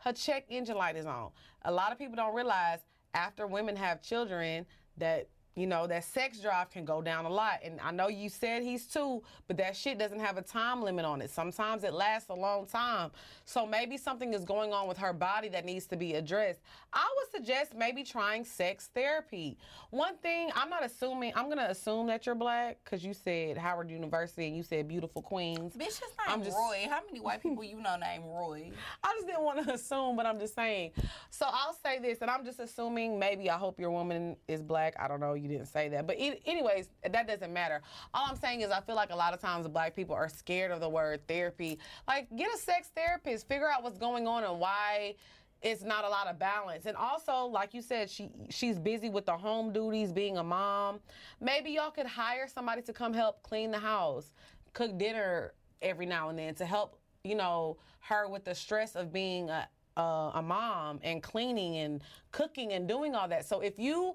[0.00, 1.30] Her check engine light is on.
[1.62, 2.78] A lot of people don't realize
[3.14, 4.66] after women have children
[4.96, 8.28] that you know that sex drive can go down a lot and i know you
[8.28, 11.92] said he's two but that shit doesn't have a time limit on it sometimes it
[11.92, 13.10] lasts a long time
[13.44, 16.60] so maybe something is going on with her body that needs to be addressed
[16.92, 19.58] i would suggest maybe trying sex therapy
[19.90, 23.90] one thing i'm not assuming i'm gonna assume that you're black because you said howard
[23.90, 26.86] university and you said beautiful queens Bitch, his I'm just- Roy.
[26.88, 28.70] How many white people you know named Roy?
[29.04, 30.92] I just didn't want to assume, but I'm just saying.
[31.30, 34.94] So I'll say this, and I'm just assuming maybe I hope your woman is black.
[34.98, 35.34] I don't know.
[35.40, 36.06] You didn't say that.
[36.06, 37.82] But it, anyways, that doesn't matter.
[38.14, 40.70] All I'm saying is I feel like a lot of times black people are scared
[40.70, 41.78] of the word therapy.
[42.06, 45.14] Like, get a sex therapist, figure out what's going on and why
[45.62, 46.86] it's not a lot of balance.
[46.86, 51.00] And also, like you said, she she's busy with the home duties, being a mom.
[51.40, 54.32] Maybe y'all could hire somebody to come help clean the house,
[54.72, 55.52] cook dinner
[55.82, 59.68] every now and then to help, you know, her with the stress of being a
[59.96, 62.02] a, a mom and cleaning and
[62.32, 63.44] cooking and doing all that.
[63.44, 64.14] So if you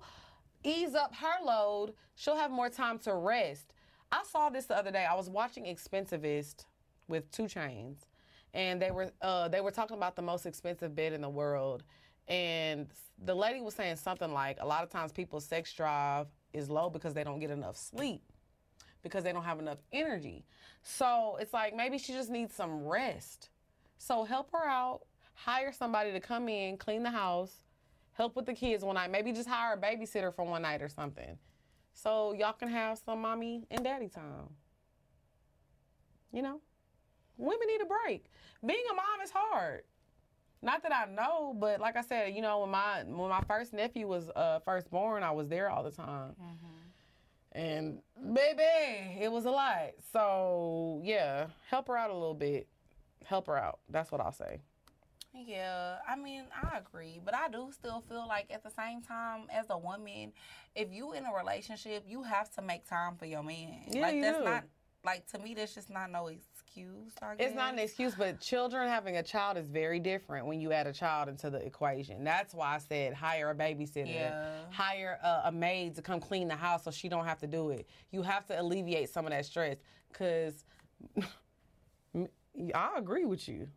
[0.65, 3.73] ease up her load, she'll have more time to rest.
[4.11, 5.05] I saw this the other day.
[5.05, 6.65] I was watching Expensivest
[7.07, 7.97] with 2 Chainz,
[8.53, 11.83] and they were uh, they were talking about the most expensive bed in the world,
[12.27, 12.87] and
[13.23, 16.89] the lady was saying something like a lot of times people's sex drive is low
[16.89, 18.21] because they don't get enough sleep
[19.03, 20.43] because they don't have enough energy.
[20.81, 23.49] So it's like maybe she just needs some rest.
[23.99, 25.01] So help her out.
[25.35, 27.64] Hire somebody to come in, clean the house,
[28.15, 29.11] help with the kids one night.
[29.11, 31.37] Maybe just hire a babysitter for one night or something.
[31.93, 34.49] So y'all can have some mommy and daddy time.
[36.33, 36.59] You know?
[37.37, 38.25] Women need a break.
[38.65, 39.83] Being a mom is hard.
[40.61, 43.73] Not that I know, but like I said, you know, when my when my first
[43.73, 46.35] nephew was uh, first born, I was there all the time.
[47.51, 47.99] And
[48.33, 49.91] baby, it was a lot.
[50.11, 52.67] So yeah, help her out a little bit.
[53.25, 53.79] Help her out.
[53.89, 54.61] That's what I'll say.
[55.45, 59.47] Yeah, I mean, I agree, but I do still feel like at the same time,
[59.51, 60.31] as a woman,
[60.75, 63.81] if you in a relationship, you have to make time for your man.
[63.87, 64.43] Yeah, like you that's do.
[64.45, 64.63] not
[65.03, 65.53] like to me.
[65.53, 67.11] That's just not no excuse.
[67.21, 67.47] I guess.
[67.47, 70.87] It's not an excuse, but children having a child is very different when you add
[70.87, 72.23] a child into the equation.
[72.23, 74.33] That's why I said hire a babysitter, Yeah.
[74.71, 77.71] hire a, a maid to come clean the house so she don't have to do
[77.71, 77.87] it.
[78.11, 79.77] You have to alleviate some of that stress
[80.11, 80.63] because
[82.73, 83.67] I agree with you.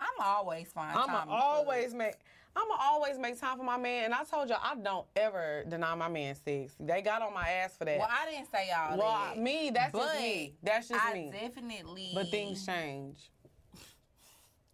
[0.00, 0.96] I'm always fine.
[0.96, 2.14] I'm time always make.
[2.56, 5.94] I'm always make time for my man, and I told y'all I don't ever deny
[5.96, 6.76] my man sex.
[6.78, 7.98] They got on my ass for that.
[7.98, 8.96] Well, I didn't say y'all.
[8.96, 9.38] Well, that.
[9.38, 10.54] me, that's but just me.
[10.62, 11.32] That's just I me.
[11.32, 12.10] definitely.
[12.14, 13.30] But things change.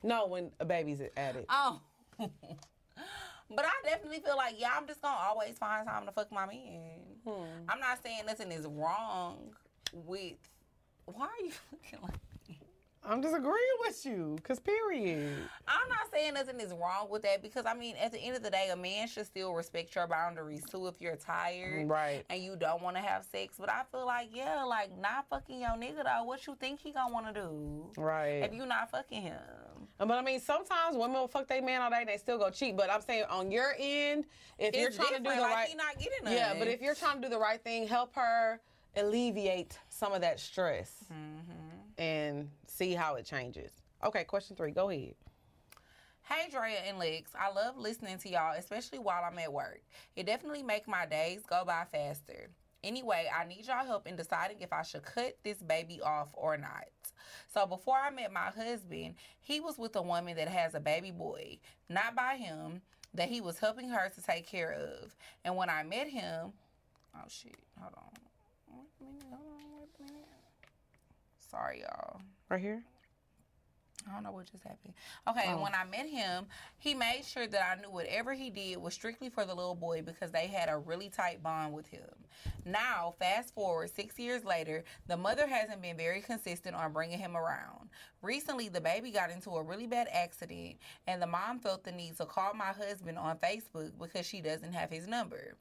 [0.02, 1.46] No, when a baby's added.
[1.48, 1.80] Oh.
[3.52, 6.46] But I definitely feel like, yeah, I'm just gonna always find time to fuck my
[6.46, 7.00] man.
[7.26, 7.68] Hmm.
[7.68, 9.38] I'm not saying nothing is wrong
[9.92, 10.34] with.
[11.06, 12.14] Why are you looking like?
[13.02, 15.34] I'm disagreeing with you, cause period.
[15.66, 18.42] I'm not saying nothing is wrong with that because I mean, at the end of
[18.42, 20.86] the day, a man should still respect your boundaries too.
[20.86, 22.24] If you're tired, Right.
[22.28, 25.60] and you don't want to have sex, but I feel like, yeah, like not fucking
[25.60, 26.24] your nigga though.
[26.24, 27.90] What you think he gonna want to do?
[27.96, 28.42] Right.
[28.44, 29.38] If you not fucking him.
[29.98, 32.50] But I mean, sometimes women will fuck their man all day and they still go
[32.50, 32.76] cheat.
[32.76, 34.26] But I'm saying on your end,
[34.58, 36.38] if you're trying to do the like, right, he not getting nothing.
[36.38, 36.54] yeah.
[36.58, 38.60] But if you're trying to do the right thing, help her
[38.96, 41.76] alleviate some of that stress Mm-hmm.
[42.00, 43.70] And see how it changes.
[44.02, 44.72] Okay, question three.
[44.72, 45.14] Go ahead.
[46.22, 49.82] Hey Drea and Lex, I love listening to y'all, especially while I'm at work.
[50.16, 52.48] It definitely make my days go by faster.
[52.82, 56.56] Anyway, I need y'all help in deciding if I should cut this baby off or
[56.56, 56.86] not.
[57.52, 61.10] So before I met my husband, he was with a woman that has a baby
[61.10, 61.58] boy,
[61.90, 62.80] not by him,
[63.12, 65.14] that he was helping her to take care of.
[65.44, 66.52] And when I met him,
[67.14, 68.04] oh shit, hold on.
[68.68, 70.26] Wait a minute, hold on, wait a minute.
[71.50, 72.20] Sorry, y'all.
[72.48, 72.82] Right here.
[74.08, 74.94] I don't know what just happened.
[75.28, 75.62] Okay, and oh.
[75.62, 76.46] when I met him,
[76.78, 80.02] he made sure that I knew whatever he did was strictly for the little boy
[80.02, 82.08] because they had a really tight bond with him.
[82.64, 87.36] Now, fast forward six years later, the mother hasn't been very consistent on bringing him
[87.36, 87.90] around.
[88.22, 92.16] Recently, the baby got into a really bad accident, and the mom felt the need
[92.16, 95.56] to call my husband on Facebook because she doesn't have his number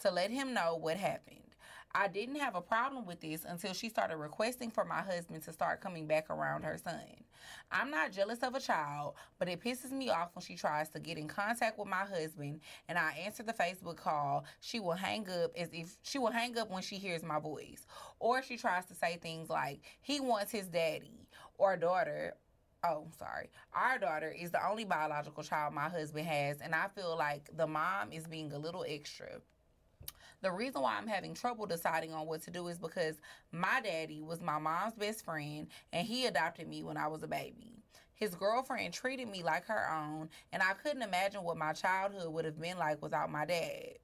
[0.00, 1.53] to let him know what happened.
[1.96, 5.52] I didn't have a problem with this until she started requesting for my husband to
[5.52, 7.00] start coming back around her son.
[7.70, 10.98] I'm not jealous of a child, but it pisses me off when she tries to
[10.98, 14.44] get in contact with my husband and I answer the Facebook call.
[14.60, 17.86] She will hang up as if she will hang up when she hears my voice.
[18.18, 22.34] Or she tries to say things like, he wants his daddy or daughter
[22.86, 23.48] Oh, sorry.
[23.72, 27.66] Our daughter is the only biological child my husband has, and I feel like the
[27.66, 29.40] mom is being a little extra.
[30.44, 33.16] The reason why I'm having trouble deciding on what to do is because
[33.50, 37.26] my daddy was my mom's best friend and he adopted me when I was a
[37.26, 37.72] baby.
[38.12, 42.44] His girlfriend treated me like her own, and I couldn't imagine what my childhood would
[42.44, 43.94] have been like without my dad.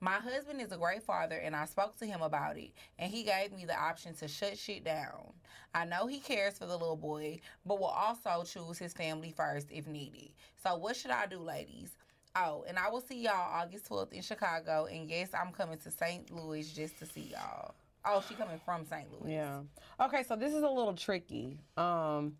[0.00, 3.22] My husband is a great father, and I spoke to him about it, and he
[3.22, 5.34] gave me the option to shut shit down.
[5.74, 9.66] I know he cares for the little boy, but will also choose his family first
[9.70, 10.30] if needed.
[10.62, 11.90] So, what should I do, ladies?
[12.38, 15.90] Oh, and I will see y'all August 12th in Chicago, and yes, I'm coming to
[15.90, 16.30] St.
[16.30, 17.74] Louis just to see y'all.
[18.04, 19.08] Oh, she coming from St.
[19.10, 19.32] Louis.
[19.32, 19.60] Yeah.
[20.00, 21.58] Okay, so this is a little tricky.
[21.76, 22.36] Um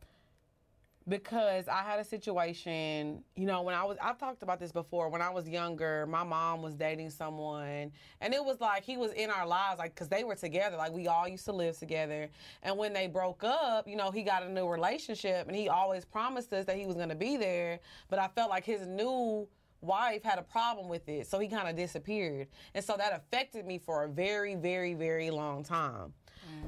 [1.08, 5.08] because I had a situation, you know, when I was I've talked about this before,
[5.08, 9.12] when I was younger, my mom was dating someone and it was like he was
[9.12, 12.28] in our lives like cuz they were together, like we all used to live together.
[12.62, 16.04] And when they broke up, you know, he got a new relationship and he always
[16.04, 19.48] promised us that he was going to be there, but I felt like his new
[19.80, 22.48] wife had a problem with it, so he kind of disappeared.
[22.74, 26.12] And so that affected me for a very very very long time.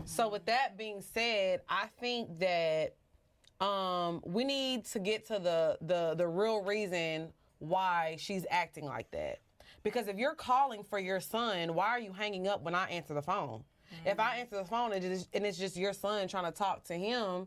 [0.05, 2.97] So with that being said, I think that
[3.61, 7.29] um, we need to get to the the the real reason
[7.59, 9.41] why she's acting like that.
[9.83, 13.15] Because if you're calling for your son, why are you hanging up when I answer
[13.15, 13.65] the phone?
[14.05, 16.95] If I answer the phone and and it's just your son trying to talk to
[16.95, 17.47] him,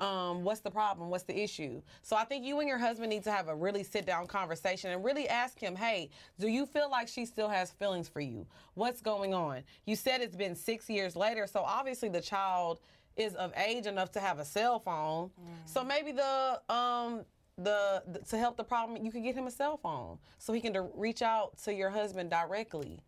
[0.00, 1.10] um, what's the problem?
[1.10, 1.82] What's the issue?
[2.02, 4.90] So I think you and your husband need to have a really sit down conversation
[4.90, 8.46] and really ask him, hey, do you feel like she still has feelings for you?
[8.74, 9.62] What's going on?
[9.84, 12.80] You said it's been six years later, so obviously the child
[13.16, 15.30] is of age enough to have a cell phone.
[15.66, 17.24] So maybe the um
[17.58, 20.60] the, the to help the problem, you could get him a cell phone so he
[20.62, 23.00] can reach out to your husband directly.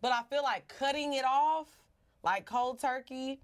[0.00, 1.66] But I feel like cutting it off,
[2.22, 3.40] like cold turkey,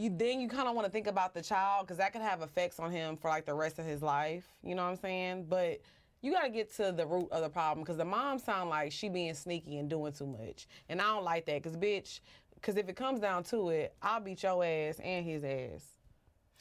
[0.00, 2.40] you then you kind of want to think about the child because that could have
[2.42, 4.44] effects on him for like the rest of his life.
[4.62, 5.46] You know what I'm saying?
[5.48, 5.80] But
[6.22, 8.92] you got to get to the root of the problem because the mom sound like
[8.92, 12.20] she being sneaky and doing too much, and I don't like that because bitch,
[12.54, 15.84] because if it comes down to it, I'll beat your ass and his ass,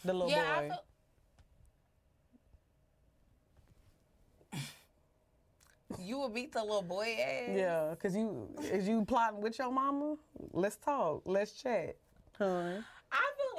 [0.03, 0.75] the little Yeah, I boy.
[4.51, 4.59] feel,
[6.05, 7.49] you would beat the little boy ass.
[7.55, 10.15] yeah, because you is you plotting with your mama?
[10.51, 11.21] Let's talk.
[11.25, 11.95] Let's chat.
[12.37, 12.83] Hun.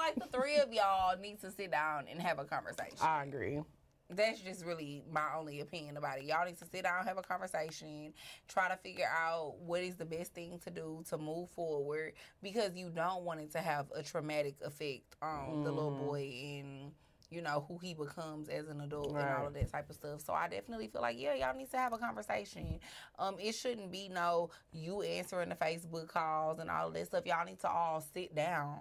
[0.00, 2.96] Like the three of y'all need to sit down and have a conversation.
[3.02, 3.60] I agree.
[4.08, 6.24] That's just really my only opinion about it.
[6.24, 8.12] Y'all need to sit down, have a conversation,
[8.48, 12.74] try to figure out what is the best thing to do to move forward because
[12.74, 16.06] you don't want it to have a traumatic effect on the little mm-hmm.
[16.06, 16.92] boy and
[17.30, 20.20] you know who he becomes as an adult and all of that type of stuff.
[20.20, 22.80] So I definitely feel like yeah, y'all need to have a conversation.
[23.18, 27.26] Um, it shouldn't be no you answering the Facebook calls and all of that stuff.
[27.26, 28.80] Y'all need to all sit down.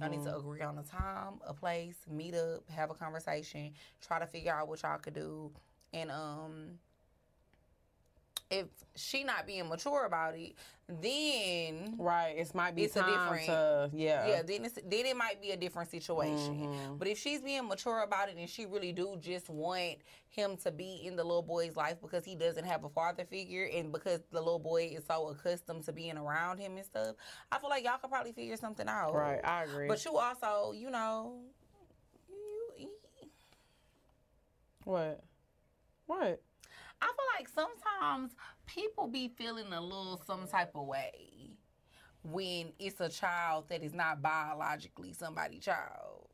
[0.00, 4.18] Y'all need to agree on a time, a place, meet up, have a conversation, try
[4.18, 5.50] to figure out what y'all could do,
[5.92, 6.78] and um,
[8.50, 8.66] if
[8.96, 10.54] she not being mature about it,
[10.88, 12.34] then Right.
[12.38, 14.26] It might be It's a time different- to yeah.
[14.26, 16.56] yeah, then it's, then it might be a different situation.
[16.66, 16.96] Mm-hmm.
[16.96, 19.98] But if she's being mature about it and she really do just want
[20.30, 23.68] him to be in the little boy's life because he doesn't have a father figure
[23.74, 27.16] and because the little boy is so accustomed to being around him and stuff,
[27.52, 29.12] I feel like y'all could probably figure something out.
[29.14, 29.40] Right.
[29.44, 29.88] I agree.
[29.88, 31.40] But you also, you know,
[32.30, 32.88] you, you
[34.84, 35.22] what?
[36.06, 36.40] What?
[37.00, 38.32] I feel like sometimes
[38.66, 41.56] people be feeling a little some type of way
[42.22, 46.28] when it's a child that is not biologically somebody's child.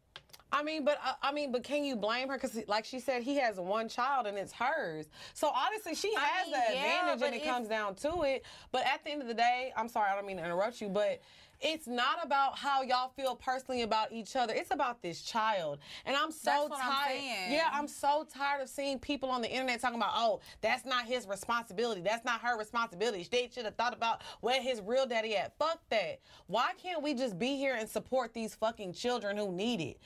[0.55, 2.35] I mean, but uh, I mean, but can you blame her?
[2.35, 5.07] Because, like she said, he has one child and it's hers.
[5.33, 8.45] So honestly, she I has mean, the yeah, advantage, and it comes down to it.
[8.71, 10.89] But at the end of the day, I'm sorry, I don't mean to interrupt you,
[10.89, 11.21] but
[11.61, 14.53] it's not about how y'all feel personally about each other.
[14.55, 17.09] It's about this child, and I'm so I'm tired.
[17.09, 17.53] saying.
[17.53, 21.07] Yeah, I'm so tired of seeing people on the internet talking about, oh, that's not
[21.07, 22.01] his responsibility.
[22.01, 23.27] That's not her responsibility.
[23.31, 25.57] They should have thought about where his real daddy at.
[25.59, 26.21] Fuck that.
[26.47, 29.99] Why can't we just be here and support these fucking children who need it?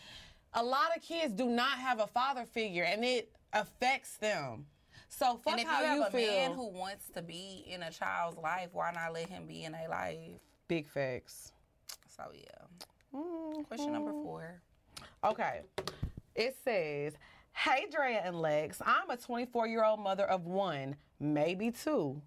[0.55, 4.67] A lot of kids do not have a father figure, and it affects them.
[5.09, 6.27] So fuck and if you have you a feel.
[6.27, 9.75] man who wants to be in a child's life, why not let him be in
[9.75, 10.19] a life?
[10.69, 11.53] Big facts.
[12.15, 13.63] So yeah.
[13.65, 14.23] Question number mm-hmm.
[14.23, 14.61] four.
[15.25, 15.63] Okay.
[16.35, 17.15] It says,
[17.53, 22.21] Hey, Drea and Lex, I'm a 24 year old mother of one, maybe two.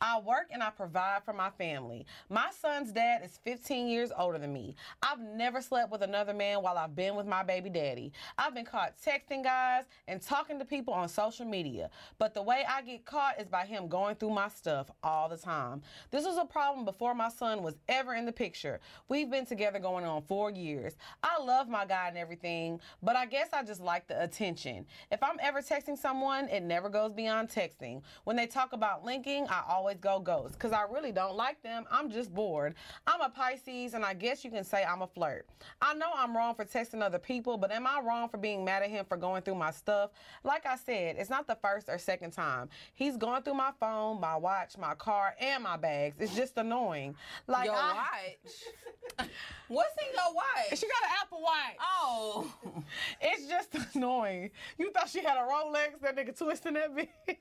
[0.00, 2.06] I work and I provide for my family.
[2.30, 4.74] My son's dad is 15 years older than me.
[5.02, 8.12] I've never slept with another man while I've been with my baby daddy.
[8.38, 11.90] I've been caught texting guys and talking to people on social media.
[12.18, 15.36] But the way I get caught is by him going through my stuff all the
[15.36, 15.82] time.
[16.10, 18.80] This was a problem before my son was ever in the picture.
[19.08, 20.96] We've been together going on four years.
[21.22, 24.86] I love my guy and everything, but I guess I just like the attention.
[25.12, 28.00] If I'm ever texting someone, it never goes beyond texting.
[28.24, 31.84] When they talk about linking, I always go ghost because I really don't like them.
[31.90, 32.74] I'm just bored.
[33.06, 35.46] I'm a Pisces, and I guess you can say I'm a flirt.
[35.80, 38.82] I know I'm wrong for texting other people, but am I wrong for being mad
[38.82, 40.10] at him for going through my stuff?
[40.44, 42.68] Like I said, it's not the first or second time.
[42.94, 46.16] He's going through my phone, my watch, my car, and my bags.
[46.18, 47.14] It's just annoying.
[47.46, 49.28] Like Your I, watch.
[49.68, 50.78] What's in your watch?
[50.78, 51.76] She got an Apple Watch.
[51.80, 52.54] Oh.
[53.20, 54.50] It's just annoying.
[54.78, 56.00] You thought she had a Rolex?
[56.02, 57.36] That nigga twisting that bitch.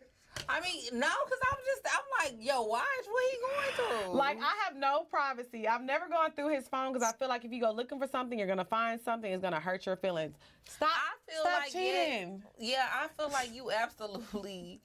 [0.48, 4.14] I mean, no, because I'm just, I'm like, yo, watch, what he going through?
[4.14, 5.68] Like I have no privacy.
[5.68, 8.08] I've never gone through his phone because I feel like if you go looking for
[8.08, 9.32] something, you're gonna find something.
[9.32, 10.36] It's gonna hurt your feelings.
[10.68, 10.90] Stop.
[10.90, 12.44] I feel stop like cheating.
[12.58, 14.82] Yeah, yeah, I feel like you absolutely.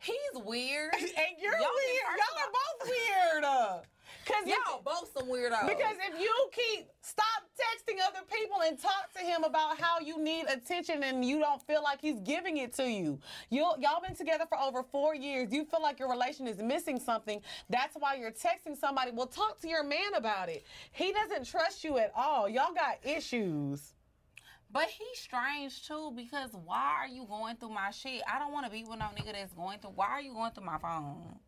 [0.00, 0.92] He's weird.
[1.00, 2.18] And you're y'all weird.
[2.18, 3.84] Y'all are both weird.
[4.24, 5.66] Cause Y'all both some weirdos.
[5.66, 7.26] Because if you keep stop
[7.56, 11.60] texting other people and talk to him about how you need attention and you don't
[11.62, 13.18] feel like he's giving it to you.
[13.50, 15.52] You y'all been together for over 4 years.
[15.52, 17.40] You feel like your relation is missing something.
[17.68, 19.10] That's why you're texting somebody.
[19.12, 20.64] Well, talk to your man about it.
[20.92, 22.48] He doesn't trust you at all.
[22.48, 23.94] Y'all got issues.
[24.70, 28.22] But he's strange too because why are you going through my shit?
[28.26, 29.92] I don't want to be with no nigga that's going through.
[29.96, 31.38] Why are you going through my phone?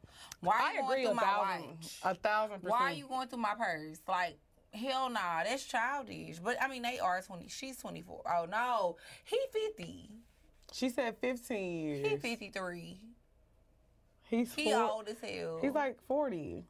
[0.40, 1.98] Why are I you agree going through my thousand, watch?
[2.04, 2.70] a thousand percent.
[2.70, 3.98] Why are you going through my purse?
[4.08, 4.38] Like,
[4.72, 6.38] hell nah, that's childish.
[6.38, 7.48] But I mean, they are 20.
[7.48, 8.22] She's 24.
[8.26, 10.10] Oh no, he 50.
[10.72, 12.06] She said 15 years.
[12.08, 12.98] He 53.
[14.28, 15.58] He's He four- old as hell.
[15.62, 16.64] He's like 40.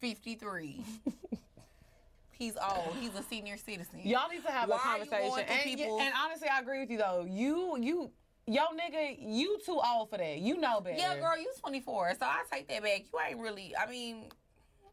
[0.00, 0.84] 53.
[2.36, 2.96] He's old.
[3.00, 4.00] He's a senior citizen.
[4.02, 5.46] Y'all need to have Why a conversation.
[5.48, 7.24] And, people- and honestly, I agree with you though.
[7.28, 8.10] You you
[8.46, 10.38] yo nigga, you too old for that.
[10.38, 10.96] You know better.
[10.96, 12.14] Yeah, girl, you 24.
[12.18, 13.02] So I take that back.
[13.12, 14.16] You ain't really, I mean,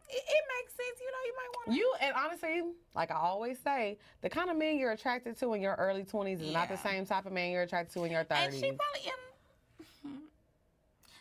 [0.10, 1.00] it, it makes sense.
[1.00, 1.74] You know, you might want to.
[1.76, 5.62] You and honestly, like I always say, the kind of man you're attracted to in
[5.62, 8.24] your early 20s is not the same type of man you're attracted to in your
[8.26, 8.46] 30s.
[8.46, 9.12] And she probably in.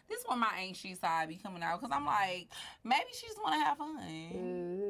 [0.09, 2.48] This is where my anxious side be coming out because I'm like,
[2.82, 3.97] maybe she just want to have fun.
[4.01, 4.90] Mhm.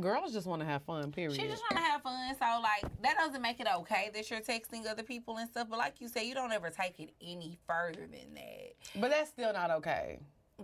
[0.00, 1.40] Girls just want to have fun, period.
[1.40, 2.34] She just want to have fun.
[2.38, 5.68] So like that doesn't make it okay that you're texting other people and stuff.
[5.70, 8.74] But like you say, you don't ever take it any further than that.
[9.00, 10.18] but that's still not okay.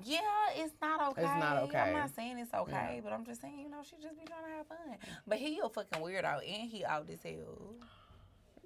[0.05, 0.21] Yeah,
[0.55, 1.23] it's not okay.
[1.23, 1.79] It's not okay.
[1.79, 4.45] I'm not saying it's okay, but I'm just saying, you know, she just be trying
[4.45, 4.97] to have fun.
[5.27, 7.75] But he a fucking weirdo and he out as hell.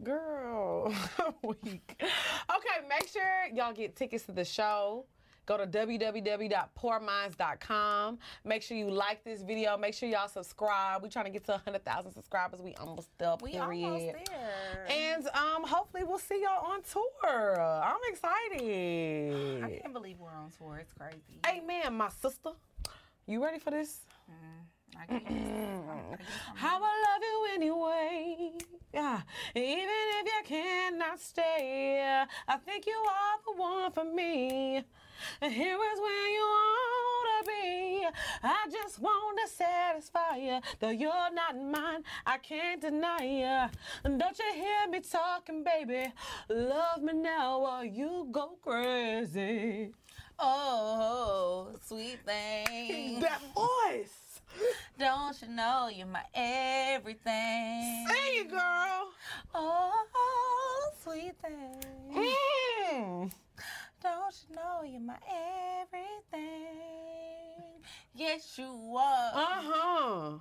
[0.03, 0.93] Girl,
[1.43, 2.03] weak.
[2.03, 3.23] Okay, make sure
[3.55, 5.07] y'all get tickets to the show.
[5.47, 8.19] Go to www.poorminds.com.
[8.45, 9.77] Make sure you like this video.
[9.77, 11.03] Make sure y'all subscribe.
[11.03, 12.61] we trying to get to 100,000 subscribers.
[12.61, 14.87] We almost there, We almost there.
[14.89, 17.61] And um, hopefully we'll see y'all on tour.
[17.61, 19.65] I'm excited.
[19.65, 20.79] I can't believe we're on tour.
[20.79, 21.41] It's crazy.
[21.47, 22.51] Hey, man, my sister.
[23.27, 24.01] You ready for this?
[24.97, 26.19] I you- I some.
[26.55, 28.53] How I love you anyway.
[28.93, 29.23] Yeah.
[29.55, 34.85] Even if you cannot stay, I think you are the one for me.
[35.41, 38.07] And here is where you want to be.
[38.43, 40.61] I just want to satisfy you.
[40.81, 43.71] Though you're not mine, I can't deny you.
[44.05, 46.13] And don't you hear me talking, baby?
[46.49, 49.93] Love me now or you go crazy.
[50.39, 53.21] Oh, sweet thing.
[53.21, 54.41] That voice.
[54.99, 58.07] Don't you know you're my everything?
[58.09, 59.11] Sing it, girl.
[59.55, 61.83] Oh, sweet thing.
[62.13, 63.31] Mm.
[64.05, 65.17] Don't you know you're my
[65.81, 66.45] everything?
[68.15, 69.31] Yes, you are.
[69.35, 70.39] Uh-huh.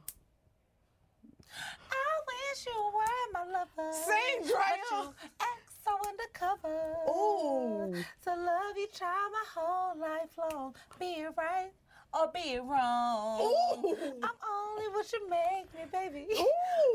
[1.89, 3.91] I wish you were my lover.
[4.05, 5.13] But Drea.
[5.39, 6.77] act so undercover.
[7.07, 7.93] Ooh.
[8.25, 10.75] To love you, try my whole life long.
[10.99, 11.71] Be right
[12.13, 13.41] or be wrong.
[13.41, 13.97] Ooh.
[14.23, 16.27] I'm only what you make me, baby.
[16.39, 16.45] Ooh.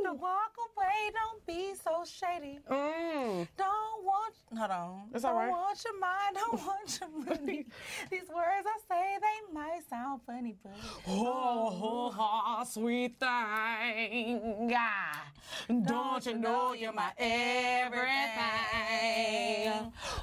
[0.04, 2.58] Don't walk away, don't be so shady.
[2.70, 3.48] Mm.
[3.56, 5.02] Don't want, hold on.
[5.14, 5.50] It's don't all right.
[5.50, 7.66] want your mind, don't want your money.
[8.10, 10.72] These words I say, they might sound funny, but
[11.08, 14.70] Oh, oh, oh sweet thing.
[14.74, 15.22] Ah,
[15.68, 18.08] Don't you know you're my everything?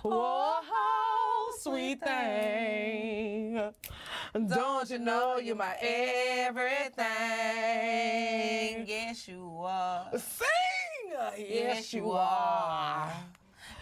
[0.04, 0.62] Oh,
[1.60, 3.72] sweet thing.
[4.48, 7.06] Don't you know you're my everything?
[8.88, 10.08] yes, you are.
[10.18, 10.48] Sing!
[11.38, 13.12] Yes, you are.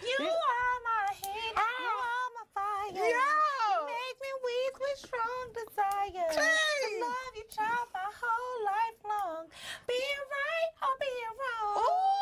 [0.02, 2.06] You are my heat, you Ah.
[2.06, 2.92] are my fire.
[2.94, 3.10] Yeah.
[3.70, 6.30] You make me weak with strong desire.
[6.32, 7.00] Sing.
[7.00, 9.42] To love you, try my whole life long.
[9.88, 11.76] Be it right or be it wrong.
[11.82, 12.13] Ooh!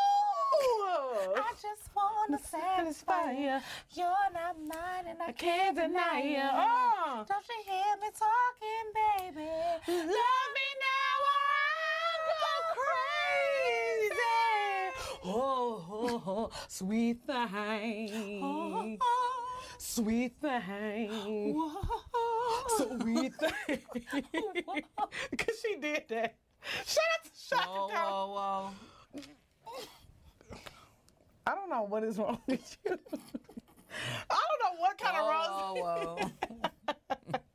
[1.36, 3.61] I just wanna satisfy you.
[3.94, 6.43] You're not mine and I, I can't deny you.
[6.43, 7.24] Oh.
[7.28, 9.49] Don't you hear me talking, baby?
[9.89, 11.43] Love me now or
[12.12, 14.32] I'll go crazy.
[15.24, 18.99] Oh, oh, oh, sweet thing.
[19.78, 21.40] Sweet thing.
[22.77, 23.53] Sweet thing.
[25.31, 26.36] Because she did that.
[26.65, 28.70] Out to Chaka Whoa, whoa,
[29.15, 29.23] whoa.
[31.47, 32.98] I don't know what is wrong with you.
[34.31, 35.74] I don't know what kind of Whoa,
[36.14, 36.31] rose.
[36.31, 37.39] Oh, whoa.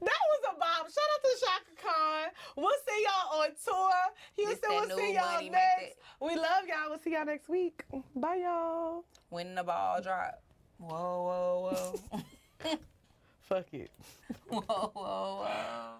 [0.00, 0.86] That was a bomb.
[0.90, 2.30] Shout out to Chaka Khan.
[2.56, 3.92] We'll see y'all on tour.
[4.36, 5.96] Houston, we'll see y'all next.
[6.20, 6.88] We love y'all.
[6.88, 7.84] We'll see y'all next week.
[8.16, 9.04] Bye, y'all.
[9.28, 10.42] When the ball drop.
[10.78, 12.00] Whoa, whoa,
[12.62, 12.76] whoa.
[13.42, 13.90] Fuck it.
[14.48, 15.94] whoa, whoa, whoa.